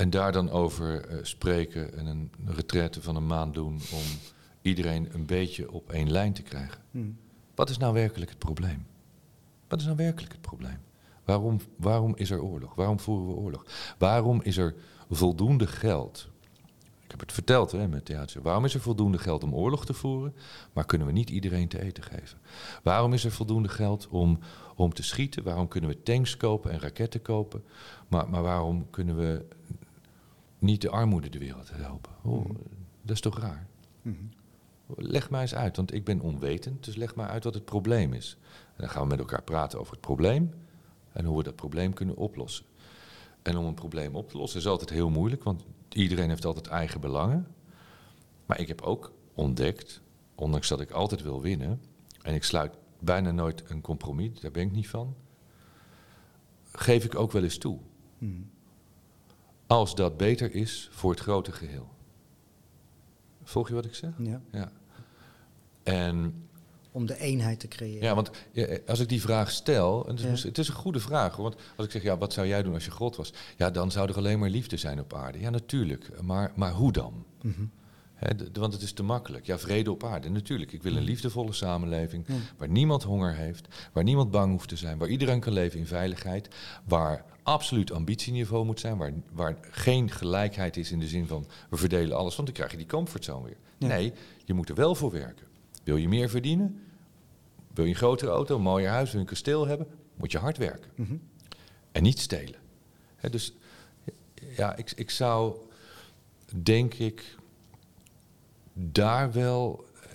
en 0.00 0.10
daar 0.10 0.32
dan 0.32 0.50
over 0.50 1.04
eh, 1.04 1.18
spreken 1.22 1.98
en 1.98 2.06
een 2.06 2.30
retraite 2.44 3.02
van 3.02 3.16
een 3.16 3.26
maand 3.26 3.54
doen 3.54 3.72
om 3.72 4.02
iedereen 4.62 5.08
een 5.12 5.26
beetje 5.26 5.72
op 5.72 5.90
één 5.90 6.10
lijn 6.10 6.32
te 6.32 6.42
krijgen. 6.42 6.82
Mhm. 6.90 7.10
Wat 7.54 7.70
is 7.70 7.78
nou 7.78 7.94
werkelijk 7.94 8.30
het 8.30 8.38
probleem? 8.38 8.86
Wat 9.68 9.80
is 9.80 9.84
nou 9.84 9.96
werkelijk 9.96 10.32
het 10.32 10.40
probleem? 10.40 10.78
Waarom, 11.24 11.60
waarom 11.76 12.16
is 12.16 12.30
er 12.30 12.42
oorlog? 12.42 12.74
Waarom 12.74 13.00
voeren 13.00 13.26
we 13.26 13.34
oorlog? 13.34 13.64
Waarom 13.98 14.40
is 14.42 14.56
er 14.56 14.74
voldoende 15.10 15.66
geld? 15.66 16.28
Ik 17.04 17.10
heb 17.10 17.20
het 17.20 17.32
verteld 17.32 17.72
hè, 17.72 17.88
met 17.88 18.04
theater. 18.04 18.42
Waarom 18.42 18.64
is 18.64 18.74
er 18.74 18.80
voldoende 18.80 19.18
geld 19.18 19.42
om 19.42 19.54
oorlog 19.54 19.86
te 19.86 19.94
voeren, 19.94 20.34
maar 20.72 20.86
kunnen 20.86 21.06
we 21.06 21.12
niet 21.12 21.30
iedereen 21.30 21.68
te 21.68 21.82
eten 21.82 22.02
geven? 22.02 22.38
Waarom 22.82 23.12
is 23.12 23.24
er 23.24 23.32
voldoende 23.32 23.68
geld 23.68 24.08
om, 24.08 24.38
om 24.76 24.94
te 24.94 25.02
schieten? 25.02 25.42
Waarom 25.42 25.68
kunnen 25.68 25.90
we 25.90 26.02
tanks 26.02 26.36
kopen 26.36 26.70
en 26.70 26.80
raketten 26.80 27.22
kopen? 27.22 27.64
Maar, 28.08 28.28
maar 28.28 28.42
waarom 28.42 28.90
kunnen 28.90 29.16
we 29.16 29.44
niet 30.60 30.80
de 30.80 30.90
armoede 30.90 31.28
de 31.28 31.38
wereld 31.38 31.70
helpen? 31.74 32.12
Oh, 32.22 32.44
dat 33.02 33.14
is 33.16 33.20
toch 33.20 33.38
raar? 33.38 33.66
Mhm. 34.02 34.16
Leg 34.96 35.30
mij 35.30 35.40
eens 35.40 35.54
uit, 35.54 35.76
want 35.76 35.94
ik 35.94 36.04
ben 36.04 36.20
onwetend, 36.20 36.84
dus 36.84 36.96
leg 36.96 37.16
mij 37.16 37.26
uit 37.26 37.44
wat 37.44 37.54
het 37.54 37.64
probleem 37.64 38.12
is. 38.12 38.36
En 38.66 38.76
dan 38.76 38.88
gaan 38.88 39.02
we 39.02 39.08
met 39.08 39.18
elkaar 39.18 39.42
praten 39.42 39.80
over 39.80 39.92
het 39.92 40.00
probleem 40.00 40.50
en 41.12 41.24
hoe 41.24 41.36
we 41.36 41.42
dat 41.42 41.56
probleem 41.56 41.92
kunnen 41.92 42.16
oplossen. 42.16 42.64
En 43.42 43.56
om 43.56 43.64
een 43.64 43.74
probleem 43.74 44.14
op 44.14 44.28
te 44.28 44.36
lossen 44.36 44.60
is 44.60 44.66
altijd 44.66 44.90
heel 44.90 45.10
moeilijk, 45.10 45.42
want 45.42 45.64
iedereen 45.88 46.28
heeft 46.28 46.44
altijd 46.44 46.66
eigen 46.66 47.00
belangen. 47.00 47.46
Maar 48.46 48.60
ik 48.60 48.68
heb 48.68 48.80
ook 48.80 49.12
ontdekt, 49.34 50.00
ondanks 50.34 50.68
dat 50.68 50.80
ik 50.80 50.90
altijd 50.90 51.22
wil 51.22 51.42
winnen, 51.42 51.80
en 52.22 52.34
ik 52.34 52.44
sluit 52.44 52.74
bijna 52.98 53.30
nooit 53.30 53.70
een 53.70 53.80
compromis, 53.80 54.40
daar 54.40 54.50
ben 54.50 54.62
ik 54.62 54.72
niet 54.72 54.88
van, 54.88 55.14
geef 56.72 57.04
ik 57.04 57.14
ook 57.14 57.32
wel 57.32 57.42
eens 57.42 57.58
toe. 57.58 57.78
Mhm. 58.18 58.42
Als 59.70 59.94
dat 59.94 60.16
beter 60.16 60.54
is 60.54 60.88
voor 60.92 61.10
het 61.10 61.20
grote 61.20 61.52
geheel. 61.52 61.88
Volg 63.42 63.68
je 63.68 63.74
wat 63.74 63.84
ik 63.84 63.94
zeg? 63.94 64.10
Ja. 64.18 64.40
Ja. 64.52 64.72
En 65.82 66.34
Om 66.92 67.06
de 67.06 67.18
eenheid 67.18 67.60
te 67.60 67.68
creëren. 67.68 68.02
ja, 68.02 68.14
want 68.14 68.30
als 68.86 69.00
ik 69.00 69.08
die 69.08 69.20
vraag 69.20 69.50
stel, 69.50 70.06
en 70.08 70.16
het, 70.16 70.24
is, 70.24 70.42
Ja. 70.42 70.48
het 70.48 70.58
is 70.58 70.68
een 70.68 70.74
goede 70.74 71.00
vraag. 71.00 71.34
hoor, 71.34 71.42
Want 71.44 71.56
als 71.76 71.86
ik 71.86 71.92
zeg, 71.92 72.02
ja, 72.02 72.18
wat 72.18 72.32
zou 72.32 72.46
jij 72.46 72.62
doen 72.62 72.74
als 72.74 72.84
je 72.84 72.90
God 72.90 73.16
was? 73.16 73.32
Ja, 73.56 73.70
dan 73.70 73.90
zou 73.90 74.08
er 74.08 74.16
alleen 74.16 74.38
maar 74.38 74.50
liefde 74.50 74.76
zijn 74.76 75.00
op 75.00 75.14
aarde. 75.14 75.40
Ja, 75.40 75.50
natuurlijk. 75.50 76.22
Maar, 76.22 76.52
maar 76.56 76.72
hoe 76.72 76.92
dan? 76.92 77.24
Mhm. 77.42 77.64
Want 78.52 78.72
het 78.72 78.82
is 78.82 78.92
te 78.92 79.02
makkelijk. 79.02 79.46
Ja, 79.46 79.58
vrede 79.58 79.90
op 79.90 80.04
aarde, 80.04 80.28
natuurlijk. 80.30 80.72
Ik 80.72 80.82
wil 80.82 80.92
Mm. 80.92 80.98
een 80.98 81.04
liefdevolle 81.04 81.52
samenleving 81.52 82.26
waar 82.56 82.68
niemand 82.68 83.02
honger 83.02 83.34
heeft, 83.34 83.68
waar 83.92 84.04
niemand 84.04 84.30
bang 84.30 84.52
hoeft 84.52 84.68
te 84.68 84.76
zijn, 84.76 84.98
waar 84.98 85.08
iedereen 85.08 85.40
kan 85.40 85.52
leven 85.52 85.78
in 85.78 85.86
veiligheid, 85.86 86.48
waar 86.84 87.24
absoluut 87.42 87.92
ambitieniveau 87.92 88.64
moet 88.64 88.80
zijn, 88.80 88.96
waar, 88.96 89.12
waar 89.32 89.56
geen 89.70 90.10
gelijkheid 90.10 90.76
is 90.76 90.90
in 90.92 90.98
de 90.98 91.06
zin 91.08 91.26
van 91.26 91.46
we 91.70 91.76
verdelen 91.76 92.16
alles, 92.16 92.34
want 92.36 92.46
dan 92.48 92.56
krijg 92.56 92.70
je 92.70 92.76
die 92.76 92.86
comfortzone 92.86 93.44
weer. 93.44 93.56
Ja. 93.78 93.86
Nee, 93.86 94.12
je 94.44 94.54
moet 94.54 94.68
er 94.68 94.74
wel 94.74 94.94
voor 94.94 95.10
werken. 95.10 95.46
Wil 95.84 95.96
je 95.96 96.08
meer 96.08 96.28
verdienen? 96.28 96.80
Wil 97.74 97.84
je 97.84 97.90
een 97.90 97.96
grotere 97.96 98.30
auto, 98.30 98.56
een 98.56 98.62
mooier 98.62 98.90
huis, 98.90 99.04
wil 99.10 99.20
je 99.20 99.26
een 99.26 99.32
kasteel 99.32 99.66
hebben? 99.66 99.86
Moet 100.16 100.32
je 100.32 100.38
hard 100.38 100.56
werken. 100.56 100.90
Mhm. 100.94 101.16
En 101.92 102.02
niet 102.02 102.18
stelen. 102.18 102.58
Dus 103.30 103.52
ja, 104.56 104.76
ik, 104.76 104.92
ik 104.94 105.10
zou 105.10 105.56
denk 106.62 106.94
ik 106.94 107.36
daar 108.72 109.32
wel 109.32 109.84
eh, 110.02 110.10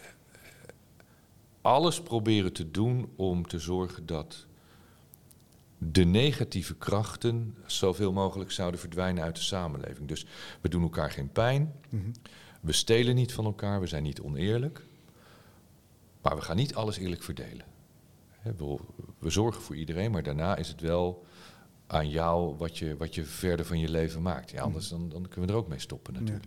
alles 1.62 2.02
proberen 2.02 2.54
te 2.54 2.72
doen 2.72 3.10
om 3.16 3.48
te 3.48 3.60
zorgen 3.60 4.06
dat 4.06 4.46
de 5.78 6.04
negatieve 6.04 6.76
krachten 6.76 7.56
zoveel 7.66 8.12
mogelijk 8.12 8.52
zouden 8.52 8.80
verdwijnen 8.80 9.24
uit 9.24 9.36
de 9.36 9.42
samenleving. 9.42 10.08
Dus 10.08 10.26
we 10.62 10.70
doen 10.70 10.82
elkaar 10.84 11.12
geen 11.12 11.30
pijn, 11.32 11.74
Mhm. 11.90 12.10
we 12.62 12.72
stelen 12.72 13.16
niet 13.16 13.34
van 13.34 13.46
elkaar, 13.46 13.80
we 13.80 13.88
zijn 13.88 14.04
niet 14.04 14.22
oneerlijk, 14.22 14.86
maar 16.22 16.36
we 16.36 16.42
gaan 16.42 16.56
niet 16.56 16.76
alles 16.76 16.98
eerlijk 16.98 17.24
verdelen. 17.24 17.66
We, 18.58 18.78
we 19.20 19.30
zorgen 19.30 19.62
voor 19.62 19.76
iedereen, 19.76 20.12
maar 20.12 20.24
daarna 20.24 20.56
is 20.56 20.68
het 20.68 20.82
wel 20.82 21.26
aan 21.88 22.10
jou 22.10 22.56
wat 22.58 22.78
je, 22.78 22.98
wat 22.98 23.16
je 23.16 23.24
verder 23.24 23.66
van 23.66 23.80
je 23.80 23.90
leven 23.90 24.22
maakt. 24.22 24.52
Ja, 24.52 24.62
anders 24.62 24.88
dan, 24.90 25.10
dan 25.10 25.28
kunnen 25.28 25.48
we 25.50 25.56
er 25.56 25.62
ook 25.62 25.68
mee 25.68 25.80
stoppen 25.80 26.14
natuurlijk. 26.14 26.46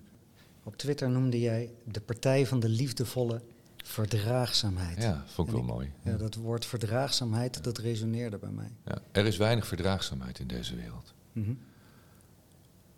Op 0.69 0.77
Twitter 0.77 1.11
noemde 1.11 1.41
jij 1.41 1.71
de 1.85 2.01
partij 2.01 2.47
van 2.47 2.61
de 2.61 2.69
liefdevolle 2.69 3.41
verdraagzaamheid. 3.77 5.03
Ja, 5.03 5.25
vond 5.27 5.49
ik 5.49 5.55
En 5.55 5.67
wel 5.67 5.75
mooi. 5.75 5.93
Ja, 6.03 6.17
dat 6.17 6.35
woord 6.35 6.67
verdraagzaamheid, 6.67 7.65
dat 7.65 7.79
resoneerde 7.79 8.39
bij 8.39 8.51
mij. 8.51 8.71
Ja, 8.85 8.99
er 9.13 9.27
is 9.27 9.37
weinig 9.37 9.67
verdraagzaamheid 9.67 10.39
in 10.39 10.47
deze 10.47 10.77
wereld. 10.77 11.15
Mhm. 11.33 11.53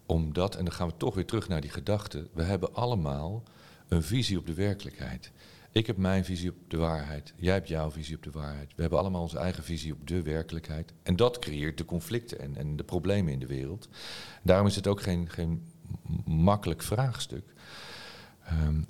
Omdat, 0.07 0.57
en 0.57 0.65
dan 0.65 0.75
gaan 0.75 0.89
we 0.89 0.97
toch 0.97 1.15
weer 1.15 1.25
terug 1.25 1.49
naar 1.49 1.61
die 1.61 1.71
gedachte, 1.71 2.29
we 2.33 2.43
hebben 2.43 2.75
allemaal 2.75 3.43
een 3.89 4.03
visie 4.03 4.39
op 4.39 4.47
de 4.47 4.55
werkelijkheid. 4.55 5.33
Ik 5.73 5.87
heb 5.87 5.97
mijn 5.97 6.25
visie 6.25 6.51
op 6.51 6.57
de 6.69 6.77
waarheid, 6.77 7.33
jij 7.37 7.55
hebt 7.55 7.69
jouw 7.69 7.91
visie 7.91 8.17
op 8.17 8.23
de 8.23 8.31
waarheid. 8.31 8.73
We 8.75 8.81
hebben 8.81 8.99
allemaal 8.99 9.23
onze 9.23 9.39
eigen 9.39 9.65
visie 9.65 9.93
op 9.93 10.07
de 10.07 10.23
werkelijkheid. 10.23 10.93
En 11.03 11.17
dat 11.17 11.39
creëert 11.39 11.79
de 11.79 11.85
conflicten 11.85 12.41
en, 12.41 12.57
en 12.57 12.77
de 12.77 12.85
problemen 12.85 13.33
in 13.33 13.39
de 13.39 13.47
wereld. 13.47 13.89
Daarom 14.43 14.67
is 14.67 14.77
het 14.77 14.87
ook 14.87 15.03
geen, 15.03 15.29
geen 15.29 15.63
makkelijk 16.25 16.83
vraagstuk. 16.83 17.45
Ehm, 18.45 18.81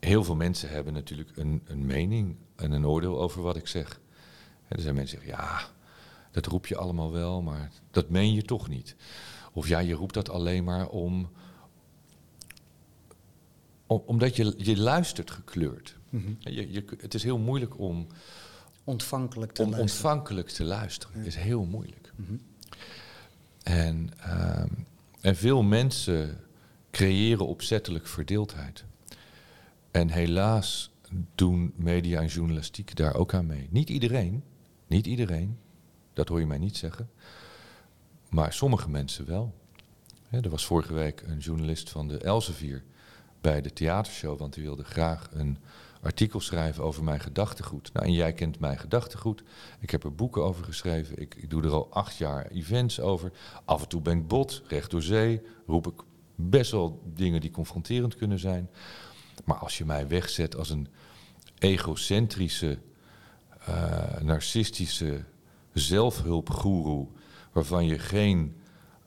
heel 0.00 0.24
veel 0.24 0.36
mensen 0.36 0.68
hebben 0.68 0.92
natuurlijk 0.92 1.36
een, 1.36 1.62
een 1.64 1.86
mening 1.86 2.36
en 2.56 2.72
een 2.72 2.86
oordeel 2.86 3.20
over 3.20 3.42
wat 3.42 3.56
ik 3.56 3.66
zeg. 3.66 4.00
En 4.68 4.76
er 4.76 4.82
zijn 4.82 4.94
mensen 4.94 5.18
die 5.18 5.26
zeggen, 5.28 5.46
ja, 5.46 5.60
dat 6.30 6.46
roep 6.46 6.66
je 6.66 6.76
allemaal 6.76 7.12
wel, 7.12 7.42
maar 7.42 7.70
dat 7.90 8.08
meen 8.10 8.32
je 8.34 8.42
toch 8.42 8.68
niet. 8.68 8.96
Of 9.52 9.68
ja, 9.68 9.78
je 9.78 9.94
roept 9.94 10.14
dat 10.14 10.30
alleen 10.30 10.64
maar 10.64 10.88
om, 10.88 11.30
om 13.86 14.02
omdat 14.06 14.36
je, 14.36 14.54
je 14.56 14.76
luistert 14.78 15.30
gekleurd. 15.30 15.96
Mhm. 16.10 16.32
Je, 16.38 16.72
je, 16.72 16.84
het 16.98 17.14
is 17.14 17.22
heel 17.22 17.38
moeilijk 17.38 17.78
om, 17.78 18.06
Ontvankelijk 18.84 19.52
te 19.52 19.62
om 19.62 19.70
luisteren. 19.70 19.94
ontvankelijk 19.94 20.48
te 20.48 20.64
luisteren. 20.64 21.24
Is 21.24 21.36
heel 21.36 21.64
moeilijk. 21.64 22.12
Mhm. 22.16 22.34
En, 23.62 24.10
ehm, 24.18 24.68
en 25.24 25.36
veel 25.36 25.62
mensen 25.62 26.40
creëren 26.90 27.46
opzettelijk 27.46 28.06
verdeeldheid. 28.06 28.84
En 29.90 30.10
helaas 30.10 30.90
doen 31.34 31.72
media 31.76 32.20
en 32.20 32.26
journalistiek 32.26 32.96
daar 32.96 33.14
ook 33.14 33.34
aan 33.34 33.46
mee. 33.46 33.68
Niet 33.70 33.90
iedereen, 33.90 34.44
niet 34.86 35.06
iedereen, 35.06 35.58
dat 36.12 36.28
hoor 36.28 36.40
je 36.40 36.46
mij 36.46 36.58
niet 36.58 36.76
zeggen. 36.76 37.10
Maar 38.28 38.52
sommige 38.52 38.90
mensen 38.90 39.26
wel. 39.26 39.54
Er 40.30 40.50
was 40.50 40.66
vorige 40.66 40.94
week 40.94 41.22
een 41.26 41.38
journalist 41.38 41.90
van 41.90 42.08
de 42.08 42.18
Elsevier 42.18 42.82
bij 43.40 43.60
de 43.60 43.72
theatershow, 43.72 44.38
want 44.38 44.54
die 44.54 44.62
wilde 44.62 44.84
graag 44.84 45.28
een 45.32 45.58
artikel 46.04 46.40
schrijven 46.40 46.84
over 46.84 47.04
mijn 47.04 47.20
gedachtegoed. 47.20 47.92
Nou, 47.92 48.06
en 48.06 48.12
jij 48.12 48.32
kent 48.32 48.58
mijn 48.58 48.78
gedachtegoed. 48.78 49.42
Ik 49.80 49.90
heb 49.90 50.04
er 50.04 50.14
boeken 50.14 50.44
over 50.44 50.64
geschreven. 50.64 51.20
Ik, 51.20 51.34
ik 51.34 51.50
doe 51.50 51.62
er 51.62 51.72
al 51.72 51.88
acht 51.90 52.16
jaar 52.16 52.46
events 52.46 53.00
over. 53.00 53.32
Af 53.64 53.82
en 53.82 53.88
toe 53.88 54.00
ben 54.00 54.18
ik 54.18 54.28
bot, 54.28 54.62
recht 54.66 54.90
door 54.90 55.02
zee. 55.02 55.42
Roep 55.66 55.86
ik 55.86 56.02
best 56.34 56.70
wel 56.70 57.02
dingen 57.14 57.40
die 57.40 57.50
confronterend 57.50 58.16
kunnen 58.16 58.38
zijn. 58.38 58.70
Maar 59.44 59.56
als 59.56 59.78
je 59.78 59.84
mij 59.84 60.08
wegzet 60.08 60.56
als 60.56 60.70
een 60.70 60.88
egocentrische, 61.58 62.78
eh, 63.66 64.20
narcistische 64.20 65.24
zelfhulpgoeroe... 65.72 67.06
waarvan 67.52 67.86
je 67.86 67.98
geen, 67.98 68.56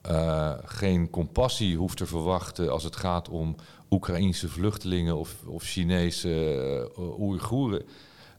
eh, 0.02 0.54
geen 0.64 1.10
compassie 1.10 1.76
hoeft 1.76 1.96
te 1.96 2.06
verwachten 2.06 2.72
als 2.72 2.84
het 2.84 2.96
gaat 2.96 3.28
om 3.28 3.56
Oekraïnse 3.90 4.48
vluchtelingen 4.48 5.16
of, 5.16 5.44
of 5.46 5.62
Chinese 5.62 6.28
uh, 6.98 7.20
Oeigoeren. 7.20 7.82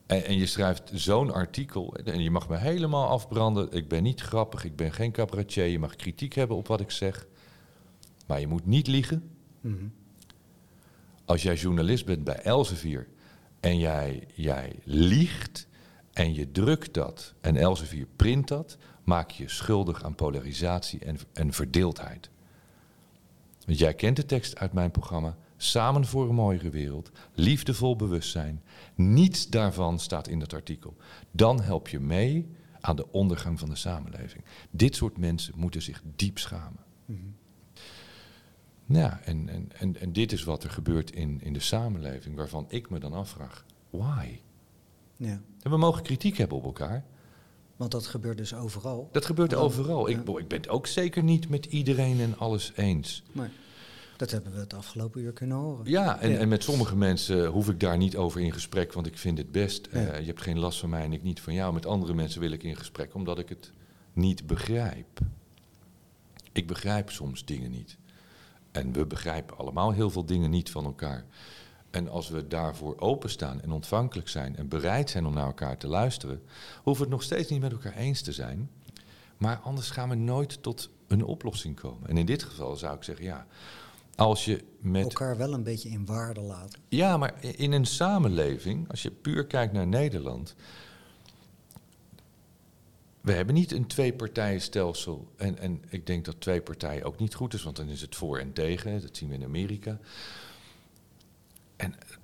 En, 0.06 0.26
en, 0.26 0.38
je 0.38 0.46
schrijft 0.46 0.92
zo'n 0.94 1.34
artikel 1.34 1.96
en 1.96 2.22
je 2.22 2.32
mag 2.32 2.50
me 2.50 2.58
helemaal 2.58 3.08
afbranden. 3.08 3.72
Ik 3.72 3.88
ben 3.88 4.04
niet 4.04 4.22
grappig, 4.22 4.64
ik 4.64 4.76
ben 4.76 4.94
geen 4.94 5.12
cabaretier. 5.12 5.66
Je 5.66 5.80
mag 5.80 5.96
kritiek 5.96 6.34
hebben 6.34 6.58
op 6.58 6.68
wat 6.68 6.80
ik 6.80 6.92
zeg. 6.92 7.28
Maar 8.28 8.40
je 8.40 8.48
moet 8.48 8.66
niet 8.66 8.88
liegen. 8.88 9.30
Mm 9.62 9.78
-hmm. 9.78 9.92
Als 11.26 11.44
jij 11.44 11.56
journalist 11.56 12.06
bent 12.06 12.24
bij 12.24 12.40
Elsevier 12.42 13.08
en 13.60 13.80
jij, 13.80 14.28
jij 14.34 14.76
liegt 14.84 15.68
en 16.14 16.34
je 16.34 16.52
drukt 16.52 16.94
dat 16.94 17.34
en 17.42 17.56
Elsevier 17.56 18.08
print 18.16 18.48
dat, 18.48 18.78
maak 19.04 19.32
je 19.32 19.50
schuldig 19.50 20.04
aan 20.04 20.16
polarisatie 20.16 21.00
en, 21.00 21.18
en 21.34 21.54
verdeeldheid. 21.54 22.30
Want 23.70 23.82
jij 23.82 23.94
kent 23.94 24.16
de 24.16 24.26
tekst 24.26 24.58
uit 24.58 24.74
mijn 24.74 24.92
programma. 24.92 25.38
Samen 25.58 26.06
voor 26.06 26.30
een 26.30 26.36
mooiere 26.36 26.70
wereld, 26.70 27.12
liefdevol 27.34 27.96
bewustzijn. 27.96 28.64
Niets 28.96 29.48
daarvan 29.48 30.00
staat 30.00 30.28
in 30.28 30.40
dat 30.40 30.54
artikel. 30.54 30.96
Dan 31.32 31.62
help 31.62 31.88
je 31.88 32.00
mee 32.00 32.50
aan 32.82 32.96
de 32.96 33.12
ondergang 33.12 33.60
van 33.60 33.70
de 33.70 33.76
samenleving. 33.76 34.44
Dit 34.72 34.96
soort 34.96 35.18
mensen 35.18 35.54
moeten 35.58 35.82
zich 35.82 36.02
diep 36.16 36.38
schamen. 36.38 36.84
Mm 37.06 37.20
-hmm. 37.20 37.36
Ja, 38.96 39.20
en, 39.24 39.50
en, 39.50 39.72
en, 39.78 40.00
en 40.00 40.14
dit 40.14 40.32
is 40.32 40.44
wat 40.44 40.64
er 40.64 40.70
gebeurt 40.70 41.12
in, 41.12 41.42
in 41.42 41.54
de 41.54 41.60
samenleving, 41.60 42.36
waarvan 42.36 42.66
ik 42.70 42.90
me 42.90 43.00
dan 43.00 43.14
afvraag: 43.14 43.66
why? 43.90 44.40
Ja. 45.16 45.42
En 45.62 45.72
we 45.72 45.78
mogen 45.78 46.04
kritiek 46.04 46.38
hebben 46.38 46.58
op 46.58 46.64
elkaar. 46.64 47.06
Want 47.80 47.92
dat 47.92 48.08
gebeurt 48.08 48.38
dus 48.38 48.54
overal. 48.54 49.10
Dat 49.12 49.26
gebeurt 49.26 49.50
dan, 49.50 49.62
overal. 49.62 50.10
Ja. 50.10 50.20
Ik, 50.20 50.28
ik 50.28 50.48
ben 50.48 50.58
het 50.58 50.70
ook 50.70 50.88
zeker 50.88 51.24
niet 51.24 51.50
met 51.50 51.66
iedereen 51.66 52.20
en 52.20 52.38
alles 52.38 52.72
eens. 52.76 53.24
Maar 53.32 53.52
dat 54.18 54.32
hebben 54.32 54.54
we 54.54 54.60
het 54.60 54.74
afgelopen 54.74 55.22
uur 55.22 55.34
kunnen 55.34 55.58
horen. 55.58 55.90
Ja, 55.90 56.20
en, 56.20 56.32
ja. 56.32 56.38
en 56.38 56.48
met 56.48 56.64
sommige 56.64 56.96
mensen 56.96 57.46
hoef 57.46 57.70
ik 57.70 57.80
daar 57.80 57.98
niet 57.98 58.16
over 58.16 58.42
in 58.42 58.54
gesprek, 58.54 58.94
want 58.94 59.08
ik 59.08 59.18
vind 59.18 59.38
het 59.38 59.52
best. 59.52 59.88
Ja. 59.92 60.00
Uh, 60.00 60.20
je 60.20 60.26
hebt 60.26 60.42
geen 60.42 60.60
last 60.60 60.80
van 60.80 60.90
mij 60.90 61.04
en 61.04 61.14
ik 61.14 61.24
niet 61.24 61.42
van 61.42 61.54
jou. 61.54 61.74
Met 61.74 61.86
andere 61.86 62.14
mensen 62.14 62.42
wil 62.42 62.52
ik 62.52 62.64
in 62.64 62.76
gesprek, 62.76 63.14
omdat 63.14 63.40
ik 63.40 63.50
het 63.50 63.72
niet 64.14 64.48
begrijp. 64.48 65.20
Ik 66.52 66.68
begrijp 66.68 67.10
soms 67.10 67.46
dingen 67.46 67.72
niet. 67.72 67.98
En 68.72 68.94
we 68.94 69.06
begrijpen 69.06 69.58
allemaal 69.58 69.92
heel 69.92 70.10
veel 70.10 70.26
dingen 70.26 70.50
niet 70.50 70.70
van 70.70 70.86
elkaar. 70.86 71.26
En 71.92 72.10
als 72.10 72.30
we 72.30 72.48
daarvoor 72.48 73.00
openstaan 73.00 73.62
en 73.62 73.72
ontvankelijk 73.72 74.30
zijn 74.30 74.56
en 74.56 74.68
bereid 74.68 75.10
zijn 75.10 75.26
om 75.26 75.34
naar 75.34 75.46
elkaar 75.46 75.78
te 75.78 75.88
luisteren, 75.88 76.42
hoeven 76.76 76.94
we 76.94 77.10
het 77.10 77.10
nog 77.10 77.24
steeds 77.24 77.50
niet 77.50 77.62
met 77.62 77.72
elkaar 77.72 77.96
eens 77.96 78.22
te 78.22 78.32
zijn. 78.32 78.70
Maar 79.38 79.58
anders 79.58 79.90
gaan 79.90 80.10
we 80.10 80.16
nooit 80.16 80.64
tot 80.64 80.90
een 81.08 81.24
oplossing 81.24 81.76
komen. 81.80 82.10
En 82.10 82.18
in 82.18 82.26
dit 82.26 82.44
geval 82.44 82.76
zou 82.76 82.96
ik 82.96 83.04
zeggen, 83.04 83.26
ja, 83.26 83.46
als 84.16 84.46
je 84.46 84.64
met. 84.80 85.04
Elkaar 85.04 85.38
wel 85.38 85.54
een 85.54 85.64
beetje 85.64 85.90
in 85.90 86.06
waarde 86.06 86.42
laten. 86.42 86.80
Ja, 86.88 87.18
maar 87.18 87.44
in 87.44 87.72
een 87.72 87.86
samenleving, 87.86 88.90
als 88.90 89.02
je 89.02 89.12
puur 89.12 89.46
kijkt 89.46 89.74
naar 89.74 89.88
Nederland. 89.88 90.56
We 93.22 93.32
hebben 93.32 93.56
niet 93.56 93.72
een 93.72 93.88
twee-partijenstelsel. 93.88 95.28
En, 95.36 95.58
en 95.58 95.84
ik 95.90 96.08
denk 96.08 96.26
dat 96.26 96.42
twee 96.42 96.62
partijen 96.62 97.04
ook 97.04 97.20
niet 97.20 97.36
goed 97.36 97.54
is, 97.54 97.64
want 97.64 97.76
dan 97.76 97.88
is 97.88 98.02
het 98.02 98.16
voor 98.16 98.38
en 98.38 98.54
tegen. 98.54 99.02
Dat 99.02 99.18
zien 99.18 99.30
we 99.30 99.36
in 99.36 99.44
Amerika. 99.44 100.00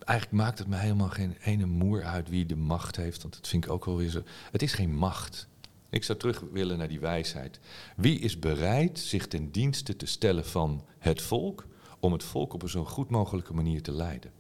En 0.06 0.12
eigenlijk 0.12 0.44
maakt 0.44 0.60
het 0.60 0.68
me 0.68 0.76
helemaal 0.76 1.10
geen 1.10 1.38
ene 1.44 1.66
moer 1.66 2.04
uit 2.04 2.30
wie 2.30 2.46
de 2.46 2.56
macht 2.56 2.96
heeft. 2.96 3.22
Want 3.22 3.34
dat 3.34 3.48
vind 3.48 3.66
ik 3.66 3.72
ook 3.72 3.86
wel 3.86 3.98
weer 3.98 4.10
zo. 4.10 4.24
Het 4.52 4.62
is 4.62 4.74
geen 4.74 4.96
macht. 4.96 5.48
Ik 5.90 6.04
zou 6.04 6.20
terug 6.20 6.44
willen 6.52 6.78
naar 6.78 6.88
die 6.88 7.00
wijsheid. 7.00 7.60
Wie 7.96 8.20
is 8.20 8.40
bereid 8.40 9.00
zich 9.00 9.28
ten 9.28 9.52
dienste 9.52 9.96
te 9.96 10.06
stellen 10.06 10.46
van 10.46 10.86
het 11.00 11.22
volk 11.22 11.66
om 12.00 12.12
het 12.12 12.24
volk 12.24 12.54
op 12.54 12.62
een 12.62 12.70
zo 12.70 12.86
goed 12.86 13.10
mogelijke 13.10 13.54
manier 13.54 13.82
te 13.82 13.92
leiden? 13.92 14.32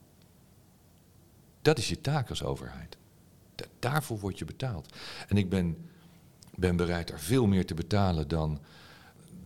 Dat 1.61 1.77
is 1.77 1.89
je 1.89 2.01
taak 2.01 2.29
als 2.29 2.43
overheid. 2.43 2.97
Da 3.55 3.65
daarvoor 3.79 4.19
word 4.19 4.39
je 4.39 4.45
betaald. 4.45 4.93
En 5.27 5.37
ik 5.37 5.49
ben, 5.49 5.77
ben 6.55 6.75
bereid 6.75 7.07
daar 7.07 7.19
veel 7.19 7.47
meer 7.47 7.65
te 7.65 7.73
betalen 7.73 8.27
dan, 8.27 8.59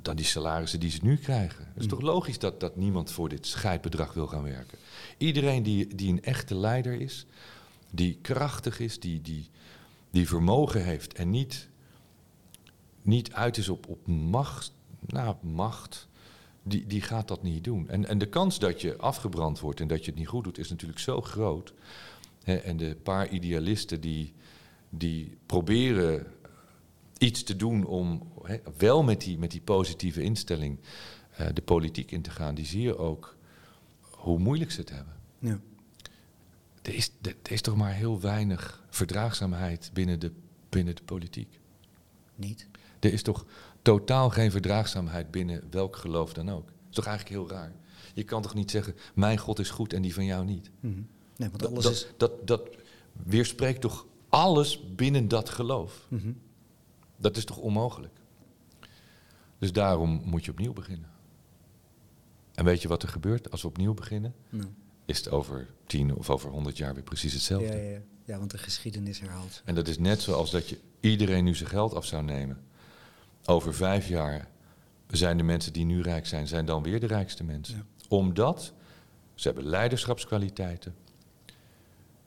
dan 0.01 0.15
die 0.15 0.25
salarissen 0.25 0.79
die 0.79 0.91
ze 0.91 0.99
nu 1.01 1.17
krijgen. 1.17 1.65
Het 1.73 1.83
is 1.83 1.89
toch 1.89 2.01
logisch 2.01 2.39
dat, 2.39 2.59
dat 2.59 2.75
niemand 2.75 3.11
voor 3.11 3.29
dit 3.29 3.47
scheidbedrag 3.47 4.13
wil 4.13 4.27
gaan 4.27 4.43
werken. 4.43 4.77
Iedereen 5.19 5.63
die, 5.63 5.95
die 5.95 6.11
een 6.11 6.23
echte 6.23 6.55
leider 6.55 7.01
is, 7.01 7.25
die 7.91 8.17
krachtig 8.21 8.79
is, 8.79 8.99
die, 8.99 9.21
die, 9.21 9.49
die 10.11 10.27
vermogen 10.27 10.83
heeft 10.83 11.13
en 11.13 11.29
niet, 11.29 11.69
niet 13.01 13.33
uit 13.33 13.57
is 13.57 13.69
op, 13.69 13.87
op 13.87 14.07
macht, 14.07 14.73
nou, 14.99 15.35
macht 15.41 16.07
die, 16.63 16.87
die 16.87 17.01
gaat 17.01 17.27
dat 17.27 17.43
niet 17.43 17.63
doen. 17.63 17.89
En, 17.89 18.07
en 18.07 18.17
de 18.17 18.29
kans 18.29 18.59
dat 18.59 18.81
je 18.81 18.97
afgebrand 18.97 19.59
wordt 19.59 19.79
en 19.79 19.87
dat 19.87 20.05
je 20.05 20.11
het 20.11 20.19
niet 20.19 20.27
goed 20.27 20.43
doet, 20.43 20.57
is 20.57 20.69
natuurlijk 20.69 20.99
zo 20.99 21.21
groot. 21.21 21.73
En 22.43 22.77
de 22.77 22.97
paar 23.03 23.29
idealisten 23.29 24.01
die, 24.01 24.33
die 24.89 25.37
proberen 25.45 26.27
iets 27.17 27.43
te 27.43 27.55
doen 27.55 27.85
om 27.85 28.31
wel 28.77 29.03
met 29.03 29.21
die, 29.21 29.37
met 29.37 29.51
die 29.51 29.61
positieve 29.61 30.21
instelling 30.21 30.79
uh, 31.39 31.47
de 31.53 31.61
politiek 31.61 32.11
in 32.11 32.21
te 32.21 32.29
gaan, 32.29 32.55
die 32.55 32.65
zie 32.65 32.81
je 32.81 32.97
ook 32.97 33.37
hoe 34.19 34.39
moeilijk 34.39 34.71
ze 34.71 34.79
het 34.79 34.89
hebben. 34.89 35.13
Ja. 35.39 35.59
Er, 36.81 36.93
is, 36.93 37.11
er 37.21 37.51
is 37.51 37.61
toch 37.61 37.75
maar 37.75 37.93
heel 37.93 38.19
weinig 38.19 38.83
verdraagzaamheid 38.89 39.89
binnen 39.93 40.19
de, 40.19 40.31
binnen 40.69 40.95
de 40.95 41.03
politiek. 41.03 41.59
Niet? 42.35 42.67
Er 42.99 43.13
is 43.13 43.21
toch 43.21 43.45
totaal 43.81 44.29
geen 44.29 44.51
verdraagzaamheid 44.51 45.31
binnen 45.31 45.63
welk 45.69 45.95
geloof 45.95 46.33
dan 46.33 46.49
ook. 46.49 46.65
Dat 46.65 46.89
is 46.89 46.95
toch 46.95 47.05
eigenlijk 47.05 47.35
heel 47.35 47.57
raar. 47.57 47.71
Je 48.13 48.23
kan 48.23 48.41
toch 48.41 48.53
niet 48.53 48.71
zeggen, 48.71 48.95
mijn 49.13 49.37
God 49.37 49.59
is 49.59 49.69
goed 49.69 49.93
en 49.93 50.01
die 50.01 50.13
van 50.13 50.25
jou 50.25 50.45
niet. 50.45 50.69
Mm 50.79 51.07
Nee, 51.35 51.49
want 51.49 51.67
alles 51.67 51.83
dat, 51.83 51.91
is... 51.91 52.07
dat, 52.17 52.47
dat, 52.47 52.69
weerspreekt 53.23 53.81
toch 53.81 54.05
alles 54.29 54.95
binnen 54.95 55.27
dat 55.27 55.49
geloof. 55.49 56.05
Mm 56.09 56.37
Dat 57.17 57.37
is 57.37 57.45
toch 57.45 57.57
onmogelijk? 57.57 58.13
Dus 59.57 59.71
daarom 59.71 60.21
moet 60.25 60.45
je 60.45 60.51
opnieuw 60.51 60.73
beginnen. 60.73 61.09
En 62.59 62.65
weet 62.65 62.81
je 62.81 62.87
wat 62.87 63.03
er 63.03 63.09
gebeurt 63.09 63.51
als 63.51 63.61
we 63.61 63.67
opnieuw 63.67 63.93
beginnen? 63.93 64.35
Nou. 64.49 64.69
Is 65.05 65.17
het 65.17 65.29
over 65.29 65.67
tien 65.85 66.15
of 66.15 66.29
over 66.29 66.49
honderd 66.49 66.77
jaar 66.77 66.93
weer 66.93 67.03
precies 67.03 67.33
hetzelfde. 67.33 67.67
Ja, 67.67 67.89
ja, 67.89 67.99
ja, 68.23 68.37
want 68.37 68.51
de 68.51 68.57
geschiedenis 68.57 69.19
herhaalt. 69.19 69.61
En 69.65 69.75
dat 69.75 69.87
is 69.87 69.97
net 69.97 70.21
zoals 70.21 70.51
dat 70.51 70.69
je 70.69 70.79
iedereen 70.99 71.43
nu 71.43 71.55
zijn 71.55 71.69
geld 71.69 71.93
af 71.93 72.05
zou 72.05 72.23
nemen 72.23 72.63
over 73.45 73.73
vijf 73.73 74.07
jaar 74.07 74.47
zijn 75.07 75.37
de 75.37 75.43
mensen 75.43 75.73
die 75.73 75.85
nu 75.85 76.01
rijk 76.01 76.27
zijn, 76.27 76.47
zijn 76.47 76.65
dan 76.65 76.83
weer 76.83 76.99
de 76.99 77.07
rijkste 77.07 77.43
mensen. 77.43 77.87
Omdat 78.07 78.73
ze 79.35 79.47
hebben 79.47 79.65
leiderschapskwaliteiten, 79.65 80.95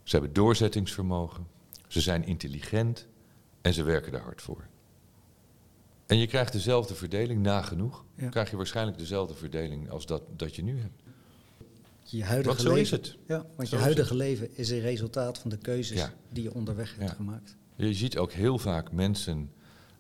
ze 0.02 0.16
hebben 0.16 0.32
doorzettingsvermogen, 0.32 1.46
ze 1.88 2.00
zijn 2.00 2.24
intelligent 2.24 3.06
en 3.60 3.74
ze 3.74 3.82
werken 3.82 4.12
er 4.12 4.20
hard 4.20 4.42
voor. 4.42 4.66
En 6.12 6.18
je 6.18 6.26
krijgt 6.26 6.52
dezelfde 6.52 6.94
verdeling, 6.94 7.42
nagenoeg, 7.42 8.04
ja. 8.14 8.28
krijg 8.28 8.50
je 8.50 8.56
waarschijnlijk 8.56 8.98
dezelfde 8.98 9.34
verdeling 9.34 9.90
als 9.90 10.06
dat, 10.06 10.22
dat 10.36 10.56
je 10.56 10.62
nu 10.62 10.80
hebt. 10.80 11.02
Je 12.04 12.24
huidige 12.24 12.48
want 12.48 12.60
zo 12.60 12.74
leven, 12.74 12.82
is 12.82 12.90
het. 12.90 13.16
Ja, 13.26 13.46
want 13.56 13.70
je 13.70 13.76
huidige 13.76 14.14
leven 14.14 14.48
is 14.56 14.70
een 14.70 14.80
resultaat 14.80 15.38
van 15.38 15.50
de 15.50 15.56
keuzes 15.56 16.06
die 16.28 16.42
je 16.42 16.54
onderweg 16.54 16.96
hebt 16.98 17.12
gemaakt. 17.12 17.56
Je 17.76 17.94
ziet 17.94 18.18
ook 18.18 18.32
heel 18.32 18.58
vaak 18.58 18.92
mensen 18.92 19.50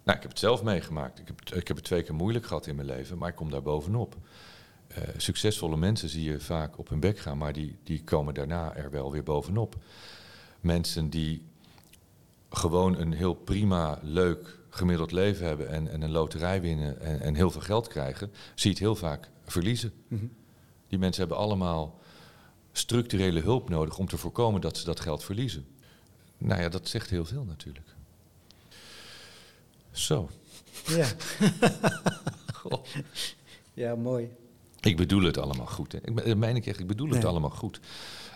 nou, 0.04 0.16
ik 0.16 0.22
heb 0.22 0.30
het 0.30 0.38
zelf 0.38 0.62
meegemaakt. 0.62 1.18
Ik 1.18 1.26
heb, 1.26 1.40
ik 1.54 1.68
heb 1.68 1.76
het 1.76 1.86
twee 1.86 2.02
keer 2.02 2.14
moeilijk 2.14 2.46
gehad 2.46 2.66
in 2.66 2.74
mijn 2.74 2.86
leven, 2.86 3.18
maar 3.18 3.28
ik 3.28 3.34
kom 3.34 3.50
daar 3.50 3.62
bovenop. 3.62 4.16
Uh, 4.90 4.98
succesvolle 5.16 5.76
mensen 5.76 6.08
zie 6.08 6.30
je 6.30 6.40
vaak 6.40 6.78
op 6.78 6.88
hun 6.88 7.00
bek 7.00 7.18
gaan, 7.18 7.38
maar 7.38 7.52
die, 7.52 7.76
die 7.82 8.04
komen 8.04 8.34
daarna 8.34 8.74
er 8.74 8.90
wel 8.90 9.12
weer 9.12 9.22
bovenop. 9.22 9.76
Mensen 10.60 11.10
die 11.10 11.42
gewoon 12.50 12.98
een 12.98 13.12
heel 13.12 13.34
prima, 13.34 13.98
leuk, 14.02 14.60
gemiddeld 14.74 15.12
leven 15.12 15.46
hebben 15.46 15.68
en, 15.68 15.88
en 15.88 16.02
een 16.02 16.10
loterij 16.10 16.60
winnen 16.60 17.00
en, 17.00 17.20
en, 17.20 17.34
heel 17.34 17.50
veel 17.50 17.60
geld 17.60 17.88
krijgen, 17.88 18.32
zie 18.54 18.70
je 18.70 18.76
het 18.76 18.78
heel 18.78 18.96
vaak 18.96 19.28
verliezen. 19.44 19.92
Mhm. 20.08 20.24
Die 20.88 20.98
mensen 20.98 21.20
hebben 21.20 21.38
allemaal 21.38 22.00
structurele 22.72 23.40
hulp 23.40 23.68
nodig 23.68 23.98
om 23.98 24.08
te 24.08 24.18
voorkomen 24.18 24.60
dat 24.60 24.76
ze 24.76 24.84
dat 24.84 25.00
geld 25.00 25.24
verliezen. 25.24 25.66
Nou 26.38 26.60
ja, 26.60 26.68
dat 26.68 26.88
zegt 26.88 27.10
heel 27.10 27.24
veel 27.24 27.44
natuurlijk. 27.44 27.86
Zo. 29.90 30.30
Ja. 30.86 31.06
Ja, 33.74 33.94
mooi. 33.94 34.30
Ik 34.80 34.96
bedoel 34.96 35.22
het 35.22 35.38
allemaal 35.38 35.66
goed. 35.66 35.92
Hè. 35.92 35.98
Ik 35.98 36.36
meen 36.36 36.56
ik 36.56 36.66
echt, 36.66 36.80
ik 36.80 36.86
bedoel 36.86 37.10
het 37.10 37.24
allemaal 37.24 37.50
goed. 37.50 37.80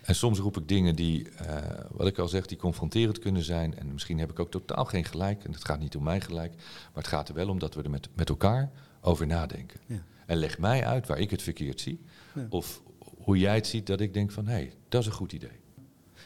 En 0.06 0.14
soms 0.14 0.38
roep 0.38 0.56
ik 0.56 0.68
dingen 0.68 0.94
die, 0.94 1.28
uh, 1.42 1.56
wat 1.90 2.06
ik 2.06 2.18
al 2.18 2.28
zeg, 2.28 2.46
die 2.46 2.56
confronterend 2.56 3.18
kunnen 3.18 3.42
zijn. 3.42 3.78
En 3.78 3.92
misschien 3.92 4.18
heb 4.18 4.30
ik 4.30 4.38
ook 4.38 4.50
totaal 4.50 4.84
geen 4.84 5.04
gelijk. 5.04 5.44
En 5.44 5.52
het 5.52 5.64
gaat 5.64 5.80
niet 5.80 5.96
om 5.96 6.02
mijn 6.02 6.20
gelijk. 6.20 6.54
Maar 6.54 7.02
het 7.02 7.06
gaat 7.06 7.28
er 7.28 7.34
wel 7.34 7.48
om 7.48 7.58
dat 7.58 7.74
we 7.74 7.82
er 7.82 7.90
met, 7.90 8.08
met 8.14 8.28
elkaar 8.28 8.70
over 9.00 9.26
nadenken. 9.26 9.80
Ja. 9.86 10.02
En 10.26 10.36
leg 10.36 10.58
mij 10.58 10.84
uit 10.84 11.06
waar 11.06 11.18
ik 11.18 11.30
het 11.30 11.42
verkeerd 11.42 11.80
zie. 11.80 12.00
Of 12.48 12.82
hoe 13.18 13.38
jij 13.38 13.54
het 13.54 13.66
ziet 13.66 13.86
dat 13.86 14.00
ik 14.00 14.14
denk 14.14 14.30
van, 14.30 14.46
hé, 14.46 14.52
hey, 14.52 14.72
dat 14.88 15.00
is 15.00 15.06
een 15.06 15.12
goed 15.12 15.32
idee. 15.32 15.64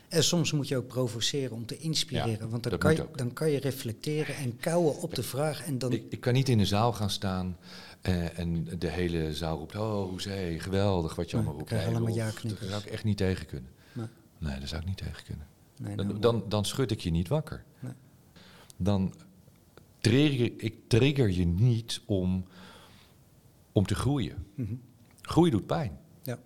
En 0.09 0.25
soms 0.25 0.53
moet 0.53 0.69
je 0.69 0.77
ook 0.77 0.87
provoceren 0.87 1.57
om 1.57 1.67
te 1.67 1.77
inspireren. 1.77 2.51
want 2.51 2.63
dan 2.63 2.79
kan, 2.79 2.95
je, 2.95 3.07
dan 3.15 3.33
kan 3.33 3.51
je 3.51 3.61
reflecteren 3.61 4.37
en 4.37 4.57
kouwen 4.57 4.97
op 4.97 5.15
de 5.15 5.23
vraag. 5.23 5.65
En 5.65 5.79
dan... 5.79 5.93
Ik, 5.93 6.05
ik 6.09 6.21
kan 6.21 6.33
niet 6.33 6.49
in 6.49 6.59
de 6.59 6.65
zaal 6.65 6.93
gaan 6.93 7.11
staan 7.11 7.57
uh, 8.09 8.39
en 8.39 8.79
de 8.79 8.89
hele 8.89 9.35
zaal 9.35 9.59
roept... 9.59 9.77
Oh, 9.77 10.09
hoezee, 10.09 10.61
geweldig 10.61 11.15
wat 11.15 11.31
je 11.31 11.37
allemaal 11.37 11.55
roept. 11.55 11.71
Nee, 11.71 11.87
allemaal 11.87 12.15
ja 12.15 12.31
Daar 12.43 12.57
zou 12.69 12.83
ik 12.83 12.87
echt 12.91 13.05
niet 13.05 13.17
tegen 13.17 13.47
kunnen. 13.47 13.71
Nee, 13.93 14.07
nee 14.39 14.59
daar 14.59 14.69
zou 14.69 14.81
ik 14.81 14.87
niet 14.89 14.97
tegen 14.97 15.25
kunnen. 15.25 15.47
Nee, 15.77 15.97
dan, 15.97 16.07
nou, 16.07 16.19
dan, 16.19 16.45
dan, 16.49 16.65
schud 16.65 16.91
ik 16.91 17.01
je 17.01 17.11
niet 17.11 17.29
wakker. 17.29 17.65
Nee. 17.81 17.93
Dan 18.77 19.15
trigger 19.99 20.53
ik 20.57 20.75
trigger 20.87 21.31
je 21.31 21.47
niet 21.47 22.01
om, 22.07 22.45
om 23.73 23.87
te 23.87 23.95
groeien. 23.95 24.47
Mm 24.55 24.81
Groeien 25.23 25.53
doet 25.53 25.67
pijn. 25.67 25.99
Ja. 26.23 26.39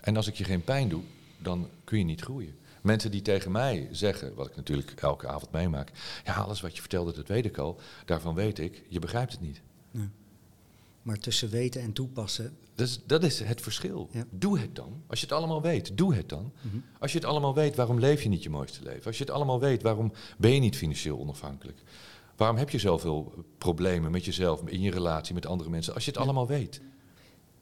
En 0.00 0.16
als 0.16 0.26
ik 0.26 0.34
je 0.34 0.44
geen 0.44 0.64
pijn 0.64 0.88
doe, 0.88 1.02
dan 1.38 1.68
kun 1.84 1.98
je 1.98 2.04
niet 2.04 2.20
groeien. 2.20 2.58
Mensen 2.82 3.10
die 3.10 3.22
tegen 3.22 3.52
mij 3.52 3.88
zeggen, 3.90 4.34
wat 4.34 4.46
ik 4.46 4.56
natuurlijk 4.56 4.90
elke 4.90 5.28
avond 5.28 5.52
meemaak. 5.52 5.92
Ja, 6.24 6.34
alles 6.34 6.60
wat 6.60 6.74
je 6.74 6.80
vertelde, 6.80 7.12
dat 7.12 7.28
weet 7.28 7.44
ik 7.44 7.58
al. 7.58 7.80
Daarvan 8.04 8.34
weet 8.34 8.58
ik, 8.58 8.82
je 8.88 8.98
begrijpt 8.98 9.32
het 9.32 9.40
niet. 9.40 9.62
Maar 11.06 11.18
tussen 11.18 11.48
weten 11.48 11.80
en 11.80 11.92
toepassen. 11.92 12.56
Dat 12.74 12.86
is, 12.86 13.00
dat 13.06 13.24
is 13.24 13.40
het 13.40 13.60
verschil. 13.60 14.10
Doe 14.30 14.58
het 14.58 14.74
dan. 14.74 15.02
Als 15.06 15.20
je 15.20 15.26
het 15.26 15.34
allemaal 15.34 15.62
weet, 15.62 15.96
doe 15.96 16.14
het 16.14 16.28
dan. 16.28 16.52
Mhm. 16.60 16.76
Als 16.98 17.12
je 17.12 17.18
het 17.18 17.26
allemaal 17.26 17.54
weet, 17.54 17.76
waarom 17.76 17.98
leef 17.98 18.22
je 18.22 18.28
niet 18.28 18.42
je 18.42 18.50
mooiste 18.50 18.82
leven? 18.82 19.04
Als 19.04 19.18
je 19.18 19.24
het 19.24 19.32
allemaal 19.32 19.60
weet, 19.60 19.82
waarom 19.82 20.12
ben 20.38 20.54
je 20.54 20.60
niet 20.60 20.76
financieel 20.76 21.18
onafhankelijk? 21.18 21.78
Waarom 22.36 22.56
heb 22.56 22.70
je 22.70 22.78
zoveel 22.78 23.44
problemen 23.58 24.10
met 24.10 24.24
jezelf, 24.24 24.60
in 24.64 24.80
je 24.80 24.90
relatie 24.90 25.34
met 25.34 25.46
andere 25.46 25.70
mensen? 25.70 25.94
Als 25.94 26.04
je 26.04 26.10
het 26.10 26.20
allemaal 26.20 26.46
weet. 26.46 26.80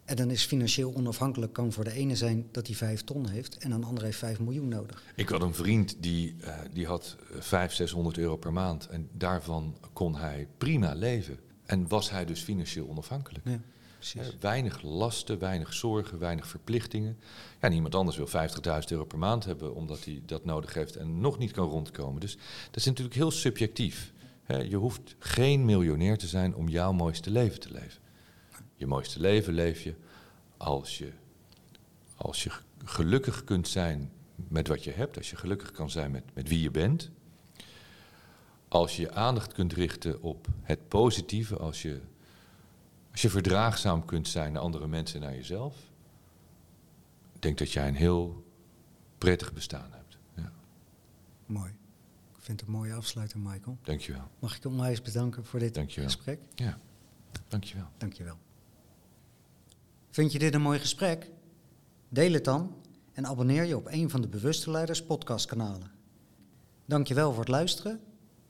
En 0.05 0.17
dan 0.17 0.31
is 0.31 0.45
financieel 0.45 0.95
onafhankelijk 0.95 1.53
kan 1.53 1.73
voor 1.73 1.85
de 1.85 1.93
ene 1.93 2.17
zijn 2.17 2.49
dat 2.51 2.67
hij 2.67 2.77
vijf 2.77 3.05
ton 3.05 3.29
heeft 3.29 3.59
en 3.59 3.71
een 3.71 3.85
andere 3.85 4.07
heeft 4.07 4.19
vijf 4.19 4.41
miljoen 4.41 4.69
nodig. 4.69 5.03
Ik 5.17 5.29
had 5.29 5.43
een 5.43 5.55
vriend 5.55 5.97
die, 6.01 6.35
uh, 6.41 6.59
die 6.73 6.87
had 6.87 7.17
vijf, 7.39 7.73
zeshonderd 7.73 8.19
euro 8.19 8.37
per 8.37 8.53
maand 8.53 8.87
en 8.87 9.09
daarvan 9.13 9.77
kon 9.93 10.17
hij 10.17 10.49
prima 10.59 10.95
leven. 10.95 11.39
En 11.67 11.89
was 11.89 12.11
hij 12.11 12.25
dus 12.25 12.41
financieel 12.41 12.89
onafhankelijk. 12.89 13.45
Ja, 13.49 13.61
precies. 13.97 14.21
Uh, 14.21 14.41
weinig 14.41 14.83
lasten, 14.83 15.39
weinig 15.39 15.73
zorgen, 15.73 16.19
weinig 16.19 16.47
verplichtingen. 16.47 17.19
Ja, 17.61 17.69
niemand 17.69 17.95
anders 17.95 18.17
wil 18.17 18.29
50.000 18.29 18.89
euro 18.89 19.05
per 19.05 19.19
maand 19.19 19.45
hebben 19.45 19.75
omdat 19.75 20.05
hij 20.05 20.23
dat 20.27 20.45
nodig 20.45 20.75
heeft 20.75 20.97
en 20.97 21.21
nog 21.21 21.39
niet 21.39 21.53
kan 21.53 21.69
rondkomen. 21.69 22.21
Dus 22.21 22.37
dat 22.67 22.77
is 22.77 22.85
natuurlijk 22.85 23.17
heel 23.17 23.31
subjectief. 23.31 24.13
je 24.47 24.77
hoeft 24.77 25.17
geen 25.19 25.65
miljonair 25.65 26.19
te 26.19 26.27
zijn 26.27 26.55
om 26.55 26.69
jouw 26.69 26.93
mooiste 26.93 27.31
leven 27.31 27.61
te 27.61 27.73
leven. 27.73 28.03
Je 28.77 28.87
mooiste 28.87 29.21
leven 29.21 29.55
leef 29.55 29.83
je 29.83 29.95
als 30.57 30.99
je, 30.99 31.13
als 32.17 32.43
je 32.43 32.51
gelukkig 32.85 33.45
kunt 33.45 33.69
zijn 33.69 34.11
met 34.49 34.69
wat 34.69 34.85
je 34.85 34.91
hebt, 34.91 35.17
als 35.17 35.31
je 35.31 35.37
gelukkig 35.37 35.71
kan 35.71 35.91
zijn 35.91 36.11
met, 36.11 36.25
met 36.35 36.49
wie 36.49 36.61
je 36.61 36.71
bent. 36.71 37.11
Als 38.75 38.97
je 38.97 39.03
je 39.03 39.13
aandacht 39.13 39.53
kunt 39.53 39.73
richten 39.73 40.23
op 40.23 40.47
het 40.63 40.89
positieve, 40.89 41.57
als 41.57 41.83
je, 41.83 42.01
als 43.11 43.23
je 43.23 43.31
verdraagzaam 43.31 44.05
kunt 44.05 44.29
zijn 44.29 44.53
naar 44.53 44.63
andere 44.63 44.87
mensen 44.87 45.21
en 45.21 45.27
naar 45.27 45.37
jezelf. 45.37 45.77
Ik 47.35 47.43
denk 47.43 47.59
dat 47.59 47.73
jij 47.73 47.89
een 47.89 47.95
heel 47.95 48.45
prettig 49.19 49.53
bestaan 49.53 49.93
hebt. 49.93 50.19
Ja. 50.35 50.53
Mooi. 51.47 51.71
Ik 52.37 52.41
vind 52.41 52.61
het 52.61 52.69
een 52.69 52.75
mooie 52.75 52.95
afsluiter, 52.95 53.39
Michael. 53.39 53.79
Dankjewel. 53.83 54.29
Mag 54.39 54.57
ik 54.57 54.63
je 54.63 54.69
onwijs 54.69 55.03
bedanken 55.03 55.45
voor 55.45 55.59
dit 55.59 55.81
gesprek? 55.87 56.41
Ja, 56.55 56.79
dankjewel. 57.49 57.89
Dankjewel. 57.97 58.37
Vind 60.11 60.33
je 60.33 60.39
dit 60.39 60.55
een 60.55 60.63
mooi 60.63 60.79
gesprek? 60.79 61.31
Deel 62.09 62.33
het 62.33 62.45
dan 62.45 62.77
en 63.13 63.27
abonneer 63.27 63.65
je 63.65 63.77
op 63.77 63.87
een 63.91 64.11
van 64.11 64.21
de 64.21 64.29
Bewuste 64.29 64.71
Leiders 64.71 65.05
podcastkanalen. 65.05 65.91
Dankjewel 66.85 67.31
voor 67.31 67.41
het 67.41 67.49
luisteren 67.49 68.01